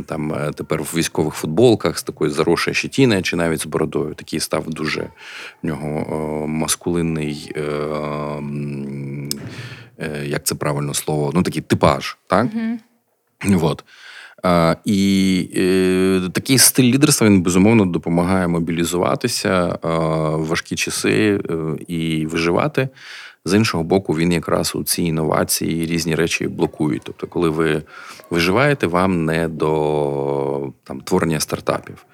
там 0.05 0.33
е, 0.33 0.51
тепер 0.55 0.83
в 0.83 0.93
військових 0.95 1.33
футболках 1.33 1.99
з 1.99 2.03
такою 2.03 2.31
заросшою 2.31 2.75
щетіною, 2.75 3.21
чи 3.21 3.35
навіть 3.35 3.61
з 3.61 3.65
бородою. 3.65 4.13
Такий 4.13 4.39
став 4.39 4.69
дуже 4.69 5.09
в 5.63 5.67
нього 5.67 6.05
о, 6.09 6.47
маскулинний. 6.47 7.51
Е, 7.55 7.61
е, 7.61 8.41
як 10.25 10.43
це 10.43 10.55
правильно 10.55 10.93
слово? 10.93 11.31
Ну, 11.35 11.43
такий 11.43 11.61
типаж, 11.61 12.17
так? 12.27 12.47
Mm-hmm. 12.47 13.57
Вот. 13.57 13.83
А, 14.43 14.75
І 14.85 15.49
е, 15.55 16.29
такий 16.33 16.57
стиль 16.57 16.93
лідерства 16.93 17.27
він 17.27 17.41
безумовно 17.41 17.85
допомагає 17.85 18.47
мобілізуватися 18.47 19.79
а, 19.81 19.89
в 20.29 20.45
важкі 20.45 20.75
часи 20.75 21.41
е, 21.49 21.55
і 21.87 22.25
виживати. 22.25 22.89
З 23.45 23.53
іншого 23.53 23.83
боку, 23.83 24.13
він 24.13 24.31
якраз 24.31 24.75
у 24.75 24.83
ці 24.83 25.03
інновації 25.03 25.85
різні 25.85 26.15
речі 26.15 26.47
блокують. 26.47 27.01
Тобто, 27.05 27.27
коли 27.27 27.49
ви 27.49 27.81
виживаєте, 28.29 28.87
вам 28.87 29.25
не 29.25 29.47
до 29.47 30.73
там 30.83 31.01
творення 31.01 31.39
стартапів. 31.39 32.05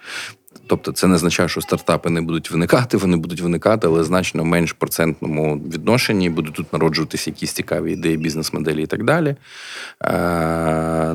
Тобто, 0.68 0.92
це 0.92 1.08
не 1.08 1.16
означає, 1.16 1.50
що 1.50 1.62
стартапи 1.62 2.10
не 2.10 2.22
будуть 2.22 2.52
виникати, 2.52 2.98
вони 2.98 3.18
будуть 3.18 3.42
виникати, 3.42 3.88
але 3.88 4.04
значно 4.04 4.46
менш 4.46 4.74
процентному 4.74 5.56
відношенні 5.56 6.30
будуть 6.30 6.54
тут 6.54 6.74
народжуватися 6.74 7.30
якісь 7.30 7.52
цікаві 7.52 7.94
ідеї, 7.94 8.18
бізнес-моделі 8.18 8.84
і 8.84 8.88
так 8.88 9.04
далі, 9.04 9.36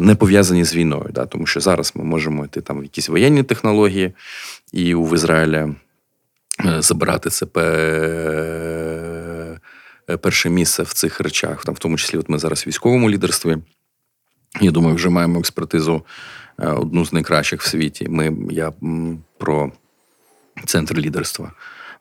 не 0.04 0.14
пов'язані 0.18 0.64
з 0.64 0.76
війною. 0.76 1.10
Да? 1.10 1.26
Тому 1.26 1.46
що 1.46 1.60
зараз 1.60 1.92
ми 1.94 2.04
можемо 2.04 2.44
йти 2.44 2.60
там 2.60 2.80
в 2.80 2.82
якісь 2.82 3.08
воєнні 3.08 3.42
технології, 3.42 4.12
і 4.72 4.94
в 4.94 5.14
Ізраїлі 5.14 5.56
е, 5.56 5.74
забирати 6.82 7.30
це 7.30 7.46
перше 10.22 10.50
місце 10.50 10.82
в 10.82 10.92
цих 10.92 11.20
речах, 11.20 11.64
там, 11.64 11.74
в 11.74 11.78
тому 11.78 11.96
числі, 11.96 12.18
от 12.18 12.28
ми 12.28 12.38
зараз 12.38 12.64
в 12.64 12.68
військовому 12.68 13.10
лідерстві. 13.10 13.56
Я 14.60 14.70
думаю, 14.70 14.94
вже 14.94 15.08
маємо 15.08 15.38
експертизу 15.38 16.02
е, 16.58 16.66
одну 16.66 17.04
з 17.04 17.12
найкращих 17.12 17.62
в 17.62 17.66
світі. 17.66 18.06
Ми, 18.08 18.36
Я 18.50 18.72
про 19.40 19.72
центр 20.66 20.98
лідерства. 20.98 21.52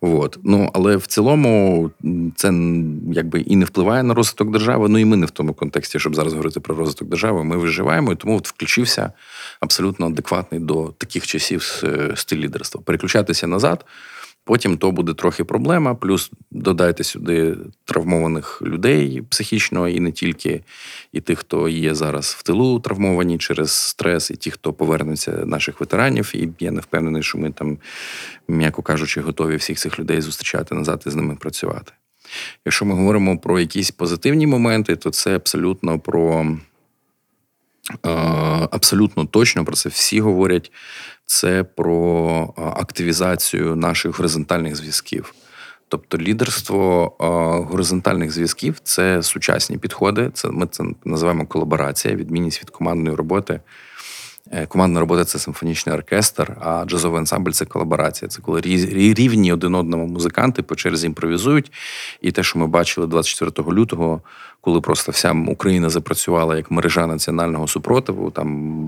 От. 0.01 0.39
Ну, 0.43 0.69
Але 0.73 0.97
в 0.97 1.07
цілому 1.07 1.91
це 2.35 2.53
якби 3.11 3.41
і 3.41 3.55
не 3.55 3.65
впливає 3.65 4.03
на 4.03 4.13
розвиток 4.13 4.51
держави. 4.51 4.89
Ну 4.89 4.99
і 4.99 5.05
ми 5.05 5.17
не 5.17 5.25
в 5.25 5.31
тому 5.31 5.53
контексті, 5.53 5.99
щоб 5.99 6.15
зараз 6.15 6.33
говорити 6.33 6.59
про 6.59 6.75
розвиток 6.75 7.07
держави. 7.07 7.43
Ми 7.43 7.57
виживаємо, 7.57 8.11
і 8.11 8.15
тому 8.15 8.37
от 8.37 8.47
включився 8.47 9.11
абсолютно 9.59 10.05
адекватний 10.05 10.61
до 10.61 10.93
таких 10.97 11.27
часів 11.27 11.81
е, 11.83 12.11
стиль 12.15 12.37
лідерства. 12.37 12.81
Переключатися 12.85 13.47
назад. 13.47 13.85
Потім 14.43 14.77
то 14.77 14.91
буде 14.91 15.13
трохи 15.13 15.43
проблема. 15.43 15.95
Плюс 15.95 16.31
додайте 16.51 17.03
сюди 17.03 17.55
травмованих 17.85 18.61
людей 18.61 19.21
психічно, 19.29 19.87
і 19.87 19.99
не 19.99 20.11
тільки 20.11 20.63
і 21.11 21.21
тих, 21.21 21.39
хто 21.39 21.69
є 21.69 21.95
зараз 21.95 22.35
в 22.39 22.43
тилу 22.43 22.79
травмовані 22.79 23.37
через 23.37 23.71
стрес, 23.71 24.31
і 24.31 24.35
ті, 24.35 24.51
хто 24.51 24.73
повернеться 24.73 25.31
наших 25.31 25.79
ветеранів. 25.79 26.31
І 26.33 26.49
я 26.59 26.71
не 26.71 26.81
впевнений, 26.81 27.23
що 27.23 27.37
ми 27.37 27.51
там, 27.51 27.77
м'яко 28.47 28.81
кажучи, 28.81 29.21
готові 29.21 29.55
всіх 29.55 29.77
цих 29.77 29.99
людей 29.99 30.21
зустрічати 30.21 30.75
назад 30.75 31.03
і 31.07 31.09
з 31.09 31.15
ними 31.15 31.35
працювати. 31.35 31.91
Якщо 32.65 32.85
ми 32.85 32.95
говоримо 32.95 33.37
про 33.37 33.59
якісь 33.59 33.91
позитивні 33.91 34.47
моменти, 34.47 34.95
то 34.95 35.09
це 35.09 35.35
абсолютно 35.35 35.99
про. 35.99 36.57
Е, 38.05 38.09
абсолютно 38.71 39.25
точно 39.25 39.65
про 39.65 39.75
це 39.75 39.89
всі 39.89 40.21
говорять 40.21 40.71
це 41.29 41.63
про 41.63 42.53
активізацію 42.57 43.75
наших 43.75 44.17
горизонтальних 44.17 44.75
зв'язків. 44.75 45.33
Тобто 45.87 46.17
лідерство 46.17 47.15
горизонтальних 47.69 48.31
зв'язків 48.31 48.79
це 48.83 49.23
сучасні 49.23 49.77
підходи. 49.77 50.31
Це 50.33 50.47
ми 50.47 50.67
це 50.71 50.83
називаємо 51.05 51.45
колаборація, 51.45 52.15
відмінність 52.15 52.61
від 52.61 52.69
командної 52.69 53.15
роботи. 53.15 53.59
Е, 54.51 54.65
командна 54.65 54.99
робота 54.99 55.25
це 55.25 55.39
симфонічний 55.39 55.95
оркестр, 55.95 56.57
а 56.61 56.85
джазовий 56.85 57.19
ансамбль 57.19 57.51
це 57.51 57.65
колаборація. 57.65 58.29
Це 58.29 58.41
коли 58.41 58.61
рівні 58.61 59.53
один 59.53 59.75
одному 59.75 60.07
музиканти 60.07 60.63
по 60.63 60.75
черзі 60.75 61.07
імпровізують. 61.07 61.71
І 62.21 62.31
те, 62.31 62.43
що 62.43 62.59
ми 62.59 62.67
бачили 62.67 63.07
24 63.07 63.71
лютого, 63.71 64.21
коли 64.61 64.81
просто 64.81 65.11
вся 65.11 65.31
Україна 65.47 65.89
запрацювала 65.89 66.57
як 66.57 66.71
мережа 66.71 67.07
національного 67.07 67.67
супротиву. 67.67 68.31
Там 68.31 68.79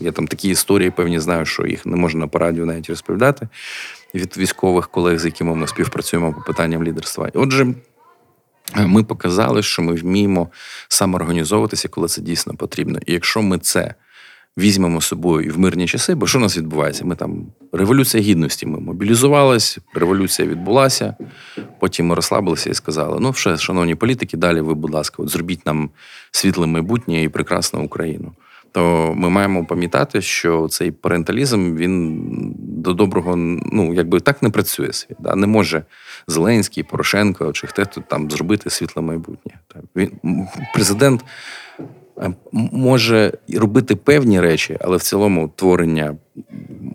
я 0.00 0.12
там 0.12 0.26
такі 0.26 0.48
історії 0.48 0.90
певні 0.90 1.20
знаю, 1.20 1.46
що 1.46 1.66
їх 1.66 1.86
не 1.86 1.96
можна 1.96 2.26
по 2.26 2.38
радіо 2.38 2.66
навіть 2.66 2.90
розповідати 2.90 3.48
від 4.14 4.36
військових 4.36 4.88
колег, 4.88 5.18
з 5.18 5.24
якими 5.24 5.54
ми 5.54 5.66
співпрацюємо 5.66 6.32
по 6.32 6.40
питанням 6.40 6.84
лідерства. 6.84 7.30
Отже. 7.34 7.74
Ми 8.76 9.04
показали, 9.04 9.62
що 9.62 9.82
ми 9.82 9.94
вміємо 9.94 10.48
самоорганізовуватися, 10.88 11.88
коли 11.88 12.08
це 12.08 12.22
дійсно 12.22 12.54
потрібно. 12.54 12.98
І 13.06 13.12
якщо 13.12 13.42
ми 13.42 13.58
це 13.58 13.94
візьмемо 14.58 15.00
з 15.00 15.06
собою 15.06 15.46
і 15.46 15.50
в 15.50 15.58
мирні 15.58 15.86
часи, 15.86 16.14
бо 16.14 16.26
що 16.26 16.38
у 16.38 16.40
нас 16.40 16.58
відбувається? 16.58 17.04
Ми 17.04 17.16
там 17.16 17.46
революція 17.72 18.22
гідності. 18.22 18.66
Ми 18.66 18.80
мобілізувалися, 18.80 19.80
революція 19.94 20.48
відбулася. 20.48 21.14
Потім 21.80 22.06
ми 22.06 22.14
розслабилися 22.14 22.70
і 22.70 22.74
сказали: 22.74 23.18
ну, 23.20 23.30
все, 23.30 23.56
шановні 23.56 23.94
політики, 23.94 24.36
далі 24.36 24.60
ви, 24.60 24.74
будь 24.74 24.94
ласка, 24.94 25.22
от 25.22 25.28
зробіть 25.28 25.66
нам 25.66 25.90
світле 26.30 26.66
майбутнє 26.66 27.22
і 27.22 27.28
прекрасну 27.28 27.82
Україну. 27.82 28.32
То 28.72 29.14
ми 29.16 29.30
маємо 29.30 29.64
пам'ятати, 29.64 30.20
що 30.20 30.68
цей 30.68 30.90
паренталізм 30.90 31.76
він 31.76 32.22
до 32.58 32.92
доброго, 32.92 33.36
ну 33.36 33.94
якби 33.94 34.20
так 34.20 34.42
не 34.42 34.50
працює 34.50 34.92
світ. 34.92 35.16
Да? 35.20 35.34
Не 35.34 35.46
може 35.46 35.82
Зеленський, 36.26 36.82
Порошенко 36.82 37.52
чи 37.52 37.66
хто 37.66 37.84
там 37.84 38.30
зробити 38.30 38.70
світле 38.70 39.02
майбутнє. 39.02 39.52
Він 39.96 40.10
президент 40.74 41.24
може 42.52 43.32
робити 43.54 43.96
певні 43.96 44.40
речі, 44.40 44.78
але 44.80 44.96
в 44.96 45.02
цілому 45.02 45.52
творення 45.56 46.16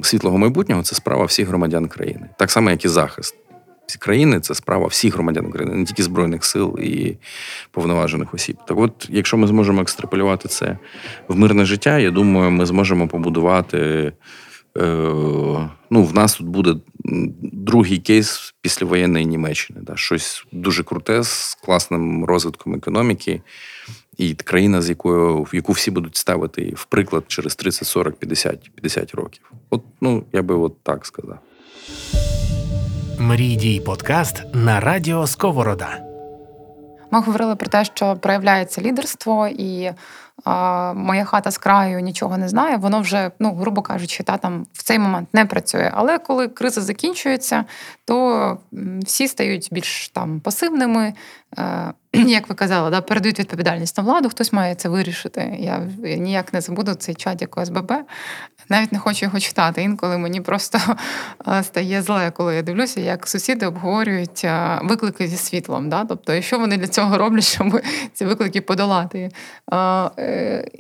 світлого 0.02 0.38
майбутнього 0.38 0.84
це 0.84 0.96
справа 0.96 1.26
всіх 1.26 1.48
громадян 1.48 1.88
країни, 1.88 2.30
так 2.38 2.52
само, 2.52 2.70
як 2.70 2.86
і 2.86 2.88
захист. 2.88 3.36
Країни 4.00 4.40
це 4.40 4.56
справа 4.56 4.88
всіх 4.88 5.14
громадян 5.14 5.46
України, 5.46 5.76
не 5.76 5.86
тільки 5.86 6.04
збройних 6.04 6.46
сил 6.46 6.80
і 6.80 7.18
повноважених 7.72 8.34
осіб. 8.34 8.58
Так, 8.68 8.78
от, 8.78 9.08
якщо 9.10 9.38
ми 9.38 9.48
зможемо 9.48 9.82
екстраполювати 9.82 10.48
це 10.48 10.78
в 11.28 11.38
мирне 11.38 11.66
життя, 11.66 12.00
я 12.00 12.12
думаю, 12.12 12.52
ми 12.52 12.66
зможемо 12.66 13.08
побудувати. 13.08 14.12
Е, 14.78 14.84
ну, 15.90 16.04
в 16.04 16.14
нас 16.14 16.36
тут 16.36 16.48
буде 16.48 16.76
другий 17.42 17.98
кейс 17.98 18.54
післявоєнної 18.62 19.26
Німеччини. 19.26 19.80
Да, 19.84 19.96
Щось 19.96 20.46
дуже 20.52 20.84
круте 20.84 21.24
з 21.24 21.58
класним 21.66 22.26
розвитком 22.26 22.76
економіки 22.76 23.42
і 24.22 24.34
країна, 24.34 24.82
з 24.82 24.90
якою 24.90 25.44
в 25.44 25.50
яку 25.54 25.72
всі 25.72 25.92
будуть 25.92 26.16
ставити 26.16 26.74
в 26.76 26.86
приклад 26.86 27.24
через 27.28 27.56
30, 27.56 27.88
40, 27.88 28.16
50, 28.16 28.72
50 28.76 29.16
років. 29.16 29.52
От 29.70 29.84
ну 30.02 30.24
я 30.34 30.42
би 30.42 30.56
от 30.56 30.84
так 30.84 31.06
сказав. 31.06 31.40
Мрій 33.20 33.56
дій 33.56 33.82
подкаст 33.86 34.44
на 34.54 34.80
радіо 34.80 35.28
Сковорода. 35.28 36.00
Ми 37.12 37.22
говорили 37.22 37.56
про 37.56 37.68
те, 37.68 37.86
що 37.86 38.16
проявляється 38.16 38.82
лідерство, 38.82 39.48
і 39.48 39.92
моя 40.96 41.26
хата 41.26 41.52
з 41.52 41.58
краю 41.58 42.00
нічого 42.00 42.38
не 42.38 42.50
знає. 42.50 42.78
Воно 42.78 43.02
вже, 43.02 43.32
ну 43.40 43.56
грубо 43.56 43.82
кажучи, 43.82 44.24
та 44.24 44.38
там 44.38 44.66
в 44.74 44.84
цей 44.84 45.00
момент 45.00 45.30
не 45.34 45.46
працює. 45.46 45.92
Але 45.94 46.18
коли 46.18 46.48
криза 46.48 46.82
закінчується, 46.82 47.66
то 48.06 48.58
всі 49.06 49.28
стають 49.28 49.70
більш 49.72 50.10
там 50.10 50.40
пасивними. 50.40 51.14
Е, 51.58 51.94
як 52.14 52.50
ви 52.50 52.56
казали, 52.56 52.90
да, 52.90 53.02
передають 53.02 53.40
відповідальність 53.40 53.98
на 53.98 54.04
владу, 54.04 54.30
хтось 54.30 54.54
має 54.54 54.76
це 54.76 54.90
вирішити. 54.90 55.56
Я 55.60 55.80
ніяк 56.04 56.54
не 56.54 56.62
забуду 56.62 56.94
цей 56.94 57.16
чат 57.16 57.42
як 57.42 57.58
ОСББ. 57.58 57.94
Навіть 58.72 58.92
не 58.92 59.00
хочу 59.00 59.26
його 59.26 59.40
читати. 59.40 59.84
Інколи 59.84 60.18
мені 60.18 60.42
просто 60.42 60.80
е, 61.48 61.64
стає 61.64 62.02
зле, 62.02 62.32
коли 62.32 62.56
я 62.56 62.62
дивлюся, 62.62 63.02
як 63.02 63.28
сусіди 63.28 63.66
обговорюють 63.66 64.42
е, 64.44 64.80
виклики 64.84 65.28
зі 65.28 65.38
світлом. 65.38 65.90
Да? 65.90 66.06
Тобто, 66.06 66.42
що 66.42 66.60
вони 66.60 66.78
для 66.78 66.88
цього 66.88 67.18
роблять, 67.18 67.44
щоб 67.54 67.82
ці 68.14 68.26
виклики 68.26 68.62
подолати. 68.62 69.30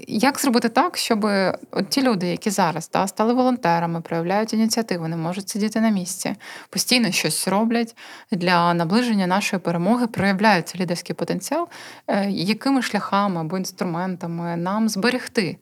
Як 0.08 0.40
зробити 0.40 0.70
так, 0.70 0.98
щоб 0.98 1.26
от 1.72 1.90
ті 1.90 2.02
люди, 2.02 2.28
які 2.28 2.50
зараз 2.50 2.90
да, 2.94 3.08
стали 3.08 3.34
волонтерами, 3.34 4.02
проявляють 4.02 4.54
ініціативу, 4.54 5.08
не 5.08 5.18
можуть 5.18 5.50
сидіти 5.50 5.82
на 5.82 5.90
місці, 5.90 6.36
постійно 6.70 7.12
щось 7.12 7.48
роблять 7.48 7.96
для 8.32 8.74
наближення 8.74 9.28
нашої 9.28 9.60
перемоги, 9.60 10.08
проявляються 10.08 10.78
лідерські 10.78 11.14
потенціал, 11.14 11.68
е, 12.08 12.30
якими 12.30 12.82
шляхами 12.82 13.42
або 13.42 13.58
інструментами 13.58 14.56
нам 14.58 14.90
зберегти 14.90 15.58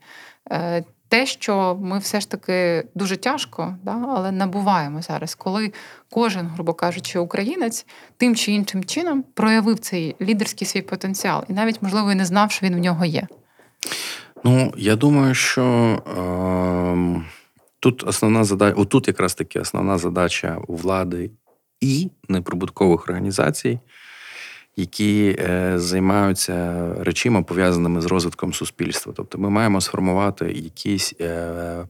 е, 0.52 0.84
те, 1.10 1.26
що 1.26 1.78
ми 1.82 2.00
все 2.00 2.20
ж 2.20 2.32
таки 2.32 2.84
дуже 2.96 3.18
тяжко, 3.18 3.78
да, 3.84 4.06
але 4.10 4.32
набуваємо 4.32 5.02
зараз, 5.02 5.36
коли 5.36 5.74
кожен, 6.10 6.48
грубо 6.48 6.74
кажучи, 6.74 7.20
українець 7.20 7.86
тим 8.18 8.36
чи 8.36 8.52
іншим 8.52 8.84
чином 8.84 9.24
проявив 9.34 9.80
цей 9.80 10.16
лідерський 10.22 10.68
свій 10.68 10.82
потенціал, 10.82 11.44
і 11.50 11.54
навіть, 11.54 11.82
можливо, 11.82 12.12
і 12.12 12.16
не 12.16 12.26
знав, 12.26 12.52
що 12.52 12.66
він 12.66 12.76
в 12.76 12.80
нього 12.80 13.06
є. 13.06 13.28
Ну, 14.44 14.74
я 14.78 14.96
думаю, 14.96 15.34
що 15.34 15.64
е, 16.18 17.22
тут 17.80 18.08
основна 18.08 18.44
задача, 18.44 18.76
отут 18.82 19.08
якраз 19.08 19.36
таки 19.36 19.60
основна 19.60 19.98
задача 19.98 20.58
влади 20.68 21.32
і 21.82 22.10
неприбуткових 22.30 23.10
організацій, 23.10 23.80
які 24.80 25.36
е, 25.40 25.74
займаються 25.80 26.86
речима, 27.00 27.42
пов'язаними 27.42 28.02
з 28.02 28.06
розвитком 28.06 28.54
суспільства. 28.54 29.14
Тобто 29.16 29.38
ми 29.38 29.50
маємо 29.50 29.82
сформувати 29.82 30.46
якийсь 30.46 31.14
е, 31.22 31.86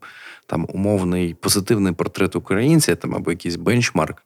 там 0.46 0.68
умовний 0.70 1.34
позитивний 1.34 1.94
портрет 1.94 2.36
українця 2.36 2.96
там 2.96 3.16
або 3.16 3.32
якийсь 3.32 3.56
бенчмарк, 3.56 4.24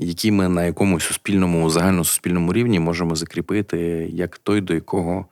який 0.00 0.30
ми 0.30 0.48
на 0.48 0.64
якомусь 0.64 1.04
суспільному, 1.04 1.70
загальносуспільному 1.70 2.52
рівні 2.52 2.80
можемо 2.80 3.16
закріпити 3.16 3.78
як 4.12 4.38
той, 4.38 4.60
до 4.60 4.74
якого 4.74 5.26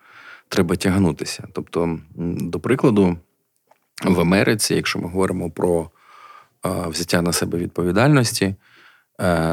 треба 0.48 0.76
тягнутися. 0.76 1.48
Тобто, 1.52 1.98
до 2.40 2.60
прикладу, 2.60 3.16
в 4.04 4.20
Америці, 4.20 4.74
якщо 4.74 4.98
ми 4.98 5.08
говоримо 5.08 5.50
про 5.50 5.90
взяття 6.64 7.22
на 7.22 7.32
себе 7.32 7.58
відповідальності, 7.58 8.54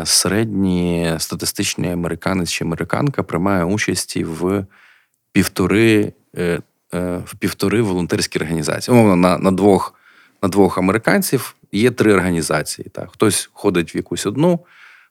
середній 0.06 1.16
статистичний 1.18 1.92
американець 1.92 2.52
чи 2.52 2.64
американка 2.64 3.24
приймає 3.24 3.64
участі 3.64 4.24
в 4.24 4.66
півтори 5.32 6.14
е, 6.38 6.60
е, 6.94 7.18
в 7.26 7.36
півтори 7.36 7.82
волонтерські 7.82 8.40
організації. 8.40 8.98
Умовно, 8.98 9.16
на 9.16 9.38
на, 9.38 9.52
двох 9.52 9.94
на 10.42 10.50
двох 10.50 10.78
американців 10.78 11.56
є 11.72 11.92
три 11.92 12.14
організації. 12.14 12.88
Так? 12.92 13.12
Хтось 13.12 13.50
ходить 13.54 13.96
в 13.96 13.98
якусь 13.98 14.26
одну, 14.26 14.60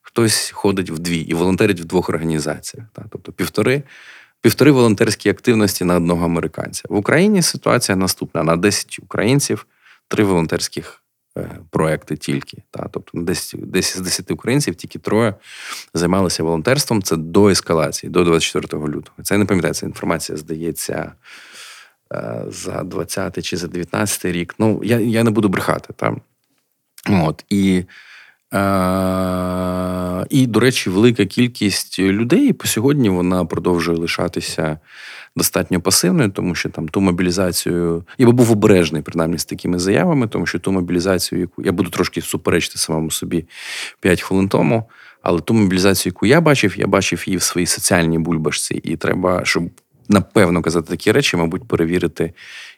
хтось 0.03 0.51
ходить 0.51 0.91
в 0.91 0.99
дві 0.99 1.19
і 1.19 1.35
волонтерить 1.35 1.81
в 1.81 1.85
двох 1.85 2.09
організаціях. 2.09 2.87
Так? 2.93 3.05
Тобто 3.11 3.33
півтори 3.33 3.83
півтори 4.41 4.71
волонтерські 4.71 5.31
активності 5.31 5.85
на 5.85 5.97
одного 5.97 6.25
американця. 6.25 6.83
В 6.89 6.97
Україні 6.97 7.43
ситуація 7.43 7.97
наступна: 7.97 8.43
на 8.43 8.57
10 8.57 8.99
українців 9.03 9.67
три 10.09 10.25
волонтерських 10.25 10.99
е, 10.99 11.02
проекти 11.71 12.17
тільки. 12.17 12.63
Та, 12.71 12.89
тобто 12.93 13.19
10, 13.21 13.71
10 13.71 13.97
з 13.97 14.01
10 14.01 14.31
українців 14.31 14.75
тільки 14.75 14.99
троє 14.99 15.35
займалися 15.95 16.43
волонтерством. 16.43 17.03
Це 17.03 17.17
до 17.17 17.49
ескалації, 17.49 18.11
до 18.11 18.25
24 18.25 18.83
лютого. 18.83 19.23
Це 19.23 19.39
не 19.39 19.45
пам'ятається 19.45 19.87
інформація, 19.87 20.39
здається. 20.39 21.13
Е, 22.15 22.45
за 22.49 22.83
20 22.83 23.45
чи 23.45 23.57
за 23.57 23.69
19 23.69 24.25
рік. 24.25 24.55
Ну, 24.59 24.81
я 24.85 24.99
я 24.99 25.25
не 25.25 25.31
буду 25.31 25.49
брехати. 25.49 25.93
Та? 25.97 26.17
От, 27.09 27.45
І 27.49 27.77
Е, 27.79 27.87
і, 30.31 30.47
до 30.47 30.61
речі, 30.61 30.91
велика 30.91 31.27
кількість 31.27 31.99
людей 31.99 32.53
по 32.53 32.67
сьогодні 32.67 33.09
вона 33.09 33.45
продовжує 33.45 33.99
лишатися 33.99 34.79
достатньо 35.37 35.81
пасивною, 35.81 36.31
тому 36.31 36.55
що 36.55 36.69
там 36.69 36.89
ту 36.89 37.01
мобілізацію. 37.01 38.05
Я 38.19 38.27
би 38.27 38.33
був 38.33 38.53
обережний, 38.53 39.03
принаймні, 39.03 39.39
з 39.39 39.45
такими 39.45 39.79
заявами, 39.79 40.29
тому 40.29 40.47
що 40.47 40.59
ту 40.59 40.73
мобілізацію, 40.73 41.41
яку 41.41 41.63
я 41.63 41.73
буду 41.73 41.91
трошки 41.91 42.21
суперечити 42.21 42.79
самому 42.79 43.11
собі 43.11 43.45
5 44.01 44.23
хвилин 44.23 44.49
тому. 44.49 44.85
Але 45.23 45.41
ту 45.41 45.55
мобілізацію, 45.55 46.11
яку 46.11 46.27
я 46.27 46.41
бачив, 46.41 46.79
я 46.79 46.87
бачив 46.87 47.23
її 47.27 47.37
в 47.37 47.43
своїй 47.43 47.67
соціальній 47.67 48.19
бульбашці. 48.19 48.75
І 48.75 48.97
треба, 48.97 49.45
щоб 49.45 49.63
напевно 50.13 50.63
казати 50.63 50.89
такі 50.89 51.13
речі, 51.13 51.37
мабуть, 51.37 51.69
перевірити 51.69 52.33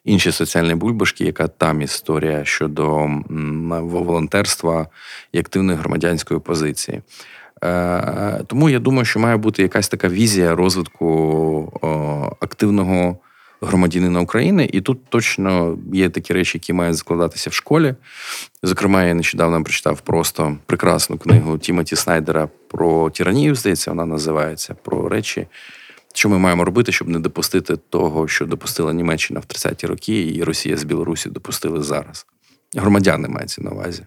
інші 0.05 0.33
соціальні 0.33 0.75
бульбашки, 0.75 1.25
яка 1.25 1.49
там 1.49 1.83
історія 1.83 2.45
щодо 2.45 3.11
волонтерства 3.81 4.87
і 5.33 5.39
активної 5.39 5.79
громадянської 5.79 6.41
позиції. 6.41 7.03
Е, 7.65 8.41
тому 8.47 8.71
я 8.71 8.79
думаю, 8.79 9.05
що 9.05 9.21
має 9.21 9.37
бути 9.37 9.63
якась 9.63 9.89
така 9.89 10.09
візія 10.09 10.55
розвитку 10.55 11.81
активного 12.41 13.19
громадянина 13.61 14.21
України, 14.21 14.69
і 14.73 14.81
тут 14.81 14.99
точно 15.09 15.79
є 15.93 16.11
такі 16.11 16.33
речі, 16.33 16.59
які 16.59 16.73
мають 16.73 16.97
закладатися 16.97 17.51
в 17.51 17.53
школі. 17.53 17.95
Зокрема, 18.63 19.05
я 19.05 19.15
нещодавно 19.15 19.65
прочитав 19.65 20.01
просто 20.01 20.57
прекрасну 20.67 21.19
книгу 21.19 21.59
Тімоті 21.59 21.97
Снайдера 21.97 22.49
про 22.69 23.11
тиранію, 23.11 23.55
здається, 23.55 23.91
вона 23.91 24.07
називається 24.07 24.75
про 24.83 25.09
речі, 25.09 25.47
що 26.15 26.29
ми 26.29 26.39
маємо 26.39 26.65
робити, 26.65 26.93
щоб 26.93 27.09
не 27.09 27.19
допустити 27.19 27.77
того, 27.77 28.29
що 28.29 28.47
допустила 28.47 28.93
Німеччина 28.93 29.41
в 29.41 29.43
30-ті 29.43 29.87
роки, 29.87 30.35
і 30.35 30.45
Росія 30.45 30.77
з 30.77 30.85
Білорусі 30.85 31.29
допустили 31.29 31.83
зараз. 31.83 32.27
Громадяни 32.75 33.29
мається 33.29 33.63
на 33.63 33.71
увазі. 33.71 34.07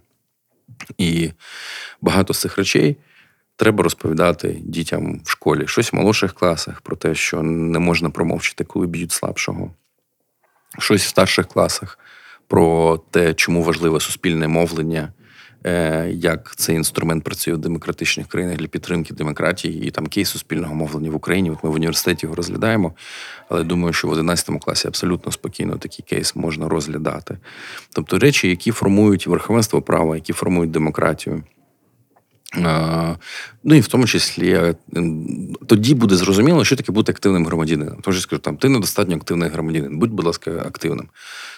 І 0.98 1.32
багато 2.02 2.34
з 2.34 2.40
цих 2.40 2.58
речей 2.58 2.98
треба 3.56 3.84
розповідати 3.84 4.58
дітям 4.62 5.22
в 5.24 5.30
школі, 5.30 5.68
щось 5.68 5.94
в 5.94 5.96
молодших 5.96 6.34
класах 6.34 6.82
про 6.82 6.96
те, 6.96 7.16
що 7.16 7.44
не 7.44 7.80
можна 7.80 8.10
промовчити, 8.10 8.64
коли 8.64 8.88
б'ють 8.88 9.12
слабшого. 9.12 9.72
Щось 10.80 11.04
в 11.04 11.08
старших 11.08 11.48
класах 11.48 12.00
про 12.48 12.98
те, 13.12 13.34
чому 13.34 13.64
важливе 13.64 14.00
суспільне 14.00 14.48
мовлення, 14.48 15.14
як 16.10 16.56
цей 16.56 16.76
інструмент 16.76 17.24
працює 17.24 17.54
в 17.54 17.58
демократичних 17.58 18.28
країнах 18.28 18.58
для 18.58 18.68
підтримки 18.68 19.14
демократії 19.14 19.88
і 19.88 19.92
там 19.92 20.08
кейс 20.08 20.30
суспільного 20.30 20.76
мовлення 20.76 21.12
в 21.12 21.16
Україні. 21.16 21.50
Ми 21.50 21.70
в 21.70 21.74
університеті 21.74 22.26
його 22.26 22.36
розглядаємо, 22.36 22.94
але 23.50 23.64
думаю, 23.64 23.94
що 23.94 24.08
в 24.08 24.12
11 24.12 24.64
класі 24.64 24.88
абсолютно 24.88 25.32
спокійно 25.32 25.78
такий 25.78 26.06
кейс 26.10 26.36
можна 26.36 26.70
розглядати. 26.70 27.38
Тобто 27.94 28.20
речі, 28.20 28.50
які 28.50 28.72
формують 28.72 29.28
верховенство 29.28 29.82
права, 29.82 30.16
які 30.16 30.34
формують 30.34 30.72
демократію. 30.72 31.44
Ну 33.64 33.76
і 33.76 33.80
в 33.80 33.88
тому 33.88 34.08
числі 34.08 34.52
е, 34.52 34.76
тоді 35.68 35.94
буде 35.96 36.16
зрозуміло, 36.16 36.66
що 36.66 36.76
таке 36.76 36.92
бути 36.92 37.12
активним 37.12 37.46
громадянином. 37.46 38.00
Тож 38.02 38.16
я 38.16 38.22
скажу, 38.22 38.42
там 38.42 38.58
ти 38.58 38.70
недостатньо 38.70 39.16
активний 39.16 39.50
громадянин. 39.50 40.00
Будь, 40.00 40.12
будь 40.12 40.26
ласка, 40.26 40.52
активним. 40.52 41.08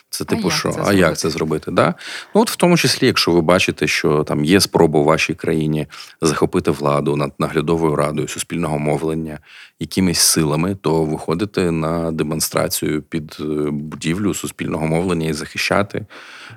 Це 0.10 0.26
типу, 0.26 0.48
а 0.48 0.52
що? 0.52 0.70
Як 0.70 0.88
а 0.88 0.94
як 0.94 1.18
це 1.18 1.30
зробити? 1.30 1.72
Да? 1.72 1.94
Ну, 2.36 2.42
от 2.42 2.52
в 2.52 2.56
тому 2.56 2.78
числі, 2.78 3.08
якщо 3.08 3.32
ви 3.32 3.42
бачите, 3.42 3.88
що 3.88 4.24
там 4.24 4.46
є 4.46 4.62
спроба 4.62 5.00
у 5.00 5.04
вашій 5.04 5.34
країні 5.34 5.88
захопити 6.22 6.72
владу 6.72 7.16
над 7.16 7.32
наглядовою 7.40 7.96
радою 7.96 8.28
суспільного 8.28 8.80
мовлення 8.80 9.40
якимись 9.80 10.20
силами, 10.20 10.76
то 10.82 11.04
виходити 11.04 11.72
на 11.72 12.12
демонстрацію 12.12 13.02
під 13.02 13.38
е, 13.40 13.44
будівлю 13.72 14.34
суспільного 14.34 14.88
мовлення 14.88 15.30
і 15.30 15.34
захищати 15.34 16.06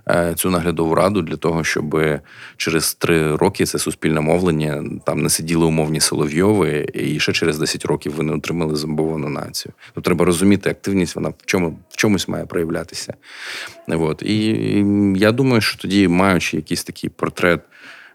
е, 0.08 0.34
цю 0.36 0.50
наглядову 0.50 0.94
раду 0.94 1.22
для 1.22 1.36
того, 1.36 1.64
щоб 1.64 2.00
через 2.56 2.94
три 2.94 3.36
роки 3.36 3.66
це 3.66 3.78
суспільне 3.78 4.20
мовлення 4.20 4.84
там 5.06 5.22
не 5.22 5.28
сиділи 5.28 5.64
умовні 5.66 6.00
Соловйови, 6.00 6.86
і 6.94 7.20
ще 7.20 7.32
через 7.32 7.58
10 7.58 7.84
років 7.84 8.14
ви 8.14 8.24
не 8.24 8.32
отримали 8.34 8.76
зомбовану 8.76 9.28
націю. 9.28 9.72
То 9.94 10.00
треба 10.00 10.24
розуміти, 10.24 10.70
активність 10.70 11.16
вона 11.16 11.28
в 11.28 11.34
чому 11.46 11.78
в 11.90 11.96
чомусь 11.96 12.28
має 12.28 12.46
проявлятися. 12.46 13.14
От. 13.88 14.22
І 14.22 14.36
я 15.16 15.32
думаю, 15.32 15.60
що 15.60 15.78
тоді, 15.78 16.08
маючи 16.08 16.56
якийсь 16.56 16.84
такий 16.84 17.10
портрет 17.10 17.60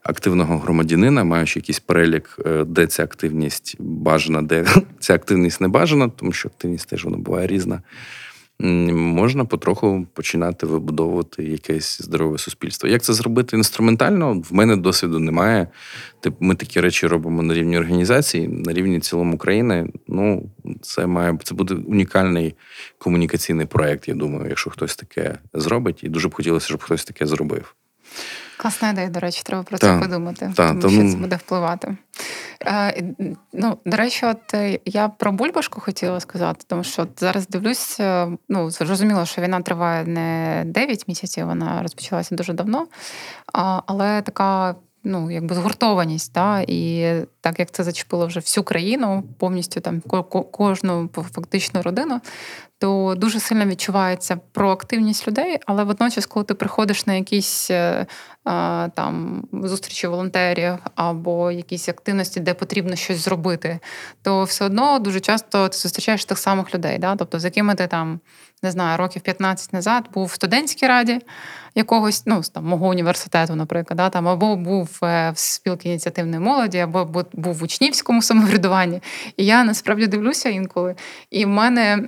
активного 0.03 0.57
громадянина, 0.57 1.23
маючи 1.23 1.59
якийсь 1.59 1.79
перелік, 1.79 2.39
е, 2.45 2.63
де 2.63 2.87
ця 2.87 3.03
активність 3.03 3.75
бажана, 3.79 4.41
де 4.41 4.65
ця 4.99 5.13
активність 5.13 5.61
не 5.61 5.67
бажана, 5.67 6.09
тому 6.09 6.31
що 6.31 6.49
активність 6.49 6.89
теж 6.89 7.05
вона 7.05 7.17
буває 7.17 7.47
різна 7.47 7.81
можна 8.59 9.45
потроху 9.45 10.07
починати 10.13 10.65
вибудовувати 10.65 11.43
якесь 11.43 12.01
здорове 12.01 12.37
суспільство. 12.37 12.89
Як 12.89 13.01
це 13.01 13.13
зробити 13.13 13.57
інструментально? 13.57 14.43
В 14.49 14.53
мене 14.53 14.75
досвіду 14.75 15.19
немає. 15.19 15.67
Ми 16.39 16.55
такі 16.55 16.81
речі 16.81 17.07
робимо 17.07 17.43
на 17.43 17.53
рівні 17.53 17.77
організації, 17.77 18.47
на 18.47 18.73
рівні 18.73 18.99
цілому 18.99 19.37
країни. 19.37 19.89
Ну, 20.07 20.49
це 20.81 21.07
має 21.07 21.39
це 21.43 21.55
буде 21.55 21.73
унікальний 21.73 22.55
комунікаційний 22.97 23.65
проект. 23.65 24.07
Я 24.07 24.13
думаю, 24.13 24.49
якщо 24.49 24.69
хтось 24.69 24.95
таке 24.95 25.37
зробить, 25.53 26.03
і 26.03 26.09
дуже 26.09 26.27
б 26.27 26.33
хотілося, 26.33 26.67
щоб 26.67 26.83
хтось 26.83 27.05
таке 27.05 27.25
зробив. 27.25 27.75
Класна 28.57 28.89
ідея, 28.89 29.09
до 29.09 29.19
речі, 29.19 29.41
треба 29.45 29.63
про 29.63 29.77
це 29.77 29.87
та, 29.87 29.99
подумати, 29.99 30.51
та, 30.55 30.67
тому 30.69 30.89
що 30.89 31.11
це 31.11 31.17
буде 31.17 31.35
впливати. 31.35 31.97
Е, 32.65 33.03
ну, 33.53 33.77
До 33.85 33.97
речі, 33.97 34.25
от 34.25 34.53
е, 34.53 34.79
я 34.85 35.09
про 35.09 35.31
Бульбашку 35.31 35.81
хотіла 35.81 36.19
сказати, 36.19 36.65
тому 36.67 36.83
що 36.83 37.01
от 37.01 37.09
зараз 37.17 37.47
дивлюсь, 37.47 37.99
е, 37.99 38.27
ну, 38.49 38.71
зрозуміло, 38.71 39.25
що 39.25 39.41
війна 39.41 39.61
триває 39.61 40.05
не 40.05 40.63
9 40.65 41.07
місяців, 41.07 41.45
вона 41.45 41.81
розпочалася 41.81 42.35
дуже 42.35 42.53
давно, 42.53 42.87
а, 43.53 43.81
але 43.85 44.21
така 44.21 44.75
ну, 45.03 45.31
якби 45.31 45.55
згуртованість, 45.55 46.33
та, 46.33 46.63
і 46.67 47.11
так 47.41 47.59
як 47.59 47.71
це 47.71 47.83
зачепило 47.83 48.27
вже 48.27 48.39
всю 48.39 48.63
країну, 48.63 49.23
повністю 49.39 49.81
там 49.81 50.01
кожну 50.51 51.09
фактично 51.13 51.81
родину, 51.81 52.21
то 52.79 53.15
дуже 53.17 53.39
сильно 53.39 53.65
відчувається 53.65 54.39
проактивність 54.51 55.27
людей, 55.27 55.59
але 55.65 55.83
водночас, 55.83 56.25
коли 56.25 56.43
ти 56.43 56.53
приходиш 56.53 57.05
на 57.05 57.13
якісь 57.13 57.71
е, 57.71 58.05
там 58.93 59.43
зустрічі 59.53 60.07
волонтерів 60.07 60.73
або 60.95 61.51
якісь 61.51 61.89
активності, 61.89 62.39
де 62.39 62.53
потрібно 62.53 62.95
щось 62.95 63.17
зробити, 63.17 63.79
то 64.21 64.43
все 64.43 64.65
одно 64.65 64.99
дуже 64.99 65.19
часто 65.19 65.69
ти 65.69 65.77
зустрічаєш 65.77 66.25
тих 66.25 66.37
самих 66.37 66.75
людей, 66.75 66.97
да? 66.97 67.15
тобто 67.15 67.39
з 67.39 67.45
якими 67.45 67.75
ти 67.75 67.87
там 67.87 68.19
не 68.63 68.71
знаю, 68.71 68.97
років 68.97 69.21
15 69.21 69.73
назад 69.73 70.09
був 70.13 70.25
в 70.25 70.31
студентській 70.31 70.87
раді 70.87 71.19
якогось, 71.75 72.23
ну 72.25 72.41
там 72.53 72.65
мого 72.65 72.87
університету, 72.87 73.55
наприклад, 73.55 73.97
да, 73.97 74.09
там 74.09 74.27
або 74.27 74.55
був 74.55 74.99
е, 75.03 75.31
в 75.31 75.37
спілці 75.37 75.89
ініціативної 75.89 76.39
молоді, 76.39 76.77
або 76.77 77.25
був 77.33 77.53
в 77.53 77.63
учнівському 77.63 78.21
самоврядуванні. 78.21 79.01
І 79.37 79.45
я 79.45 79.63
насправді 79.63 80.07
дивлюся 80.07 80.49
інколи. 80.49 80.95
І 81.29 81.45
в 81.45 81.47
мене, 81.47 82.07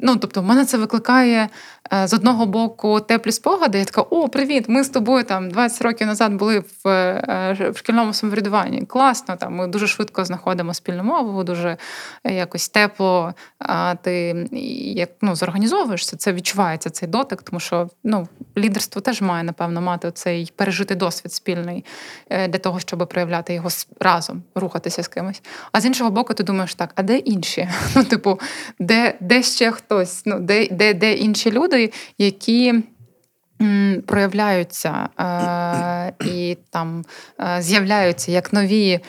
ну 0.00 0.16
тобто, 0.16 0.40
в 0.40 0.44
мене 0.44 0.64
це 0.64 0.78
викликає 0.78 1.48
е, 1.92 2.06
з 2.06 2.14
одного 2.14 2.46
боку 2.46 3.00
теплі 3.00 3.32
спогади. 3.32 3.78
Я 3.78 3.84
така: 3.84 4.02
о, 4.02 4.28
привіт! 4.28 4.64
Ми 4.68 4.84
з 4.84 4.88
тобою 4.88 5.24
там 5.24 5.50
20 5.50 5.82
років 5.82 6.06
назад 6.06 6.34
були 6.34 6.58
в, 6.58 6.88
е, 6.88 7.70
в 7.74 7.78
шкільному 7.78 8.12
самоврядуванні. 8.12 8.82
Класно, 8.82 9.36
там 9.36 9.54
ми 9.54 9.66
дуже 9.66 9.86
швидко 9.86 10.24
знаходимо 10.24 10.74
спільну 10.74 11.04
мову, 11.04 11.44
дуже 11.44 11.76
якось 12.24 12.68
тепло. 12.68 13.34
А 13.58 13.94
ти 13.94 14.46
як 14.94 15.10
ну 15.22 15.36
зорганізовуєш 15.36 15.72
організовуєшся, 15.72 16.16
це 16.16 16.32
відчувається 16.32 16.90
цей 16.90 17.08
дотик, 17.08 17.42
тому 17.42 17.60
що 17.60 17.88
ну, 18.04 18.28
лідерство 18.56 19.00
теж 19.00 19.20
має, 19.20 19.44
напевно, 19.44 19.80
мати 19.80 20.10
цей 20.10 20.52
пережитий 20.56 20.96
досвід 20.96 21.32
спільний 21.32 21.84
е, 22.30 22.48
для 22.48 22.58
того, 22.58 22.80
щоб 22.80 23.08
проявляти 23.08 23.54
його 23.54 23.68
разом, 24.00 24.42
рухатися 24.54 25.02
з 25.02 25.08
кимось. 25.08 25.42
А 25.72 25.80
з 25.80 25.86
іншого 25.86 26.10
боку, 26.10 26.34
ти 26.34 26.42
думаєш, 26.42 26.74
так, 26.74 26.92
а 26.94 27.02
де 27.02 27.16
інші? 27.16 27.68
Ну, 27.96 28.04
типу, 28.04 28.40
де 28.78 29.14
де 29.20 29.42
ще 29.42 29.70
хтось? 29.84 30.22
Ну, 30.26 30.40
Де 30.40 30.68
де, 30.70 30.94
де 30.94 31.12
інші 31.14 31.50
люди, 31.50 31.92
які. 32.18 32.74
Проявляються 34.06 35.08
е, 35.20 36.12
і 36.26 36.56
там 36.70 37.04
е, 37.40 37.62
з'являються 37.62 38.32
як 38.32 38.52
нові 38.52 39.00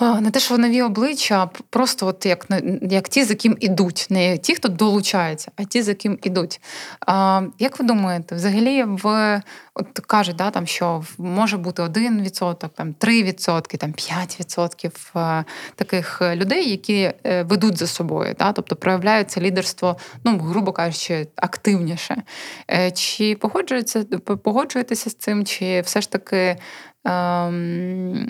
не 0.00 0.30
те, 0.30 0.40
що 0.40 0.58
нові 0.58 0.82
обличчя, 0.82 1.42
а 1.42 1.46
просто 1.70 2.06
от 2.06 2.26
як 2.26 2.46
як 2.82 3.08
ті, 3.08 3.24
за 3.24 3.34
ким 3.34 3.56
ідуть, 3.60 4.06
не 4.10 4.38
ті, 4.38 4.54
хто 4.54 4.68
долучається, 4.68 5.50
а 5.56 5.64
ті, 5.64 5.82
за 5.82 5.94
ким 5.94 6.18
ідуть. 6.22 6.60
А, 7.06 7.42
Як 7.58 7.78
ви 7.78 7.84
думаєте, 7.84 8.34
взагалі 8.34 8.84
в 8.84 9.42
от 9.74 9.98
кажуть, 9.98 10.36
да, 10.36 10.50
там, 10.50 10.66
що 10.66 11.04
може 11.18 11.56
бути 11.56 11.82
1%, 11.82 12.68
там 12.68 12.94
3%, 13.00 13.76
там 13.76 13.92
5% 13.92 15.44
таких 15.74 16.22
людей, 16.22 16.70
які 16.70 17.12
е, 17.26 17.42
ведуть 17.42 17.78
за 17.78 17.86
собою, 17.86 18.34
да, 18.38 18.52
тобто 18.52 18.76
проявляється 18.76 19.40
лідерство, 19.40 19.96
ну, 20.24 20.38
грубо 20.38 20.72
кажучи, 20.72 21.26
активніше. 21.36 22.22
Е, 22.70 22.90
чи 22.90 23.34
погоджується, 23.34 24.04
погоджуєтеся 24.44 25.10
з 25.10 25.14
цим, 25.14 25.44
чи 25.44 25.80
все 25.80 26.00
ж 26.00 26.10
таки 26.10 26.56
Ем, 27.04 28.26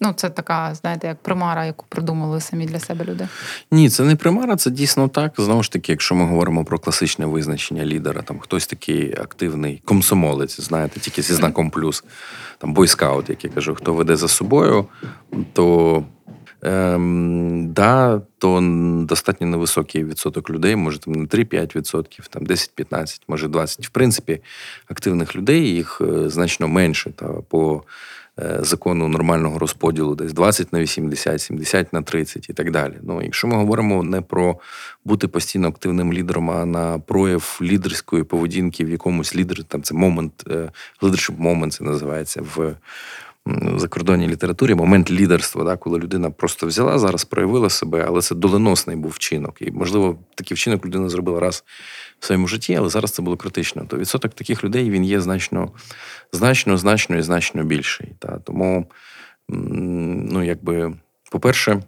ну, 0.00 0.12
це 0.16 0.30
така, 0.30 0.74
знаєте, 0.74 1.06
як 1.06 1.22
примара, 1.22 1.66
яку 1.66 1.86
придумали 1.88 2.40
самі 2.40 2.66
для 2.66 2.80
себе 2.80 3.04
люди. 3.04 3.28
Ні, 3.70 3.88
це 3.88 4.04
не 4.04 4.16
примара, 4.16 4.56
це 4.56 4.70
дійсно 4.70 5.08
так. 5.08 5.32
Знову 5.38 5.62
ж 5.62 5.72
таки, 5.72 5.92
якщо 5.92 6.14
ми 6.14 6.24
говоримо 6.26 6.64
про 6.64 6.78
класичне 6.78 7.26
визначення 7.26 7.84
лідера, 7.84 8.22
там 8.22 8.38
хтось 8.38 8.66
такий 8.66 9.12
активний 9.12 9.82
комсомолець, 9.84 10.60
знаєте, 10.60 11.00
тільки 11.00 11.22
зі 11.22 11.34
знаком 11.34 11.70
плюс, 11.70 12.04
там 12.58 12.74
бойскаут, 12.74 13.30
як 13.30 13.44
я 13.44 13.50
кажу, 13.50 13.74
хто 13.74 13.94
веде 13.94 14.16
за 14.16 14.28
собою, 14.28 14.86
то. 15.52 16.04
Ем, 16.64 17.72
да, 17.72 18.22
то 18.38 18.60
достатньо 19.08 19.46
невисокий 19.46 20.04
відсоток 20.04 20.50
людей, 20.50 20.76
може 20.76 20.98
там 20.98 21.12
не 21.12 21.24
3-5%, 21.24 22.28
там 22.30 22.42
10-15, 22.42 23.20
може 23.28 23.46
20%. 23.46 23.86
В 23.86 23.90
принципі, 23.90 24.40
активних 24.88 25.36
людей 25.36 25.74
їх 25.74 26.00
е, 26.00 26.28
значно 26.28 26.68
менше. 26.68 27.10
Та 27.10 27.26
по 27.26 27.82
е, 28.40 28.58
закону 28.60 29.08
нормального 29.08 29.58
розподілу 29.58 30.14
десь 30.14 30.32
20 30.32 30.72
на 30.72 30.80
80, 30.80 31.40
70 31.40 31.92
на 31.92 32.02
30 32.02 32.50
і 32.50 32.52
так 32.52 32.70
далі. 32.70 32.94
Ну, 33.02 33.22
Якщо 33.22 33.48
ми 33.48 33.56
говоримо 33.56 34.02
не 34.02 34.20
про 34.20 34.56
бути 35.04 35.28
постійно 35.28 35.68
активним 35.68 36.12
лідером, 36.12 36.50
а 36.50 36.66
на 36.66 36.98
прояв 36.98 37.58
лідерської 37.62 38.24
поведінки 38.24 38.84
в 38.84 38.90
якомусь 38.90 39.36
лідері, 39.36 39.62
там 39.68 39.82
це 39.82 39.94
момент, 39.94 40.44
е, 40.50 40.70
leadership 41.02 41.38
moment 41.38 41.70
це 41.70 41.84
називається 41.84 42.42
в 42.56 42.74
закордонній 43.76 44.28
літературі 44.28 44.74
момент 44.74 45.10
лідерства, 45.10 45.64
да, 45.64 45.76
коли 45.76 45.98
людина 45.98 46.30
просто 46.30 46.66
взяла 46.66 46.98
зараз, 46.98 47.24
проявила 47.24 47.70
себе, 47.70 48.04
але 48.08 48.20
це 48.20 48.34
доленосний 48.34 48.96
був 48.96 49.10
вчинок. 49.10 49.62
І, 49.62 49.70
можливо, 49.70 50.18
такий 50.34 50.54
вчинок 50.54 50.86
людина 50.86 51.08
зробила 51.08 51.40
раз 51.40 51.64
в 52.18 52.26
своєму 52.26 52.48
житті, 52.48 52.74
але 52.74 52.88
зараз 52.88 53.10
це 53.10 53.22
було 53.22 53.36
критично. 53.36 53.84
То 53.88 53.96
відсоток 53.96 54.34
таких 54.34 54.64
людей 54.64 54.90
він 54.90 55.04
є 55.04 55.20
значно, 55.20 55.70
значно, 56.32 56.76
значно 56.76 57.16
і 57.16 57.22
значно 57.22 57.64
більший. 57.64 58.08
Та. 58.18 58.38
Тому, 58.38 58.86
ну, 59.48 60.42
якби, 60.42 60.94
по-перше, 61.30 61.82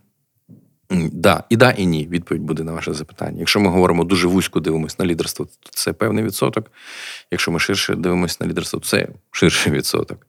Да, 0.91 1.45
і 1.49 1.57
да, 1.57 1.71
і 1.71 1.87
ні. 1.87 2.07
Відповідь 2.11 2.43
буде 2.43 2.63
на 2.63 2.73
ваше 2.73 2.95
запитання. 2.95 3.37
Якщо 3.39 3.61
ми 3.61 3.69
говоримо 3.69 4.05
дуже 4.05 4.27
вузько 4.27 4.61
дивимося 4.61 4.97
на 4.99 5.07
лідерство, 5.07 5.45
то 5.45 5.71
це 5.71 5.93
певний 5.93 6.25
відсоток. 6.25 6.71
Якщо 7.31 7.51
ми 7.51 7.59
ширше 7.59 7.95
дивимося 7.95 8.37
на 8.41 8.47
лідерство, 8.47 8.81
то 8.81 8.87
це 8.87 9.09
ширший 9.31 9.73
відсоток. 9.73 10.27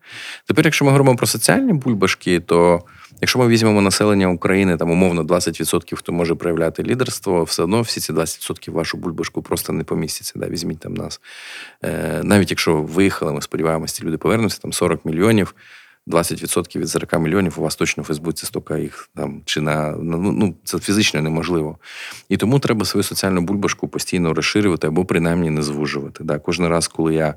Тепер, 0.47 0.66
якщо 0.66 0.86
ми 0.86 0.91
говоримо 0.91 1.18
про 1.18 1.28
соціальні 1.28 1.74
бульбашки, 1.74 2.39
то 2.39 2.82
якщо 3.22 3.39
ми 3.39 3.47
візьмемо 3.47 3.82
населення 3.82 4.28
України, 4.28 4.78
там 4.78 4.91
умовно 4.91 5.24
20%, 5.24 5.95
хто 5.95 6.12
може 6.12 6.36
проявляти 6.36 6.84
лідерство, 6.84 7.43
все 7.43 7.64
одно 7.64 7.82
всі 7.82 7.99
ці 7.99 8.14
20% 8.14 8.72
вашу 8.72 8.97
бульбашку 8.97 9.41
просто 9.41 9.74
не 9.74 9.84
помістяться. 9.84 10.34
Да? 10.36 10.47
Візьміть 10.47 10.80
там 10.80 10.93
нас. 10.93 11.22
Е, 11.84 12.22
навіть 12.24 12.49
якщо 12.49 12.82
виїхали, 12.82 13.34
ми 13.34 13.41
сподіваємося, 13.41 14.03
люди 14.06 14.18
повернуться, 14.18 14.60
там 14.62 14.74
40 14.74 15.06
мільйонів. 15.06 15.56
20% 16.08 16.80
від 16.80 16.89
40 16.89 17.20
мільйонів 17.20 17.53
у 17.58 17.62
вас 17.62 17.76
точно 17.76 18.03
в 18.03 18.06
Фейсбуці 18.06 18.45
стільки 18.45 18.80
їх 18.82 19.10
там 19.16 19.41
чи 19.45 19.62
на 19.62 19.91
ну, 20.01 20.18
ну 20.18 20.56
це 20.64 20.80
фізично 20.80 21.22
неможливо. 21.22 21.78
І 22.30 22.38
тому 22.38 22.60
треба 22.60 22.86
свою 22.86 23.03
соціальну 23.03 23.41
бульбашку 23.41 23.88
постійно 23.88 24.34
розширювати 24.34 24.88
або 24.88 25.06
принаймні 25.06 25.49
не 25.49 25.62
звужувати. 25.62 26.24
Да, 26.24 26.39
Кожен 26.39 26.68
раз, 26.68 26.88
коли 26.88 27.14
я 27.14 27.34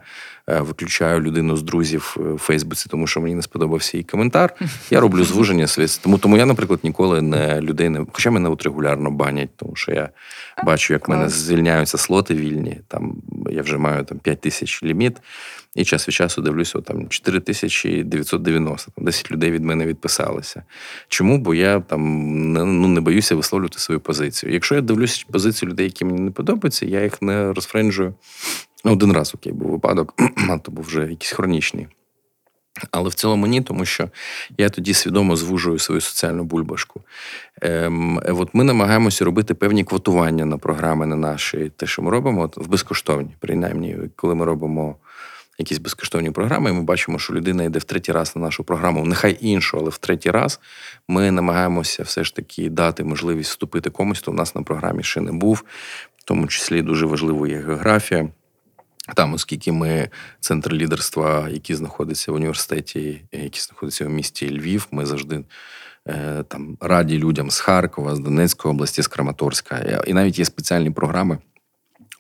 е, 0.49 0.61
виключаю 0.61 1.21
людину 1.21 1.57
з 1.57 1.63
друзів 1.63 2.17
е, 2.19 2.23
в 2.23 2.39
Фейсбуці, 2.39 2.89
тому 2.91 3.07
що 3.07 3.21
мені 3.21 3.35
не 3.35 3.43
сподобався 3.43 3.97
її 3.97 4.05
коментар, 4.05 4.55
я 4.91 5.01
роблю 5.01 5.25
звуження. 5.25 5.67
Тому 6.03 6.19
тому 6.19 6.37
я, 6.37 6.47
наприклад, 6.47 6.81
ніколи 6.83 7.23
не 7.23 7.61
людей 7.61 7.89
не 7.89 8.07
хоча 8.13 8.31
мене 8.31 8.49
от 8.49 8.63
регулярно 8.63 9.11
банять, 9.11 9.51
тому 9.57 9.77
що 9.77 9.93
я 9.93 10.09
бачу, 10.65 10.93
як 10.93 11.09
в 11.09 11.11
мене 11.11 11.29
звільняються 11.29 11.99
слоти 11.99 12.35
вільні. 12.35 12.81
Там 12.89 13.17
я 13.51 13.63
вже 13.63 13.79
маю 13.79 14.05
там 14.05 14.19
5 14.19 14.41
тисяч 14.41 14.83
ліміт. 14.83 15.17
І 15.79 15.85
час 15.85 16.09
від 16.09 16.15
часу 16.15 16.43
дивлюся, 16.43 16.81
там 16.81 17.09
4990, 17.09 18.93
там 18.97 19.05
10 19.05 19.31
людей 19.31 19.51
від 19.51 19.65
мене 19.65 19.87
відписалися. 19.87 20.63
Чому? 21.09 21.39
Бо 21.39 21.55
я 21.55 21.81
там 21.81 22.03
не, 22.53 22.65
ну, 22.65 22.89
не 22.89 23.01
боюся 23.01 23.35
висловлювати 23.35 23.79
свою 23.79 24.01
позицію. 24.01 24.53
Якщо 24.53 24.75
я 24.75 24.81
дивлюся 24.81 25.25
позицію 25.31 25.71
людей, 25.71 25.87
які 25.87 26.05
мені 26.05 26.21
не 26.21 26.31
подобаються, 26.31 26.87
я 26.87 27.03
їх 27.03 27.23
не 27.23 27.53
розфренджую. 27.53 28.15
Один 28.85 29.13
раз 29.13 29.35
окей, 29.35 29.53
був 29.53 29.71
випадок, 29.71 30.15
то 30.63 30.73
був 30.73 30.85
вже 30.85 31.01
якийсь 31.01 31.33
хронічний. 31.33 31.87
Але 32.91 33.09
в 33.09 33.15
цілому 33.15 33.47
ні, 33.47 33.61
тому 33.61 33.85
що 33.85 34.09
я 34.59 34.69
тоді 34.69 34.95
свідомо 34.95 35.37
звужую 35.37 35.79
свою 35.79 36.01
соціальну 36.01 36.45
бульбашку. 36.45 37.01
Ем, 37.63 38.21
От 38.27 38.55
Ми 38.55 38.65
намагаємося 38.65 39.25
робити 39.25 39.55
певні 39.55 39.85
квотування 39.85 40.45
на 40.45 40.59
програми 40.59 41.07
на 41.07 41.17
наші, 41.17 41.73
те, 41.77 41.87
що 41.87 42.03
ми 42.03 42.11
робимо, 42.11 42.43
от, 42.43 42.57
в 42.57 42.69
безкоштовні, 42.69 43.37
принаймні, 43.41 43.97
коли 44.17 44.35
ми 44.35 44.45
робимо 44.45 44.97
якісь 45.59 45.79
безкоштовні 45.79 46.31
програми, 46.31 46.71
і 46.71 46.73
ми 46.73 46.83
бачимо, 46.83 47.19
що 47.19 47.35
людина 47.35 47.65
йде 47.65 47.79
в 47.79 47.85
третій 47.85 48.13
раз 48.13 48.37
на 48.37 48.43
нашу 48.43 48.65
програму, 48.65 49.05
нехай 49.05 49.39
іншу, 49.41 49.79
але 49.79 49.91
в 49.91 49.99
третій 49.99 50.31
раз 50.31 50.61
ми 51.09 51.31
намагаємося 51.31 52.03
все 52.03 52.25
ж 52.25 52.37
таки 52.37 52.71
дати 52.71 53.05
можливість 53.05 53.51
вступити 53.51 53.91
комусь, 53.91 54.19
хто 54.19 54.31
в 54.31 54.35
нас 54.35 54.55
на 54.55 54.63
програмі 54.63 55.03
ще 55.03 55.21
не 55.21 55.33
був. 55.33 55.65
В 56.17 56.25
тому 56.25 56.47
числі 56.47 56.83
дуже 56.83 57.07
важливою 57.07 57.53
є 57.53 57.59
географія. 57.59 58.29
Там, 59.15 59.35
оскільки 59.35 59.73
ми 59.73 60.09
центр 60.41 60.73
лідерства, 60.73 61.49
який 61.49 61.77
знаходиться 61.77 62.33
в 62.33 62.35
університеті, 62.35 63.23
який 63.33 63.61
знаходиться 63.61 64.05
в 64.05 64.09
місті 64.09 64.59
Львів, 64.59 64.87
ми 64.91 65.07
завжди 65.07 65.45
е, 66.09 66.45
там 66.49 66.77
раді 66.81 67.19
людям 67.19 67.51
з 67.51 67.61
Харкова, 67.61 68.17
з 68.17 68.19
Донецької 68.21 68.75
області, 68.75 69.03
з 69.03 69.07
Краматорська. 69.07 70.03
І 70.07 70.13
навіть 70.13 70.39
є 70.39 70.45
спеціальні 70.45 70.91
програми, 70.91 71.39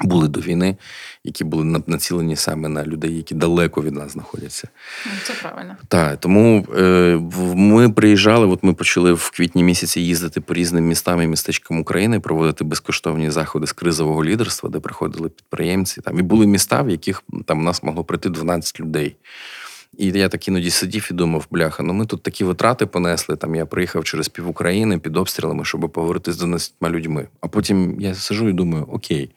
були 0.01 0.29
до 0.29 0.41
війни, 0.41 0.77
які 1.25 1.45
були 1.45 1.83
націлені 1.87 2.37
саме 2.37 2.69
на 2.69 2.87
людей, 2.87 3.17
які 3.17 3.35
далеко 3.35 3.83
від 3.83 3.95
нас 3.95 4.13
знаходяться. 4.13 4.69
Ну, 5.07 5.13
це 5.25 5.33
правильно. 5.43 5.77
Так, 5.89 6.21
тому 6.21 6.67
е, 6.79 7.21
ми 7.55 7.91
приїжджали. 7.91 8.47
От 8.47 8.63
ми 8.63 8.75
почали 8.75 9.13
в 9.13 9.31
квітні 9.31 9.65
місяці 9.65 10.01
їздити 10.01 10.41
по 10.41 10.55
різним 10.55 10.85
містам 10.85 11.23
і 11.23 11.27
містечкам 11.27 11.81
України, 11.81 12.21
проводити 12.21 12.65
безкоштовні 12.65 13.31
заходи 13.31 13.67
з 13.67 13.73
кризового 13.73 14.25
лідерства, 14.25 14.71
де 14.71 14.81
приходили 14.81 15.29
підприємці. 15.29 16.01
Там 16.01 16.19
і 16.19 16.23
були 16.23 16.47
міста, 16.47 16.83
в 16.83 16.91
яких 16.91 17.23
там 17.47 17.59
у 17.59 17.63
нас 17.63 17.83
могло 17.83 18.05
прийти 18.05 18.29
12 18.29 18.81
людей. 18.81 19.17
І 19.99 20.07
я 20.07 20.29
так 20.29 20.49
іноді 20.49 20.71
сидів 20.71 21.09
і 21.11 21.15
думав, 21.15 21.47
бляха, 21.51 21.83
ну 21.83 21.93
ми 21.93 22.07
тут 22.07 22.23
такі 22.23 22.45
витрати 22.45 22.87
понесли. 22.87 23.37
Там 23.37 23.55
я 23.55 23.67
приїхав 23.67 24.05
через 24.05 24.29
пів 24.29 24.49
України 24.49 24.99
під 24.99 25.17
обстрілами, 25.17 25.65
щоб 25.65 25.81
поговорити 25.93 26.33
з 26.33 26.37
12 26.37 26.73
людьми. 26.83 27.29
А 27.41 27.49
потім 27.49 28.01
я 28.01 28.15
сижу 28.15 28.49
і 28.49 28.53
думаю, 28.53 28.85
окей. 28.85 29.31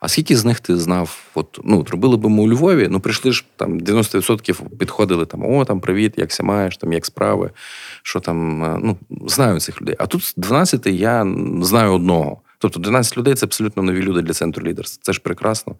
А 0.00 0.08
скільки 0.08 0.36
з 0.36 0.44
них 0.44 0.60
ти 0.60 0.76
знав? 0.76 1.18
От, 1.34 1.60
ну, 1.64 1.80
от 1.80 1.90
робили 1.90 2.16
би 2.16 2.28
ми 2.28 2.42
у 2.42 2.48
Львові, 2.48 2.88
ну 2.90 3.00
прийшли 3.00 3.32
ж 3.32 3.44
там 3.56 3.80
90% 3.80 4.76
підходили 4.78 5.26
там: 5.26 5.44
о, 5.44 5.64
там 5.64 5.80
привіт, 5.80 6.14
як 6.16 6.32
ся 6.32 6.42
маєш, 6.42 6.76
там 6.76 6.92
як 6.92 7.06
справи, 7.06 7.50
що 8.02 8.20
там, 8.20 8.64
е, 8.64 8.78
ну, 8.82 8.96
знаю 9.26 9.60
цих 9.60 9.82
людей. 9.82 9.96
А 9.98 10.06
тут 10.06 10.24
з 10.24 10.34
12 10.34 10.86
я 10.86 11.26
знаю 11.62 11.92
одного. 11.92 12.40
Тобто 12.58 12.80
12 12.80 13.18
людей 13.18 13.34
це 13.34 13.46
абсолютно 13.46 13.82
нові 13.82 14.02
люди 14.02 14.22
для 14.22 14.32
центру 14.32 14.66
лідерства. 14.66 15.00
Це 15.02 15.12
ж 15.12 15.20
прекрасно. 15.20 15.74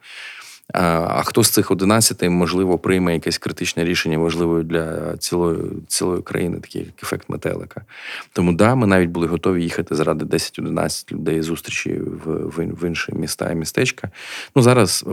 А 0.72 1.22
хто 1.22 1.42
з 1.42 1.50
цих 1.50 1.70
11, 1.70 2.22
можливо, 2.22 2.78
прийме 2.78 3.14
якесь 3.14 3.38
критичне 3.38 3.84
рішення, 3.84 4.18
важливе 4.18 4.62
для 4.62 5.16
цілої 5.16 5.58
цілої 5.86 6.22
країни, 6.22 6.60
такий 6.60 6.82
як 6.82 7.02
ефект 7.02 7.28
метелика. 7.28 7.84
Тому 8.32 8.52
да, 8.52 8.74
ми 8.74 8.86
навіть 8.86 9.10
були 9.10 9.26
готові 9.26 9.62
їхати 9.62 9.94
заради 9.94 10.24
10-11 10.24 11.12
людей 11.12 11.42
зустрічі 11.42 12.00
в, 12.24 12.48
в, 12.48 12.86
інші 12.86 13.12
міста 13.12 13.52
і 13.52 13.54
містечка. 13.54 14.10
Ну 14.56 14.62
зараз 14.62 15.04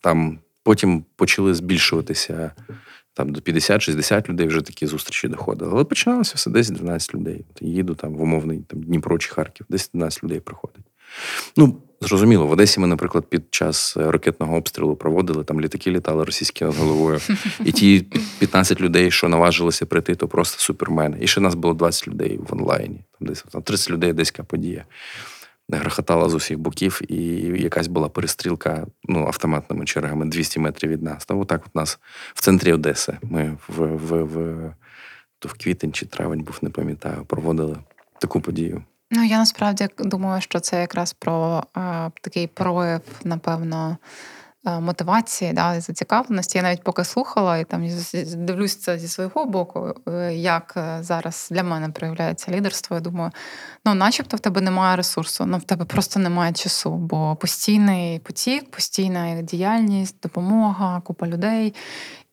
там 0.00 0.38
потім 0.62 1.04
почали 1.16 1.54
збільшуватися. 1.54 2.52
Там 3.14 3.32
до 3.32 3.40
50-60 3.40 4.28
людей 4.28 4.46
вже 4.46 4.60
такі 4.60 4.86
зустрічі 4.86 5.28
доходили. 5.28 5.70
Але 5.74 5.84
починалося 5.84 6.32
все 6.36 6.50
десь 6.50 6.70
12 6.70 7.14
людей. 7.14 7.44
Їду 7.60 7.94
там 7.94 8.14
в 8.14 8.22
умовний 8.22 8.64
там, 8.66 8.82
Дніпро 8.82 9.18
чи 9.18 9.30
Харків, 9.30 9.66
десь 9.68 9.90
12 9.94 10.24
людей 10.24 10.40
приходить. 10.40 10.84
Ну, 11.56 11.82
Зрозуміло, 12.02 12.46
в 12.46 12.50
Одесі 12.50 12.80
ми, 12.80 12.86
наприклад, 12.86 13.26
під 13.28 13.42
час 13.50 13.96
е, 13.96 14.10
ракетного 14.10 14.56
обстрілу 14.56 14.96
проводили, 14.96 15.44
там 15.44 15.60
літаки 15.60 15.90
літали 15.90 16.24
російські 16.24 16.64
над 16.64 16.74
головою. 16.74 17.20
І 17.64 17.72
ті 17.72 18.06
15 18.38 18.80
людей, 18.80 19.10
що 19.10 19.28
наважилися 19.28 19.86
прийти, 19.86 20.14
то 20.14 20.28
просто 20.28 20.60
супермени. 20.60 21.18
І 21.20 21.26
ще 21.26 21.40
нас 21.40 21.54
було 21.54 21.74
20 21.74 22.08
людей 22.08 22.38
в 22.48 22.52
онлайні. 22.52 23.04
Там 23.18 23.28
десь 23.28 23.42
там 23.42 23.62
30 23.62 23.90
людей 23.90 24.12
деська 24.12 24.42
подія. 24.42 24.84
Грохотала 25.72 26.28
з 26.28 26.34
усіх 26.34 26.58
боків, 26.58 27.00
і 27.08 27.16
якась 27.62 27.86
була 27.86 28.08
перестрілка 28.08 28.86
ну, 29.04 29.26
автоматними 29.26 29.84
чергами 29.84 30.26
200 30.26 30.60
метрів 30.60 30.90
від 30.90 31.02
нас. 31.02 31.24
Та 31.24 31.34
отак 31.34 31.62
от 31.66 31.74
нас 31.74 31.98
в 32.34 32.42
центрі 32.42 32.72
Одеси. 32.72 33.18
Ми 33.22 33.56
в 33.68 33.86
в, 33.86 34.22
в, 34.22 34.74
то 35.38 35.48
в 35.48 35.52
квітень 35.52 35.92
чи 35.92 36.06
травень 36.06 36.42
був, 36.42 36.58
не 36.62 36.70
пам'ятаю, 36.70 37.24
проводили 37.24 37.76
таку 38.20 38.40
подію. 38.40 38.82
Ну, 39.12 39.24
я 39.24 39.38
насправді 39.38 39.88
думаю, 39.98 40.40
що 40.40 40.60
це 40.60 40.80
якраз 40.80 41.12
про 41.12 41.64
е, 41.76 42.10
такий 42.20 42.46
прояв, 42.46 43.00
напевно, 43.24 43.96
е, 44.66 44.80
мотивації, 44.80 45.52
да, 45.52 45.80
зацікавленості. 45.80 46.58
Я 46.58 46.62
навіть 46.62 46.84
поки 46.84 47.04
слухала 47.04 47.58
і 47.58 47.64
там 47.64 47.88
дивлюсь 48.36 48.76
це 48.76 48.98
зі 48.98 49.08
свого 49.08 49.46
боку, 49.46 49.94
е, 50.08 50.34
як 50.34 50.74
е, 50.76 50.98
зараз 51.02 51.48
для 51.50 51.62
мене 51.62 51.88
проявляється 51.88 52.52
лідерство. 52.52 52.96
Я 52.96 53.00
думаю, 53.00 53.30
ну, 53.84 53.94
начебто 53.94 54.36
в 54.36 54.40
тебе 54.40 54.60
немає 54.60 54.96
ресурсу, 54.96 55.46
ну 55.46 55.58
в 55.58 55.64
тебе 55.64 55.84
просто 55.84 56.20
немає 56.20 56.52
часу, 56.52 56.90
бо 56.90 57.36
постійний 57.36 58.18
потік, 58.18 58.70
постійна 58.70 59.42
діяльність, 59.42 60.16
допомога, 60.22 61.00
купа 61.00 61.26
людей. 61.26 61.74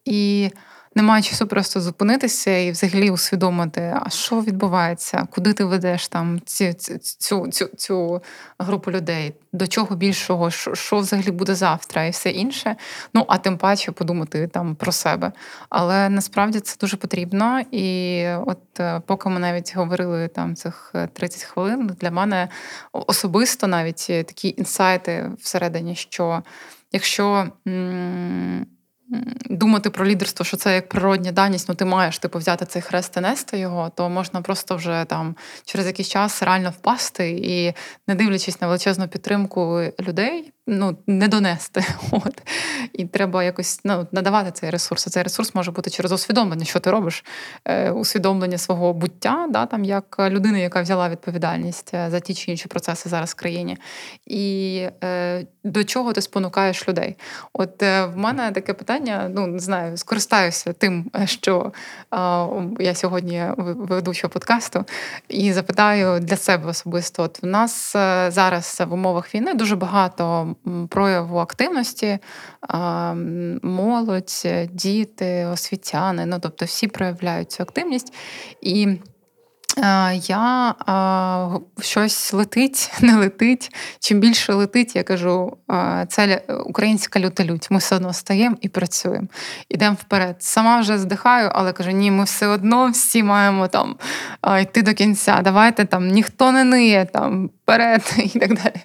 І 0.06 0.52
немає 0.98 1.24
часу 1.24 1.48
просто 1.48 1.82
зупинитися 1.82 2.58
і 2.58 2.72
взагалі 2.72 3.10
усвідомити, 3.10 3.94
а 4.06 4.10
що 4.10 4.42
відбувається, 4.42 5.28
куди 5.32 5.54
ти 5.54 5.64
ведеш 5.64 6.08
там 6.08 6.42
цю 6.46 6.74
цю, 6.74 7.48
цю, 7.52 7.66
цю 7.66 8.22
групу 8.60 8.92
людей, 8.92 9.34
до 9.54 9.68
чого 9.68 9.96
більшого, 9.96 10.52
що, 10.52 10.76
що 10.76 10.98
взагалі 10.98 11.32
буде 11.32 11.56
завтра, 11.56 12.06
і 12.06 12.10
все 12.10 12.30
інше. 12.30 12.76
Ну 13.14 13.26
а 13.28 13.38
тим 13.38 13.58
паче 13.58 13.92
подумати 13.92 14.48
там 14.48 14.76
про 14.76 14.92
себе. 14.92 15.32
Але 15.70 16.10
насправді 16.10 16.60
це 16.60 16.78
дуже 16.82 16.98
потрібно. 16.98 17.62
І 17.72 18.26
от 18.46 18.80
е, 18.80 19.02
поки 19.06 19.30
ми 19.30 19.40
навіть 19.40 19.76
говорили 19.76 20.28
там 20.28 20.56
цих 20.56 20.96
30 21.14 21.44
хвилин, 21.44 21.92
для 22.02 22.12
мене 22.12 22.48
особисто 22.92 23.68
навіть 23.68 24.08
такі 24.08 24.54
інсайти 24.58 25.32
всередині, 25.40 25.96
що 25.96 26.44
якщо. 26.92 27.48
М- 27.68 28.66
думати 29.50 29.90
про 29.90 30.06
лідерство, 30.06 30.46
що 30.46 30.58
це 30.58 30.76
як 30.76 30.90
природня 30.90 31.32
даність, 31.32 31.70
ну 31.70 31.76
ти 31.76 31.86
маєш 31.86 32.20
типу 32.20 32.40
взяти 32.40 32.66
цей 32.66 32.82
хрест 32.82 33.18
і 33.18 33.20
нести 33.20 33.58
його, 33.58 33.92
то 33.96 34.10
можна 34.10 34.42
просто 34.42 34.76
вже 34.76 35.06
там 35.10 35.36
через 35.66 35.88
якийсь 35.88 36.10
час 36.10 36.44
реально 36.44 36.70
впасти 36.70 37.30
і, 37.30 37.74
не 38.08 38.16
дивлячись 38.16 38.62
на 38.62 38.68
величезну 38.68 39.08
підтримку 39.08 39.82
людей, 40.00 40.52
ну, 40.68 40.98
не 41.08 41.28
донести. 41.28 41.86
От. 42.12 42.42
І 42.94 43.06
треба 43.06 43.44
якось 43.44 43.80
ну, 43.84 44.08
надавати 44.12 44.52
цей 44.52 44.70
ресурс. 44.70 45.08
А 45.08 45.10
Цей 45.10 45.24
ресурс 45.24 45.56
може 45.56 45.72
бути 45.72 45.90
через 45.90 46.12
усвідомлення, 46.12 46.66
що 46.66 46.80
ти 46.80 46.92
робиш, 46.92 47.26
е, 47.66 47.92
усвідомлення 47.92 48.58
свого 48.58 48.94
буття, 48.94 49.48
да, 49.50 49.66
там, 49.66 49.84
як 49.84 50.16
людини, 50.20 50.62
яка 50.62 50.82
взяла 50.82 51.10
відповідальність 51.10 51.92
е, 51.94 52.08
за 52.10 52.20
ті 52.20 52.34
чи 52.34 52.52
інші 52.52 52.68
процеси 52.68 53.10
зараз 53.10 53.32
в 53.32 53.36
країні. 53.36 53.78
І 54.26 54.84
е, 55.04 55.46
до 55.64 55.84
чого 55.84 56.14
ти 56.14 56.22
спонукаєш 56.22 56.88
людей? 56.88 57.16
От 57.54 57.84
е, 57.84 58.06
в 58.06 58.18
мене 58.18 58.52
таке 58.52 58.74
питання: 58.74 59.32
ну, 59.36 59.48
не 59.48 59.60
знаю, 59.60 59.98
скористаюся 59.98 60.74
тим, 60.74 61.12
що 61.26 61.72
е, 62.14 62.18
я 62.80 62.96
сьогодні 62.96 63.44
ведуча 63.58 64.28
подкасту, 64.28 64.86
і 65.30 65.54
запитаю 65.54 66.20
для 66.20 66.38
себе 66.38 66.70
особисто: 66.70 67.24
От 67.24 67.44
в 67.44 67.46
нас 67.46 67.96
е, 67.96 68.32
зараз 68.32 68.84
в 68.88 68.94
умовах 68.94 69.36
війни 69.36 69.54
дуже 69.54 69.76
багато 69.76 70.56
прояву 70.90 71.38
активності, 71.38 72.20
молодь, 73.64 74.48
діти, 74.72 75.46
освітяни, 75.46 76.26
ну 76.26 76.40
тобто 76.42 76.66
всі 76.66 76.88
проявляють 76.88 77.52
цю 77.52 77.64
активність. 77.64 78.14
І 78.62 78.98
я 80.28 80.76
щось 81.82 82.34
летить, 82.34 82.92
не 83.02 83.16
летить. 83.16 83.76
Чим 84.00 84.20
більше 84.20 84.54
летить, 84.54 84.96
я 84.96 85.04
кажу, 85.04 85.58
це 86.08 86.42
українська 86.66 87.20
люта 87.20 87.46
лють. 87.46 87.68
Ми 87.72 87.78
все 87.78 87.96
одно 87.96 88.14
стаємо 88.14 88.56
і 88.62 88.70
працюємо. 88.70 89.28
Ідемо 89.70 89.98
вперед. 90.02 90.36
Сама 90.40 90.80
вже 90.80 90.98
здихаю, 90.98 91.52
але 91.54 91.74
кажу, 91.74 91.92
ні, 91.92 92.12
ми 92.12 92.24
все 92.24 92.48
одно 92.48 92.90
всі 92.90 93.24
маємо 93.24 93.68
там 93.68 93.96
йти 94.62 94.82
до 94.82 94.94
кінця. 94.94 95.42
Давайте 95.44 95.86
там 95.86 96.08
ніхто 96.08 96.52
не 96.52 96.64
ниє 96.64 97.06
там 97.14 97.50
вперед 97.68 98.16
і 98.36 98.40
так 98.40 98.54
далі. 98.54 98.76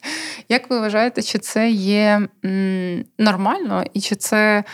Як 0.48 0.70
ви 0.70 0.80
вважаєте, 0.80 1.22
чи 1.22 1.38
це 1.38 1.70
є 1.70 2.28
нормально 3.18 3.84
і 3.94 4.00
чи 4.00 4.16
це 4.16 4.64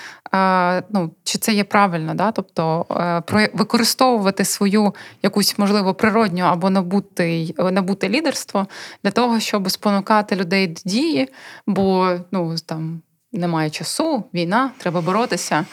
ну, 0.90 1.10
чи 1.24 1.38
це 1.38 1.52
є 1.52 1.64
правильно? 1.64 2.14
Да? 2.14 2.32
Тобто 2.32 2.86
е, 3.32 3.50
використовувати 3.54 4.44
свою 4.44 4.94
якусь, 5.22 5.58
можливо, 5.58 5.94
природню 5.94 6.44
або 6.44 6.70
набути, 6.70 7.54
набути 7.58 8.08
лідерство 8.08 8.66
для 9.04 9.10
того, 9.10 9.40
щоб 9.40 9.70
спонукати 9.70 10.36
людей 10.36 10.66
до 10.66 10.80
дії, 10.84 11.28
бо 11.66 12.16
ну, 12.30 12.54
там 12.66 13.02
немає 13.32 13.70
часу, 13.70 14.24
війна, 14.34 14.70
треба 14.78 15.00
боротися. 15.00 15.66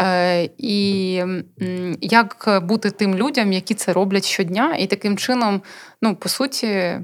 Е, 0.00 0.48
і 0.58 1.22
як 2.00 2.60
бути 2.62 2.90
тим 2.90 3.14
людям, 3.14 3.52
які 3.52 3.74
це 3.74 3.92
роблять 3.92 4.24
щодня, 4.24 4.74
і 4.78 4.86
таким 4.86 5.16
чином, 5.18 5.62
ну 6.02 6.14
по 6.16 6.28
суті, 6.28 7.00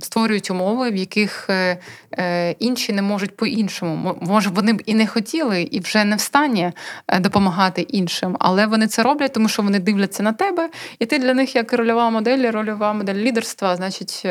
створюють 0.00 0.50
умови, 0.50 0.90
в 0.90 0.96
яких 0.96 1.50
е, 1.50 1.78
е, 2.12 2.50
інші 2.50 2.92
не 2.92 3.02
можуть 3.02 3.36
по-іншому. 3.36 4.18
Може, 4.20 4.50
вони 4.50 4.72
б 4.72 4.82
і 4.86 4.94
не 4.94 5.06
хотіли, 5.06 5.62
і 5.62 5.80
вже 5.80 6.04
не 6.04 6.16
в 6.16 6.20
стані 6.20 6.72
допомагати 7.20 7.82
іншим, 7.82 8.36
але 8.40 8.66
вони 8.66 8.86
це 8.86 9.02
роблять, 9.02 9.32
тому 9.32 9.48
що 9.48 9.62
вони 9.62 9.78
дивляться 9.78 10.22
на 10.22 10.32
тебе, 10.32 10.70
і 10.98 11.06
ти 11.06 11.18
для 11.18 11.34
них 11.34 11.56
як 11.56 11.72
рольова 11.72 12.10
модель, 12.10 12.50
рольова 12.50 12.92
модель 12.92 13.14
лідерства, 13.14 13.76
значить, 13.76 14.26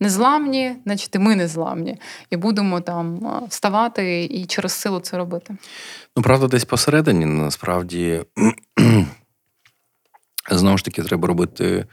незламні, 0.00 0.76
значить, 0.84 1.14
і 1.14 1.18
ми 1.18 1.36
незламні, 1.36 2.00
і 2.30 2.36
будемо 2.36 2.80
там 2.80 3.30
вставати 3.48 4.24
і 4.24 4.44
через 4.44 4.72
силу 4.72 5.00
це 5.00 5.16
робити. 5.16 5.56
Ну, 6.16 6.22
правда, 6.22 6.46
десь 6.46 6.64
посередині 6.64 7.24
насправді 7.24 8.20
знову 10.50 10.78
ж 10.78 10.84
таки 10.84 11.02
треба 11.02 11.28
робити 11.28 11.86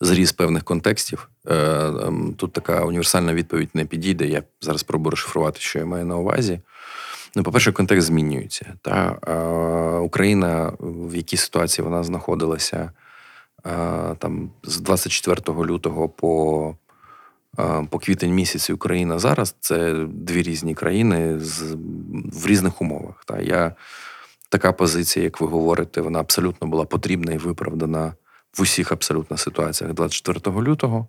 зріз 0.00 0.32
певних 0.32 0.64
контекстів. 0.64 1.28
Е, 1.46 1.54
ем, 1.56 2.34
тут 2.36 2.52
така 2.52 2.84
універсальна 2.84 3.34
відповідь 3.34 3.70
не 3.74 3.84
підійде. 3.84 4.26
Я 4.26 4.42
зараз 4.60 4.80
спробую 4.80 5.10
розшифрувати, 5.10 5.60
що 5.60 5.78
я 5.78 5.84
маю 5.84 6.04
на 6.04 6.16
увазі. 6.16 6.60
Ну, 7.36 7.42
по-перше, 7.42 7.72
контекст 7.72 8.06
змінюється. 8.06 8.74
Та? 8.82 9.10
Україна, 10.02 10.72
в 10.80 11.16
якій 11.16 11.36
ситуації 11.36 11.84
вона 11.84 12.04
знаходилася 12.04 12.90
там 14.18 14.50
з 14.62 14.80
24 14.80 15.66
лютого 15.66 16.08
по 16.08 16.74
по 17.90 17.98
квітень 17.98 18.34
місяці 18.34 18.72
Україна 18.72 19.18
зараз 19.18 19.56
це 19.60 20.06
дві 20.08 20.42
різні 20.42 20.74
країни 20.74 21.38
з, 21.38 21.76
в 22.32 22.46
різних 22.46 22.82
умовах. 22.82 23.24
Та 23.26 23.40
я 23.40 23.74
така 24.48 24.72
позиція, 24.72 25.24
як 25.24 25.40
ви 25.40 25.46
говорите, 25.46 26.00
вона 26.00 26.20
абсолютно 26.20 26.68
була 26.68 26.84
потрібна 26.84 27.32
і 27.32 27.38
виправдана 27.38 28.12
в 28.58 28.62
усіх 28.62 28.92
абсолютно 28.92 29.36
ситуаціях 29.36 29.94
24 29.94 30.60
лютого. 30.60 31.06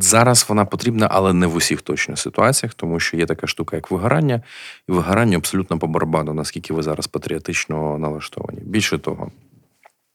зараз 0.00 0.46
вона 0.48 0.64
потрібна, 0.64 1.08
але 1.10 1.32
не 1.32 1.46
в 1.46 1.54
усіх 1.54 1.82
точно 1.82 2.16
ситуаціях, 2.16 2.74
тому 2.74 3.00
що 3.00 3.16
є 3.16 3.26
така 3.26 3.46
штука, 3.46 3.76
як 3.76 3.90
вигорання, 3.90 4.42
і 4.88 4.92
вигорання 4.92 5.36
абсолютно 5.36 5.78
по 5.78 5.86
барабану, 5.86 6.34
наскільки 6.34 6.74
ви 6.74 6.82
зараз 6.82 7.06
патріотично 7.06 7.98
налаштовані. 7.98 8.60
Більше 8.60 8.98
того, 8.98 9.30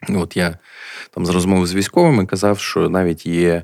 от 0.09 0.37
я 0.37 0.57
там 1.11 1.25
з 1.25 1.29
розмови 1.29 1.67
з 1.67 1.73
військовими 1.73 2.25
казав, 2.25 2.59
що 2.59 2.89
навіть 2.89 3.25
є. 3.25 3.63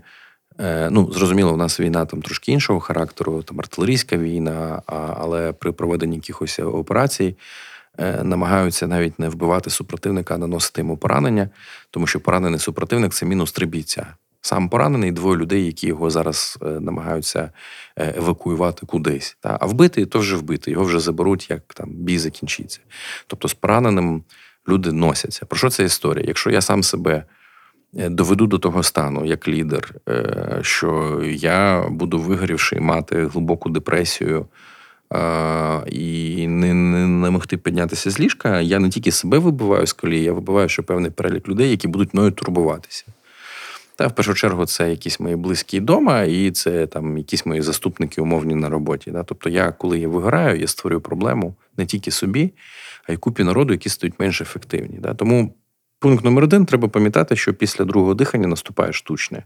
Е, 0.59 0.89
ну, 0.91 1.11
зрозуміло, 1.11 1.53
у 1.53 1.57
нас 1.57 1.79
війна 1.79 2.05
там 2.05 2.21
трошки 2.21 2.51
іншого 2.51 2.79
характеру, 2.79 3.43
там 3.43 3.59
артилерійська 3.59 4.17
війна, 4.17 4.81
але 5.19 5.51
при 5.51 5.71
проведенні 5.71 6.15
якихось 6.15 6.59
операцій 6.59 7.35
намагаються 8.23 8.87
навіть 8.87 9.19
не 9.19 9.29
вбивати 9.29 9.69
супротивника, 9.69 10.35
а 10.35 10.37
наносити 10.37 10.81
йому 10.81 10.97
поранення, 10.97 11.49
тому 11.91 12.07
що 12.07 12.19
поранений 12.19 12.59
супротивник 12.59 13.13
це 13.13 13.25
мінус 13.25 13.51
три 13.51 13.65
бійця. 13.65 14.07
Сам 14.41 14.69
поранений 14.69 15.11
двоє 15.11 15.37
людей, 15.37 15.65
які 15.65 15.87
його 15.87 16.09
зараз 16.09 16.59
е, 16.61 16.65
намагаються 16.65 17.51
е, 17.97 18.13
евакуювати 18.17 18.85
кудись. 18.85 19.37
А 19.43 19.65
вбитий 19.65 20.05
то 20.05 20.19
вже 20.19 20.35
вбитий, 20.35 20.73
його 20.73 20.85
вже 20.85 20.99
заберуть, 20.99 21.49
як 21.49 21.73
там 21.73 21.89
бій 21.89 22.17
закінчиться. 22.17 22.79
Тобто 23.27 23.47
з 23.47 23.53
пораненим 23.53 24.23
люди 24.69 24.91
носяться. 24.91 25.45
Про 25.45 25.57
що 25.57 25.69
це 25.69 25.83
історія? 25.83 26.25
Якщо 26.27 26.49
я 26.49 26.61
сам 26.61 26.83
себе 26.83 27.23
доведу 27.93 28.47
до 28.47 28.57
того 28.57 28.83
стану, 28.83 29.25
як 29.25 29.47
лідер, 29.47 29.95
що 30.61 31.21
я 31.25 31.85
буду 31.89 32.19
вигорівши 32.19 32.79
мати 32.79 33.25
глибоку 33.25 33.69
депресію 33.69 34.45
і 35.87 36.47
не 36.47 36.73
не, 36.73 37.07
не 37.07 37.29
могти 37.29 37.57
піднятися 37.57 38.11
з 38.11 38.19
ліжка, 38.19 38.61
я 38.61 38.79
не 38.79 38.89
тільки 38.89 39.11
себе 39.11 39.39
вибиваю 39.39 39.87
з 39.87 39.93
колії, 39.93 40.23
я 40.23 40.33
вибиваю 40.33 40.69
ще 40.69 40.81
певний 40.81 41.11
перелік 41.11 41.47
людей, 41.47 41.69
які 41.69 41.87
будуть 41.87 42.13
мною 42.13 42.31
турбуватися. 42.31 43.05
Та 43.95 44.07
в 44.07 44.15
першу 44.15 44.33
чергу 44.33 44.65
це 44.65 44.89
якісь 44.89 45.19
мої 45.19 45.35
близькі 45.35 45.79
вдома, 45.79 46.21
і 46.21 46.51
це 46.51 46.87
там 46.87 47.17
якісь 47.17 47.45
мої 47.45 47.61
заступники 47.61 48.21
умовні 48.21 48.55
на 48.55 48.69
роботі. 48.69 49.11
Да? 49.11 49.23
Тобто, 49.23 49.49
я, 49.49 49.71
коли 49.71 49.99
я 49.99 50.07
вигораю, 50.07 50.59
я 50.59 50.67
створюю 50.67 51.01
проблему 51.01 51.55
не 51.77 51.85
тільки 51.85 52.11
собі, 52.11 52.51
а 53.07 53.13
й 53.13 53.17
купі 53.17 53.43
народу, 53.43 53.73
які 53.73 53.89
стають 53.89 54.19
менш 54.19 54.41
ефективні. 54.41 54.97
Да? 54.99 55.13
Тому 55.13 55.53
пункт 55.99 56.23
номер 56.23 56.43
один 56.43 56.65
треба 56.65 56.87
пам'ятати, 56.87 57.35
що 57.35 57.53
після 57.53 57.85
другого 57.85 58.13
дихання 58.13 58.47
наступає 58.47 58.93
штучне, 58.93 59.43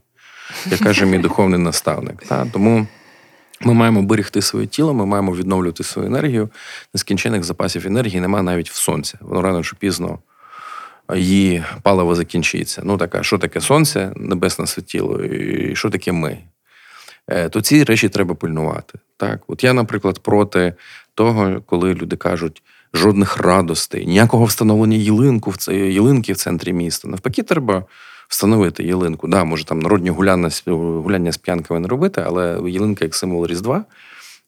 як 0.71 0.79
каже 0.79 1.05
мій 1.05 1.19
духовний 1.19 1.59
наставник. 1.59 2.23
Да? 2.29 2.45
Тому. 2.53 2.87
Ми 3.63 3.73
маємо 3.73 4.01
берегти 4.01 4.41
своє 4.41 4.67
тіло, 4.67 4.93
ми 4.93 5.05
маємо 5.05 5.35
відновлювати 5.35 5.83
свою 5.83 6.07
енергію. 6.07 6.49
Нескінчених 6.93 7.43
запасів 7.43 7.87
енергії 7.87 8.21
немає 8.21 8.43
навіть 8.43 8.69
в 8.69 8.75
сонці. 8.75 9.15
Воно 9.21 9.41
рано 9.41 9.63
чи 9.63 9.75
пізно 9.75 10.19
її 11.15 11.63
паливо 11.81 12.15
закінчиться. 12.15 12.81
Ну 12.85 12.97
така, 12.97 13.23
що 13.23 13.37
таке 13.37 13.61
сонце, 13.61 14.11
небесне 14.15 14.67
світіло, 14.67 15.23
і 15.23 15.75
що 15.75 15.89
таке 15.89 16.11
ми? 16.11 16.37
Е, 17.27 17.49
то 17.49 17.61
ці 17.61 17.83
речі 17.83 18.09
треба 18.09 18.35
пильнувати. 18.35 18.99
Так, 19.17 19.41
от 19.47 19.63
я, 19.63 19.73
наприклад, 19.73 20.19
проти 20.19 20.73
того, 21.15 21.61
коли 21.65 21.93
люди 21.93 22.15
кажуть 22.15 22.63
жодних 22.93 23.37
радостей, 23.37 24.05
ніякого 24.05 24.45
встановлення 24.45 24.97
ялинку 24.97 25.49
в 25.49 25.57
це 25.57 25.75
ялинки 25.75 26.33
в 26.33 26.37
центрі 26.37 26.73
міста. 26.73 27.07
Навпаки, 27.07 27.43
треба 27.43 27.85
встановити 28.33 28.83
ялинку. 28.83 29.27
Да, 29.27 29.43
може 29.43 29.65
там 29.65 29.79
народні 29.79 30.09
гуляння, 30.09 30.49
гуляння 30.65 31.31
з 31.31 31.37
п'янками 31.37 31.79
не 31.79 31.87
робити, 31.87 32.23
але 32.25 32.59
ялинка 32.67 33.05
як 33.05 33.15
символ 33.15 33.45
Різдва. 33.45 33.85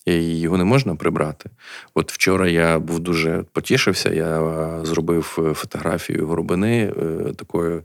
І 0.06 0.40
його 0.40 0.58
не 0.58 0.64
можна 0.64 0.96
прибрати. 0.96 1.50
От 1.94 2.12
вчора 2.12 2.48
я 2.48 2.80
був 2.80 3.00
дуже 3.00 3.44
потішився. 3.54 4.14
Я 4.14 4.42
зробив 4.84 5.38
е, 5.40 5.54
фотографію 5.54 6.28
горобини 6.28 6.94
е, 6.98 7.34
такою 7.34 7.84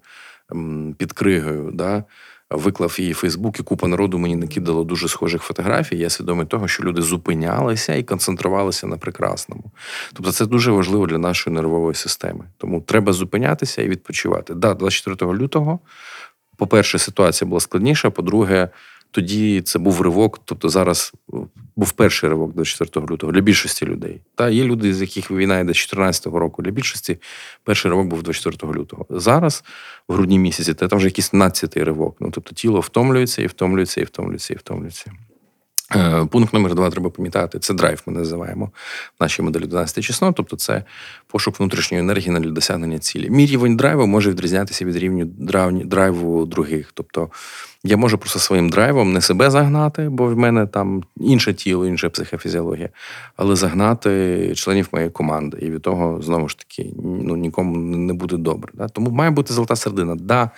під 0.98 1.12
кригою. 1.12 1.70
Да? 1.74 2.04
Виклав 2.50 2.96
її 2.98 3.12
в 3.12 3.16
Фейсбук, 3.16 3.60
і 3.60 3.62
купа 3.62 3.88
народу 3.88 4.18
мені 4.18 4.36
накидало 4.36 4.84
дуже 4.84 5.08
схожих 5.08 5.42
фотографій. 5.42 5.98
Я 5.98 6.10
свідомий 6.10 6.46
того, 6.46 6.68
що 6.68 6.82
люди 6.82 7.02
зупинялися 7.02 7.94
і 7.94 8.02
концентрувалися 8.02 8.86
на 8.86 8.96
прекрасному. 8.96 9.64
Тобто, 10.12 10.32
це 10.32 10.46
дуже 10.46 10.70
важливо 10.70 11.06
для 11.06 11.18
нашої 11.18 11.56
нервової 11.56 11.94
системи. 11.94 12.44
Тому 12.58 12.80
треба 12.80 13.12
зупинятися 13.12 13.82
і 13.82 13.88
відпочивати. 13.88 14.54
Да, 14.54 14.74
24 14.74 15.32
лютого, 15.32 15.78
по-перше, 16.56 16.98
ситуація 16.98 17.48
була 17.48 17.60
складніша. 17.60 18.10
По-друге, 18.10 18.68
тоді 19.10 19.62
це 19.62 19.78
був 19.78 20.00
ривок. 20.00 20.40
Тобто 20.44 20.68
зараз 20.68 21.12
е, 21.32 21.36
був 21.76 21.92
перший 21.92 22.30
ривок 22.30 22.54
до 22.54 22.64
4 22.64 23.06
лютого 23.10 23.32
для 23.32 23.40
більшості 23.40 23.86
людей. 23.86 24.20
Та 24.34 24.48
є 24.48 24.64
люди, 24.64 24.94
з 24.94 25.00
яких 25.00 25.30
війна 25.30 25.60
йде 25.60 25.74
14 25.74 26.26
року. 26.26 26.62
Для 26.62 26.70
більшості 26.70 27.18
перший 27.64 27.90
ривок 27.90 28.06
був 28.06 28.22
24 28.22 28.72
лютого. 28.72 29.06
Зараз, 29.10 29.64
в 30.08 30.14
грудні 30.14 30.38
місяці, 30.38 30.74
це 30.74 30.88
там 30.88 30.98
вже 30.98 31.06
якийсь 31.06 31.32
12-й 31.32 31.82
ривок. 31.82 32.16
Ну 32.20 32.30
тобто 32.30 32.54
тіло 32.54 32.80
втомлюється 32.80 33.42
і 33.42 33.46
втомлюється, 33.46 34.00
і 34.00 34.04
втомлюється, 34.04 34.54
і 34.54 34.56
втомлюється. 34.56 35.12
Е, 35.96 36.26
пункт 36.30 36.52
номер 36.52 36.74
два 36.74 36.90
треба 36.90 37.10
пам'ятати. 37.10 37.58
Це 37.58 37.74
драйв, 37.74 38.02
ми 38.06 38.12
називаємо 38.12 38.70
в 39.18 39.22
нашій 39.22 39.42
моделі 39.42 39.66
12 39.66 40.04
чеснот, 40.04 40.36
тобто 40.36 40.56
це 40.56 40.84
пошук 41.26 41.60
внутрішньої 41.60 42.00
енергії 42.00 42.38
для 42.38 42.50
досягнення 42.50 42.98
цілі. 42.98 43.30
Мій 43.30 43.46
рівень 43.46 43.76
драйву 43.76 44.06
може 44.06 44.30
відрізнятися 44.30 44.84
від 44.84 44.96
рівня 44.96 45.26
драйву 45.84 46.46
других. 46.46 46.90
Тобто 46.94 47.30
я 47.84 47.96
можу 47.96 48.18
просто 48.18 48.38
своїм 48.38 48.70
драйвом 48.70 49.12
не 49.12 49.20
себе 49.20 49.50
загнати, 49.50 50.08
бо 50.08 50.26
в 50.26 50.38
мене 50.38 50.66
там 50.66 51.02
інше 51.16 51.54
тіло, 51.54 51.86
інша 51.86 52.10
психофізіологія, 52.10 52.88
але 53.36 53.56
загнати 53.56 54.52
членів 54.54 54.88
моєї 54.92 55.10
команди. 55.10 55.58
І 55.60 55.70
від 55.70 55.82
того 55.82 56.22
знову 56.22 56.48
ж 56.48 56.58
таки 56.58 56.90
ну, 57.04 57.36
нікому 57.36 57.76
не 57.76 58.12
буде 58.12 58.36
добре. 58.36 58.72
Да? 58.74 58.88
Тому 58.88 59.10
має 59.10 59.30
бути 59.30 59.54
золота 59.54 59.76
середина. 59.76 60.14
Да, 60.14 60.50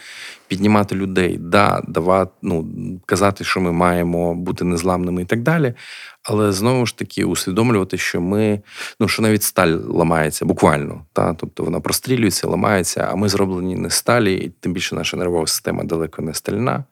піднімати 0.53 0.95
людей, 0.95 1.39
да, 1.41 1.83
давати, 1.89 2.33
ну, 2.43 2.67
казати, 3.07 3.45
що 3.45 3.61
ми 3.61 3.73
маємо 3.73 4.35
бути 4.35 4.65
незламними 4.65 5.23
і 5.23 5.25
так 5.25 5.43
далі. 5.43 5.75
Але 6.23 6.53
знову 6.53 6.87
ж 6.87 6.99
таки 6.99 7.25
усвідомлювати, 7.25 7.99
що 7.99 8.21
ми, 8.21 8.63
ну 9.01 9.09
що 9.09 9.23
навіть 9.23 9.43
сталь 9.43 9.79
ламається 9.89 10.45
буквально. 10.45 11.07
Та? 11.13 11.35
Тобто 11.35 11.65
вона 11.65 11.81
прострілюється, 11.81 12.49
ламається, 12.49 13.09
а 13.13 13.17
ми 13.17 13.29
зроблені 13.29 13.77
не 13.77 13.91
сталі, 13.91 14.35
і 14.35 14.49
тим 14.61 14.73
більше 14.73 14.95
наша 14.95 15.17
нервова 15.17 15.47
система 15.47 15.85
далеко 15.85 16.23
не 16.23 16.35
стальна. 16.35 16.85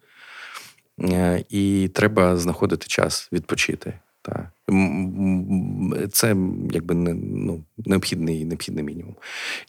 Е, 1.01 1.45
і 1.49 1.91
треба 1.95 2.37
знаходити 2.37 2.87
час 2.87 3.29
відпочити. 3.33 3.93
Так. 4.23 4.47
Це 6.13 6.37
якби 6.73 6.95
не 6.95 7.15
ну, 7.15 7.65
необхідний 7.79 8.45
необхідний 8.45 8.85
мінімум. 8.85 9.15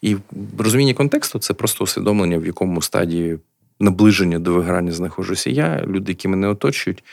І 0.02 0.16
розуміння 0.58 0.94
контексту 0.94 1.38
це 1.38 1.54
просто 1.54 1.84
усвідомлення, 1.84 2.38
в 2.38 2.46
якому 2.46 2.82
стадії 2.82 3.38
наближення 3.82 4.38
до 4.38 4.54
виграння 4.54 4.92
знаходжуся 4.92 5.50
я, 5.50 5.84
люди, 5.86 6.12
які 6.12 6.28
мене 6.28 6.48
оточують, 6.48 7.04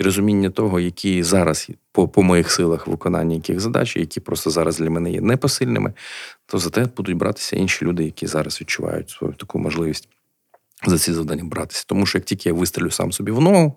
і 0.00 0.04
розуміння 0.04 0.50
того, 0.50 0.80
які 0.80 1.22
зараз 1.22 1.70
по 1.92 2.08
по 2.08 2.22
моїх 2.22 2.50
силах 2.50 2.86
виконання 2.86 3.34
яких 3.34 3.60
задач, 3.60 3.96
які 3.96 4.20
просто 4.20 4.50
зараз 4.50 4.78
для 4.78 4.90
мене 4.90 5.12
є 5.12 5.20
непосильними, 5.20 5.92
то 6.46 6.58
за 6.58 6.70
те 6.70 6.86
будуть 6.96 7.16
братися 7.16 7.56
інші 7.56 7.84
люди, 7.84 8.04
які 8.04 8.26
зараз 8.26 8.60
відчувають 8.60 9.10
свою 9.10 9.32
таку 9.32 9.58
можливість 9.58 10.08
за 10.86 10.98
ці 10.98 11.12
завдання 11.12 11.44
братися. 11.44 11.84
Тому 11.86 12.06
що 12.06 12.18
як 12.18 12.24
тільки 12.24 12.48
я 12.48 12.54
вистрілю 12.54 12.90
сам 12.90 13.12
собі 13.12 13.32
в 13.32 13.40
ногу, 13.40 13.74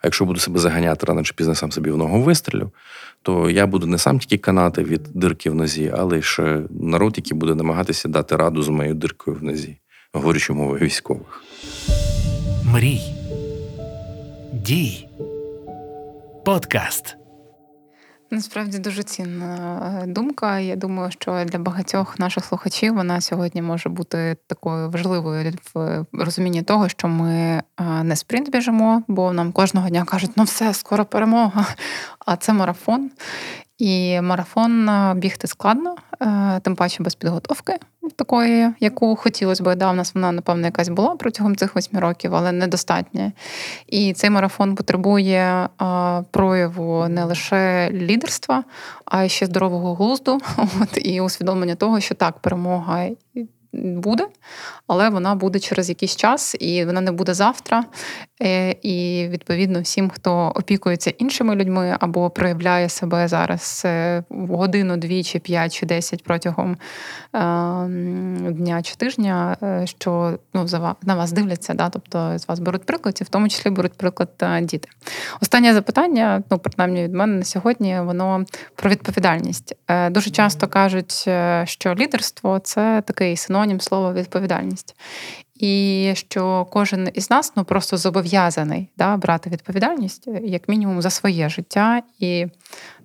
а 0.00 0.06
якщо 0.06 0.24
буду 0.24 0.40
себе 0.40 0.58
заганяти 0.58 1.06
рано 1.06 1.22
чи 1.22 1.34
пізно 1.34 1.54
сам 1.54 1.72
собі 1.72 1.90
в 1.90 1.96
ногу 1.96 2.22
вистрілю, 2.22 2.72
то 3.22 3.50
я 3.50 3.66
буду 3.66 3.86
не 3.86 3.98
сам 3.98 4.18
тільки 4.18 4.38
канати 4.38 4.84
від 4.84 5.02
дирки 5.02 5.50
в 5.50 5.54
нозі, 5.54 5.92
але 5.96 6.22
ще 6.22 6.62
народ, 6.70 7.14
який 7.16 7.38
буде 7.38 7.54
намагатися 7.54 8.08
дати 8.08 8.36
раду 8.36 8.62
з 8.62 8.68
моєю 8.68 8.94
диркою 8.94 9.36
в 9.36 9.42
нозі, 9.42 9.76
говорячи 10.12 10.52
мовою 10.52 10.80
військових. 10.80 11.44
Мрій. 12.64 13.00
Дій. 14.52 15.08
Подкаст. 16.44 17.16
Насправді 18.30 18.78
дуже 18.78 19.02
цінна 19.02 20.02
е, 20.02 20.06
думка. 20.06 20.58
Я 20.58 20.76
думаю, 20.76 21.10
що 21.10 21.44
для 21.44 21.58
багатьох 21.58 22.18
наших 22.18 22.44
слухачів 22.44 22.94
вона 22.94 23.20
сьогодні 23.20 23.62
може 23.62 23.88
бути 23.88 24.36
такою 24.46 24.90
важливою 24.90 25.52
в 25.74 26.04
розумінні 26.12 26.62
того, 26.62 26.88
що 26.88 27.08
ми 27.08 27.32
е, 27.32 27.62
не 28.02 28.16
спринт 28.16 28.50
біжимо, 28.50 29.02
бо 29.08 29.32
нам 29.32 29.52
кожного 29.52 29.88
дня 29.88 30.04
кажуть, 30.04 30.30
ну 30.36 30.44
все, 30.44 30.74
скоро 30.74 31.04
перемога. 31.04 31.66
А 32.26 32.36
це 32.36 32.52
марафон. 32.52 33.10
І 33.82 34.20
марафон 34.20 34.88
е, 34.88 35.14
бігти 35.14 35.46
складно, 35.46 35.94
тим 36.62 36.76
паче 36.76 37.02
без 37.02 37.14
підготовки 37.14 37.76
такої, 38.16 38.68
яку 38.80 39.16
хотілося 39.16 39.64
б. 39.64 39.76
Да, 39.76 39.90
у 39.90 39.94
нас 39.94 40.14
вона, 40.14 40.32
напевно, 40.32 40.66
якась 40.66 40.88
була 40.88 41.16
протягом 41.16 41.56
цих 41.56 41.74
восьми 41.74 42.00
років, 42.00 42.34
але 42.34 42.52
недостатня. 42.52 43.32
І 43.86 44.12
цей 44.12 44.30
марафон 44.30 44.74
потребує 44.74 45.68
прояву 46.30 47.08
не 47.08 47.24
лише 47.24 47.90
лідерства, 47.92 48.64
а 49.04 49.28
ще 49.28 49.46
здорового 49.46 49.94
глузду. 49.94 50.40
От, 50.80 50.98
І 51.06 51.20
усвідомлення 51.20 51.74
того, 51.74 52.00
що 52.00 52.14
так, 52.14 52.38
перемога. 52.38 53.08
Буде, 53.74 54.26
але 54.86 55.08
вона 55.08 55.34
буде 55.34 55.58
через 55.58 55.88
якийсь 55.88 56.16
час, 56.16 56.56
і 56.60 56.84
вона 56.84 57.00
не 57.00 57.12
буде 57.12 57.34
завтра. 57.34 57.84
Е, 58.42 58.76
І 58.82 59.28
відповідно 59.28 59.80
всім, 59.80 60.10
хто 60.10 60.52
опікується 60.54 61.10
іншими 61.10 61.54
людьми 61.54 61.96
або 62.00 62.30
проявляє 62.30 62.88
себе 62.88 63.28
зараз 63.28 63.82
е, 63.84 64.24
в 64.30 64.46
годину, 64.46 64.96
дві, 64.96 65.24
чи 65.24 65.38
п'ять, 65.38 65.74
чи 65.74 65.86
десять 65.86 66.24
протягом 66.24 66.72
е, 66.72 66.78
дня 68.52 68.82
чи 68.82 68.94
тижня, 68.94 69.56
е, 69.62 69.86
що 69.86 70.38
ну, 70.54 70.66
на 71.02 71.14
вас 71.14 71.32
дивляться, 71.32 71.74
да? 71.74 71.88
тобто 71.88 72.38
з 72.38 72.48
вас 72.48 72.58
беруть 72.58 72.86
приклад, 72.86 73.18
і 73.20 73.24
в 73.24 73.28
тому 73.28 73.48
числі 73.48 73.70
беруть 73.70 73.92
приклад 73.92 74.44
діти. 74.62 74.88
Останнє 75.40 75.74
запитання, 75.74 76.42
ну 76.50 76.58
принаймні 76.58 77.02
від 77.02 77.14
мене 77.14 77.36
на 77.36 77.44
сьогодні, 77.44 78.00
воно 78.00 78.44
про 78.76 78.90
відповідальність. 78.90 79.76
Дуже 80.10 80.30
часто 80.30 80.68
кажуть, 80.68 81.12
що 81.64 81.94
лідерство 81.94 82.58
це 82.58 83.02
такий 83.06 83.36
синонім 83.36 83.61
слова 83.80 84.12
відповідальність. 84.12 84.96
І 85.54 86.12
що 86.14 86.66
кожен 86.70 87.10
із 87.14 87.30
нас 87.30 87.52
ну 87.56 87.64
просто 87.64 87.96
зобов'язаний 87.96 88.88
да, 88.96 89.16
брати 89.16 89.50
відповідальність 89.50 90.28
е, 90.28 90.40
як 90.44 90.68
мінімум 90.68 91.02
за 91.02 91.10
своє 91.10 91.48
життя 91.48 92.02
і 92.18 92.46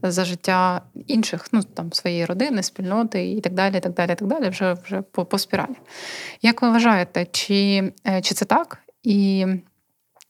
за 0.03 0.25
життя 0.25 0.81
інших, 1.07 1.47
ну 1.51 1.63
там 1.63 1.93
своєї 1.93 2.25
родини, 2.25 2.63
спільноти 2.63 3.31
і 3.31 3.41
так 3.41 3.53
далі. 3.53 3.79
так 3.79 3.93
далі, 3.93 4.15
так 4.15 4.27
далі, 4.27 4.49
вже 4.49 4.73
вже 4.73 5.01
по, 5.01 5.25
по 5.25 5.39
спіралі. 5.39 5.75
Як 6.41 6.61
ви 6.61 6.69
вважаєте, 6.69 7.25
чи, 7.31 7.91
е, 8.07 8.21
чи 8.21 8.35
це 8.35 8.45
так? 8.45 8.77
І 9.03 9.45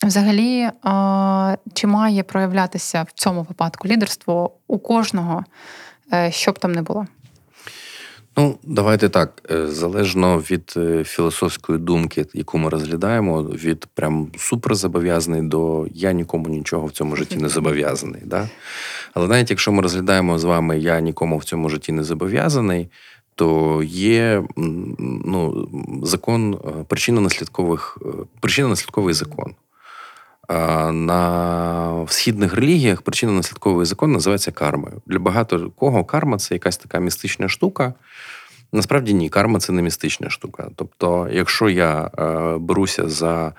взагалі, 0.05 0.69
чи 1.73 1.87
має 1.87 2.23
проявлятися 2.23 3.03
в 3.03 3.11
цьому 3.11 3.43
випадку 3.43 3.87
лідерство 3.87 4.51
у 4.67 4.79
кожного, 4.79 5.43
е, 6.13 6.31
що 6.31 6.51
б 6.51 6.59
там 6.59 6.71
не 6.71 6.81
було? 6.81 7.05
Ну, 8.37 8.59
давайте 8.63 9.09
так. 9.09 9.41
е, 9.51 9.67
Залежно 9.67 10.37
від 10.37 10.73
е, 10.77 11.03
філософської 11.03 11.79
думки, 11.79 12.25
яку 12.33 12.57
ми 12.57 12.69
розглядаємо, 12.69 13.43
від 13.43 13.85
прям 13.85 14.31
суперзобов'язаний 14.37 15.41
до 15.41 15.87
я 15.93 16.11
нікому 16.11 16.49
нічого 16.49 16.85
в 16.87 16.91
цьому 16.91 17.15
житті 17.15 17.37
не 17.37 17.49
зобов'язаний. 17.49 18.21
Да? 18.25 18.49
Але 19.13 19.27
навіть 19.27 19.49
якщо 19.49 19.71
ми 19.71 19.81
розглядаємо 19.81 20.39
з 20.39 20.43
вами 20.43 20.79
я 20.79 20.99
нікому 20.99 21.37
в 21.37 21.43
цьому 21.43 21.69
житті 21.69 21.91
не 21.91 22.03
зобов'язаний, 22.03 22.89
то 23.35 23.81
є 23.83 24.43
ну, 25.25 25.69
закон 26.03 26.53
е, 26.53 26.83
причинно-наслідкових, 26.89 27.97
причинно-наслідковий 28.41 29.13
закон. 29.13 29.55
На 30.49 32.05
східних 32.07 32.53
релігіях 32.53 33.01
причинно-наслідковий 33.01 33.85
закон 33.85 34.11
називається 34.11 34.51
кармою. 34.51 35.01
Для 35.05 35.19
багато 35.19 35.71
кого 35.75 36.05
карма 36.05 36.37
це 36.37 36.55
якась 36.55 36.77
така 36.77 36.99
містична 36.99 37.49
штука. 37.49 37.93
Насправді 38.73 39.13
ні, 39.13 39.29
карма 39.29 39.59
це 39.59 39.73
не 39.73 39.81
містична 39.81 40.29
штука. 40.29 40.69
Тобто, 40.75 41.29
якщо 41.31 41.69
я 41.69 42.11
е, 42.19 42.57
беруся 42.57 43.09
за, 43.09 43.53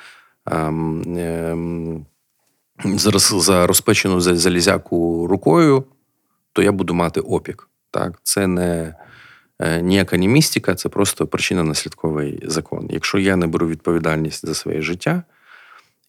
ем, 0.50 1.02
ем, 1.18 2.06
за, 2.84 3.66
розпечену 3.66 4.20
залізяку 4.20 5.26
рукою, 5.26 5.84
то 6.52 6.62
я 6.62 6.72
буду 6.72 6.94
мати 6.94 7.20
опік. 7.20 7.68
Так? 7.90 8.20
Це 8.22 8.46
не 8.46 8.94
е, 9.58 9.82
ніяка 9.82 10.18
не 10.18 10.28
містика, 10.28 10.74
це 10.74 10.88
просто 10.88 11.24
причинно-наслідковий 11.24 12.48
закон. 12.48 12.86
Якщо 12.90 13.18
я 13.18 13.36
не 13.36 13.46
беру 13.46 13.66
відповідальність 13.66 14.46
за 14.46 14.54
своє 14.54 14.82
життя, 14.82 15.22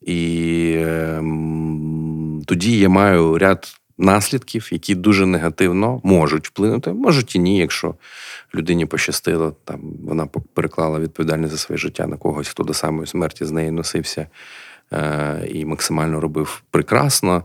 і 0.02 0.74
ем, 0.78 2.41
тоді 2.45 2.80
я 2.80 2.89
маю 2.89 3.38
ряд 3.38 3.80
наслідків, 4.00 4.70
які 4.72 4.95
дуже 4.95 5.26
негативно 5.26 6.02
можуть 6.04 6.47
вплинути, 6.47 6.93
можуть 6.93 7.36
і 7.36 7.39
ні, 7.39 7.58
якщо 7.58 7.95
людині 8.56 8.86
пощастило, 8.86 9.56
там 9.64 9.82
вона 10.04 10.28
переклала 10.54 11.00
відповідальність 11.00 11.52
за 11.52 11.58
своє 11.58 11.78
життя 11.78 12.08
на 12.08 12.18
когось, 12.18 12.47
хто 12.47 12.64
до 12.64 12.74
самої 12.74 13.08
смерті 13.08 13.45
з 13.45 13.52
нею 13.52 13.72
носився 13.72 14.28
е, 14.93 15.47
і 15.50 15.66
максимально 15.66 16.22
робив 16.22 16.64
прекрасно. 16.72 17.43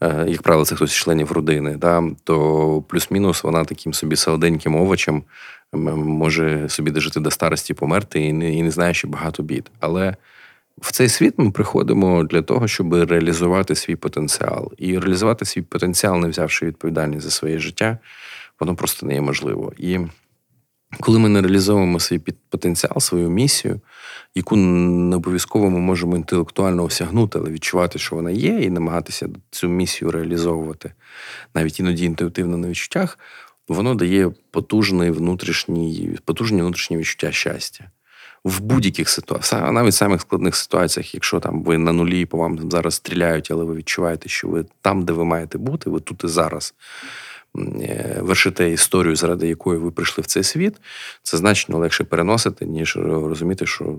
Е, 0.00 0.26
як 0.28 0.42
правило, 0.42 0.64
це 0.64 0.74
хтось 0.74 0.90
з 0.90 0.94
членів 0.94 1.32
родини, 1.32 1.76
да, 1.76 2.02
то 2.24 2.84
плюс-мінус 2.88 3.44
вона 3.44 3.64
таким 3.64 3.94
собі 3.94 4.16
солоденьким 4.16 4.76
овочем 4.76 5.22
може 5.72 6.68
собі 6.68 6.90
дожити 6.90 7.20
до 7.20 7.30
старості, 7.30 7.74
померти 7.74 8.20
і 8.20 8.32
не, 8.32 8.54
і 8.54 8.62
не 8.62 8.70
знає 8.70 8.94
ще 8.94 9.08
багато 9.08 9.42
бід. 9.42 9.70
Але 9.80 10.16
в 10.84 10.92
цей 10.92 11.08
світ 11.08 11.34
ми 11.36 11.50
приходимо 11.50 12.24
для 12.24 12.42
того, 12.42 12.68
щоб 12.68 12.94
реалізувати 12.94 13.74
свій 13.74 13.96
потенціал. 13.96 14.72
І 14.78 14.98
реалізувати 14.98 15.44
свій 15.44 15.62
потенціал, 15.62 16.20
не 16.20 16.28
взявши 16.28 16.66
відповідальність 16.66 17.22
за 17.22 17.30
своє 17.30 17.58
життя, 17.58 17.98
воно 18.60 18.76
просто 18.76 19.06
не 19.06 19.14
є 19.14 19.20
можливо. 19.20 19.72
І 19.78 19.98
коли 21.00 21.18
ми 21.18 21.28
не 21.28 21.40
реалізовуємо 21.40 22.00
свій 22.00 22.18
потенціал, 22.48 23.00
свою 23.00 23.30
місію, 23.30 23.80
яку 24.34 24.56
не 24.56 25.16
обов'язково 25.16 25.70
ми 25.70 25.78
можемо 25.78 26.16
інтелектуально 26.16 26.84
осягнути, 26.84 27.38
але 27.38 27.50
відчувати, 27.50 27.98
що 27.98 28.16
вона 28.16 28.30
є, 28.30 28.60
і 28.60 28.70
намагатися 28.70 29.28
цю 29.50 29.68
місію 29.68 30.10
реалізовувати, 30.10 30.92
навіть 31.54 31.80
іноді 31.80 32.04
інтуїтивно 32.04 32.56
на 32.56 32.68
відчуттях, 32.68 33.18
воно 33.68 33.94
дає 33.94 34.30
потужний 34.50 35.10
внутрішній, 35.10 36.18
потужні 36.24 36.62
внутрішні 36.62 36.96
відчуття 36.96 37.32
щастя. 37.32 37.90
В 38.44 38.60
будь-яких 38.60 39.08
ситуаціях, 39.08 39.72
навіть 39.72 39.92
в 39.92 39.96
самих 39.96 40.20
складних 40.20 40.56
ситуаціях, 40.56 41.14
якщо 41.14 41.40
там 41.40 41.62
ви 41.62 41.78
на 41.78 41.92
нулі 41.92 42.26
по 42.26 42.38
вам 42.38 42.70
зараз 42.70 42.94
стріляють, 42.94 43.50
але 43.50 43.64
ви 43.64 43.74
відчуваєте, 43.74 44.28
що 44.28 44.48
ви 44.48 44.64
там, 44.82 45.04
де 45.04 45.12
ви 45.12 45.24
маєте 45.24 45.58
бути, 45.58 45.90
ви 45.90 46.00
тут 46.00 46.24
і 46.24 46.28
зараз 46.28 46.74
е, 47.58 48.18
вершите 48.20 48.70
історію, 48.70 49.16
заради 49.16 49.48
якої 49.48 49.78
ви 49.78 49.90
прийшли 49.90 50.22
в 50.22 50.26
цей 50.26 50.42
світ, 50.42 50.76
це 51.22 51.36
значно 51.36 51.78
легше 51.78 52.04
переносити, 52.04 52.66
ніж 52.66 52.96
розуміти, 52.96 53.66
що 53.66 53.98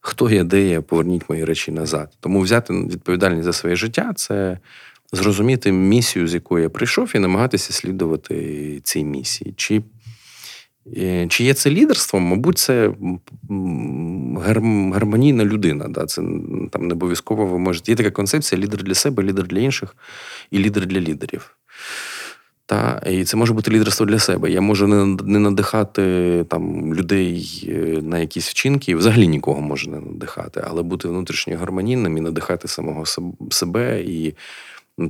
хто 0.00 0.30
я, 0.30 0.44
де 0.44 0.62
я, 0.62 0.82
поверніть 0.82 1.30
мої 1.30 1.44
речі 1.44 1.72
назад. 1.72 2.12
Тому 2.20 2.40
взяти 2.40 2.72
відповідальність 2.72 3.44
за 3.44 3.52
своє 3.52 3.76
життя 3.76 4.12
це 4.16 4.58
зрозуміти 5.12 5.72
місію, 5.72 6.28
з 6.28 6.34
якої 6.34 6.62
я 6.62 6.70
прийшов, 6.70 7.12
і 7.14 7.18
намагатися 7.18 7.72
слідувати 7.72 8.80
цій 8.84 9.04
місії. 9.04 9.54
Чи 9.56 9.82
Чи 11.28 11.44
є 11.44 11.54
це 11.54 11.70
лідерством? 11.70 12.22
Мабуть, 12.22 12.58
це 12.58 12.90
гармонійна 14.92 15.44
людина. 15.44 15.88
Да? 15.88 16.06
Це 16.06 16.22
там 16.70 16.88
не 16.88 16.94
обов'язково 16.94 17.46
ви 17.46 17.58
можете. 17.58 17.92
Є 17.92 17.96
така 17.96 18.10
концепція: 18.10 18.60
лідер 18.60 18.82
для 18.82 18.94
себе, 18.94 19.22
лідер 19.22 19.46
для 19.46 19.58
інших 19.58 19.96
і 20.50 20.58
лідер 20.58 20.86
для 20.86 21.00
лідерів. 21.00 21.56
Та, 22.66 23.02
і 23.06 23.24
це 23.24 23.36
може 23.36 23.52
бути 23.52 23.70
лідерство 23.70 24.06
для 24.06 24.18
себе. 24.18 24.50
Я 24.50 24.60
можу 24.60 24.86
не, 24.86 25.16
не 25.24 25.38
надихати 25.38 26.44
там, 26.48 26.94
людей 26.94 27.64
е, 27.68 28.02
на 28.02 28.18
якісь 28.18 28.48
вчинки, 28.48 28.96
взагалі 28.96 29.28
нікого 29.28 29.60
може 29.60 29.90
не 29.90 30.00
надихати, 30.00 30.64
але 30.66 30.82
бути 30.82 31.08
внутрішньо 31.08 31.56
гармонійним 31.58 32.16
і 32.16 32.20
надихати 32.20 32.68
самого 32.68 33.04
себе 33.50 34.02
і 34.02 34.34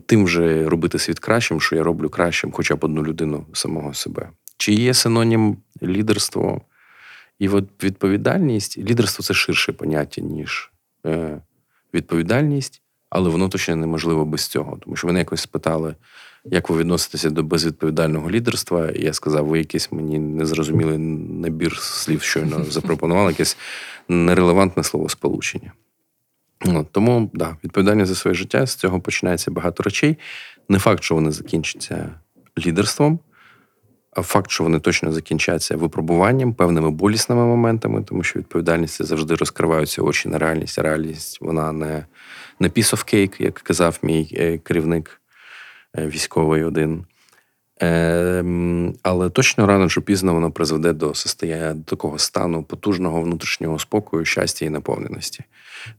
тим 0.07 0.29
же 0.29 0.69
робити 0.69 0.99
світ 0.99 1.19
кращим, 1.19 1.61
що 1.61 1.77
я 1.77 1.83
роблю 1.83 2.09
кращим, 2.09 2.53
хоча 2.53 2.77
б 2.77 2.85
одну 2.85 3.03
людину 3.05 3.47
самого 3.53 3.95
себе. 3.95 4.29
Чи 4.63 4.73
є 4.73 4.95
синонім 4.95 5.57
лідерство? 5.83 6.61
І 7.39 7.49
от 7.49 7.85
відповідальність, 7.85 8.79
лідерство 8.79 9.25
це 9.25 9.35
ширше 9.35 9.73
поняття, 9.73 10.21
ніж 10.21 10.71
е, 11.07 11.41
відповідальність, 11.95 12.83
але 13.11 13.31
воно 13.31 13.49
точно 13.49 13.77
неможливо 13.77 14.25
без 14.25 14.47
цього. 14.47 14.77
Тому 14.77 14.97
що 14.97 15.07
мене 15.07 15.19
якось 15.19 15.41
спитали, 15.41 15.95
як 16.45 16.71
ви 16.71 16.79
відноситеся 16.79 17.31
до 17.31 17.43
безвідповідального 17.43 18.31
лідерства. 18.31 18.91
І 18.91 19.05
я 19.05 19.13
сказав, 19.13 19.47
ви 19.47 19.59
якийсь 19.59 19.93
мені 19.93 20.19
незрозумілий 20.19 20.99
набір 20.99 21.79
слів 21.79 22.23
щойно 22.23 22.65
запропонували, 22.71 23.31
якесь 23.33 23.57
нерелевантне 24.09 24.83
словосполучення. 24.83 25.73
От, 26.67 26.93
тому 26.93 27.31
да, 27.35 27.57
відповідальність 27.65 28.09
за 28.09 28.15
своє 28.15 28.35
життя 28.35 28.67
з 28.67 28.75
цього 28.75 29.01
починається 29.01 29.51
багато 29.51 29.83
речей. 29.83 30.19
Не 30.69 30.79
факт, 30.79 31.03
що 31.03 31.15
вони 31.15 31.33
закінчаться 31.33 32.11
лідерством, 32.67 33.19
факт, 34.17 34.51
що 34.51 34.65
вони 34.65 34.81
точно 34.81 35.13
закінчаться 35.13 35.77
випробуванням, 35.77 36.55
певними 36.55 36.91
болісними 36.91 37.45
моментами, 37.47 38.03
тому 38.03 38.23
що 38.23 38.39
відповідальність 38.39 39.05
завжди 39.05 39.35
розкриваються 39.35 40.03
очі 40.03 40.29
на 40.29 40.39
реальність. 40.39 40.79
Реальність 40.79 41.39
вона 41.41 41.73
не, 41.73 42.07
не 42.61 42.69
piece 42.69 42.95
of 42.95 43.15
cake, 43.15 43.43
як 43.43 43.55
казав 43.55 43.99
мій 44.03 44.35
е, 44.39 44.59
керівник 44.59 45.21
е, 45.99 46.07
військовий 46.07 46.65
один. 46.65 47.05
Ем, 47.81 48.95
але 49.03 49.31
точно 49.31 49.67
рано 49.67 49.89
чи 49.89 50.01
пізно 50.01 50.35
воно 50.35 50.51
призведе 50.51 50.93
до 50.93 51.15
состояння 51.15 51.75
до 51.75 51.85
такого 51.85 52.19
стану 52.19 52.63
потужного 52.63 53.23
внутрішнього 53.23 53.79
спокою, 53.79 54.25
щастя 54.25 54.65
і 54.65 54.71
наповненості. 54.71 55.45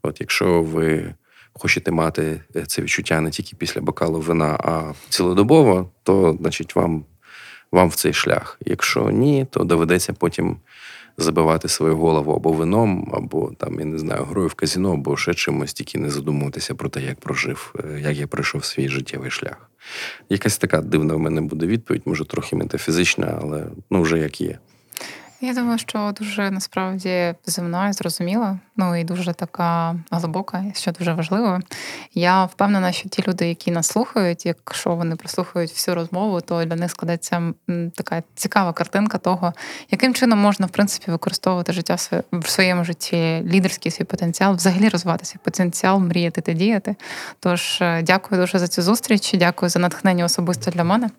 От 0.01 0.21
якщо 0.21 0.61
ви 0.61 1.13
хочете 1.53 1.91
мати 1.91 2.41
е, 2.55 2.65
це 2.65 2.81
відчуття 2.81 3.21
не 3.21 3.29
тільки 3.29 3.55
після 3.55 3.81
бокалу 3.81 4.19
вина, 4.19 4.57
а 4.63 4.93
цілодобово, 5.09 5.89
то 6.03 6.37
значить 6.39 6.75
вам, 6.75 7.05
вам 7.73 7.89
в 7.89 7.95
цей 7.95 8.13
шлях. 8.13 8.59
Якщо 8.65 9.09
ні, 9.09 9.47
то 9.49 9.63
доведеться 9.63 10.13
потім 10.13 10.57
забивати 11.17 11.67
свою 11.67 11.97
голову 11.97 12.33
або 12.33 12.51
вином, 12.51 13.11
або 13.13 13.51
там, 13.57 13.79
я 13.79 13.85
не 13.85 13.97
знаю, 13.97 14.23
грою 14.23 14.47
в 14.47 14.53
казіно, 14.53 14.93
або 14.93 15.17
ще 15.17 15.33
чимось, 15.33 15.73
тільки 15.73 15.97
не 15.97 16.09
задумуватися 16.09 16.75
про 16.75 16.89
те, 16.89 17.01
як 17.01 17.19
прожив, 17.19 17.75
е, 17.79 18.01
як 18.01 18.17
я 18.17 18.27
пройшов 18.27 18.65
свій 18.65 18.89
життєвий 18.89 19.31
шлях. 19.31 19.69
Якась 20.29 20.57
така 20.57 20.81
дивна 20.81 21.15
в 21.15 21.19
мене 21.19 21.41
буде 21.41 21.65
відповідь, 21.65 22.01
може 22.05 22.25
трохи 22.25 22.55
метафізична, 22.55 23.39
але 23.41 23.65
ну 23.89 24.01
вже 24.01 24.19
як 24.19 24.41
є. 24.41 24.57
Я 25.45 25.53
думаю, 25.53 25.77
що 25.77 26.13
дуже 26.19 26.51
насправді 26.51 27.33
земна 27.45 27.89
і 27.89 27.93
зрозуміла, 27.93 28.59
ну 28.77 28.95
і 28.95 29.03
дуже 29.03 29.33
така 29.33 29.95
глибока, 30.11 30.65
що 30.73 30.91
дуже 30.91 31.13
важливо. 31.13 31.59
Я 32.13 32.45
впевнена, 32.45 32.91
що 32.91 33.09
ті 33.09 33.23
люди, 33.27 33.47
які 33.47 33.71
нас 33.71 33.87
слухають, 33.87 34.45
якщо 34.45 34.95
вони 34.95 35.15
прослухають 35.15 35.71
всю 35.71 35.95
розмову, 35.95 36.41
то 36.41 36.65
для 36.65 36.75
них 36.75 36.91
складеться 36.91 37.53
така 37.95 38.23
цікава 38.35 38.73
картинка 38.73 39.17
того, 39.17 39.53
яким 39.91 40.13
чином 40.13 40.39
можна 40.39 40.65
в 40.65 40.69
принципі 40.69 41.11
використовувати 41.11 41.73
життя 41.73 41.95
в 42.31 42.47
своєму 42.49 42.83
житті, 42.83 43.43
лідерський 43.45 43.91
свій 43.91 44.05
потенціал, 44.05 44.55
взагалі 44.55 44.89
розвивати 44.89 45.25
свій 45.25 45.39
потенціал, 45.43 45.99
мріяти 45.99 46.41
та 46.41 46.53
діяти. 46.53 46.95
Тож 47.39 47.81
е, 47.81 48.01
дякую 48.01 48.41
дуже 48.41 48.59
за 48.59 48.67
цю 48.67 48.81
зустріч. 48.81 49.33
Дякую 49.33 49.69
за 49.69 49.79
натхнення 49.79 50.25
особисто 50.25 50.71
для 50.71 50.83
мене. 50.83 51.09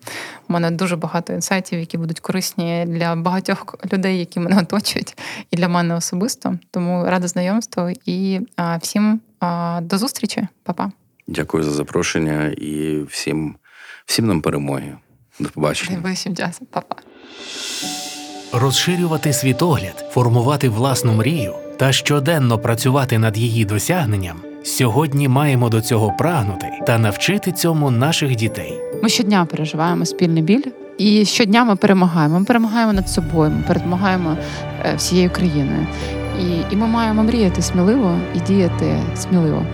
У 0.49 0.53
мене 0.53 0.71
дуже 0.71 0.95
багато 0.95 1.33
інсайтів, 1.33 1.79
які 1.79 1.97
будуть 1.97 2.19
корисні 2.19 2.85
для 2.87 3.15
багатьох 3.15 3.75
людей, 3.93 4.14
які 4.15 4.39
мене 4.39 4.57
оточують, 4.61 5.17
і 5.51 5.55
для 5.55 5.67
мене 5.67 5.95
особисто. 5.95 6.59
Тому 6.71 7.05
рада 7.05 7.27
знайомству 7.27 7.89
і 8.05 8.39
а, 8.55 8.77
всім 8.77 9.19
а, 9.39 9.79
до 9.83 9.97
зустрічі, 9.97 10.47
Па-па. 10.63 10.91
Дякую 11.27 11.63
за 11.63 11.71
запрошення 11.71 12.47
і 12.57 13.01
всім, 13.09 13.55
всім 14.05 14.27
нам 14.27 14.41
перемоги. 14.41 14.97
До 15.39 15.49
побачення. 15.49 15.91
Найближчим 15.91 16.35
часом, 16.35 16.67
Па-па. 16.71 16.95
розширювати 18.53 19.33
світогляд, 19.33 20.05
формувати 20.11 20.69
власну 20.69 21.13
мрію 21.13 21.53
та 21.77 21.91
щоденно 21.91 22.59
працювати 22.59 23.17
над 23.17 23.37
її 23.37 23.65
досягненням. 23.65 24.37
Сьогодні 24.63 25.27
маємо 25.27 25.69
до 25.69 25.81
цього 25.81 26.11
прагнути 26.11 26.67
та 26.87 26.97
навчити 26.97 27.51
цьому 27.51 27.91
наших 27.91 28.35
дітей. 28.35 28.73
Ми 29.03 29.09
щодня 29.09 29.45
переживаємо 29.45 30.05
спільний 30.05 30.43
біль, 30.43 30.63
і 30.97 31.25
щодня 31.25 31.63
ми 31.63 31.75
перемагаємо. 31.75 32.39
Ми 32.39 32.45
перемагаємо 32.45 32.93
над 32.93 33.09
собою, 33.09 33.51
ми 33.51 33.63
перемагаємо 33.67 34.37
е, 34.85 34.95
всією 34.95 35.29
країною. 35.29 35.87
І, 36.41 36.73
і 36.73 36.75
ми 36.75 36.87
маємо 36.87 37.23
мріяти 37.23 37.61
сміливо 37.61 38.17
і 38.35 38.39
діяти 38.39 38.97
сміливо. 39.15 39.65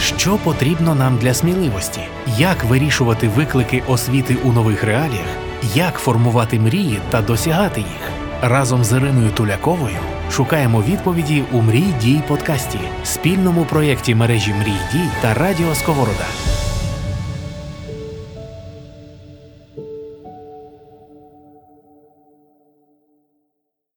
Що 0.00 0.36
потрібно 0.36 0.94
нам 0.94 1.16
для 1.16 1.34
сміливості? 1.34 2.00
Як 2.38 2.64
вирішувати 2.64 3.28
виклики 3.28 3.82
освіти 3.88 4.36
у 4.44 4.52
нових 4.52 4.84
реаліях? 4.84 5.28
Як 5.74 5.94
формувати 5.94 6.60
мрії 6.60 6.98
та 7.10 7.20
досягати 7.20 7.80
їх? 7.80 8.10
Разом 8.42 8.84
з 8.84 8.92
Іриною 8.92 9.30
Туляковою 9.30 9.96
шукаємо 10.30 10.82
відповіді 10.82 11.44
у 11.52 11.62
Мрій 11.62 11.94
дій 12.02 12.20
подкасті, 12.28 12.78
спільному 13.04 13.64
проєкті 13.64 14.14
мережі 14.14 14.54
Мрій 14.54 14.78
дій 14.92 15.08
та 15.22 15.34
Радіо 15.34 15.74
Сковорода. 15.74 16.26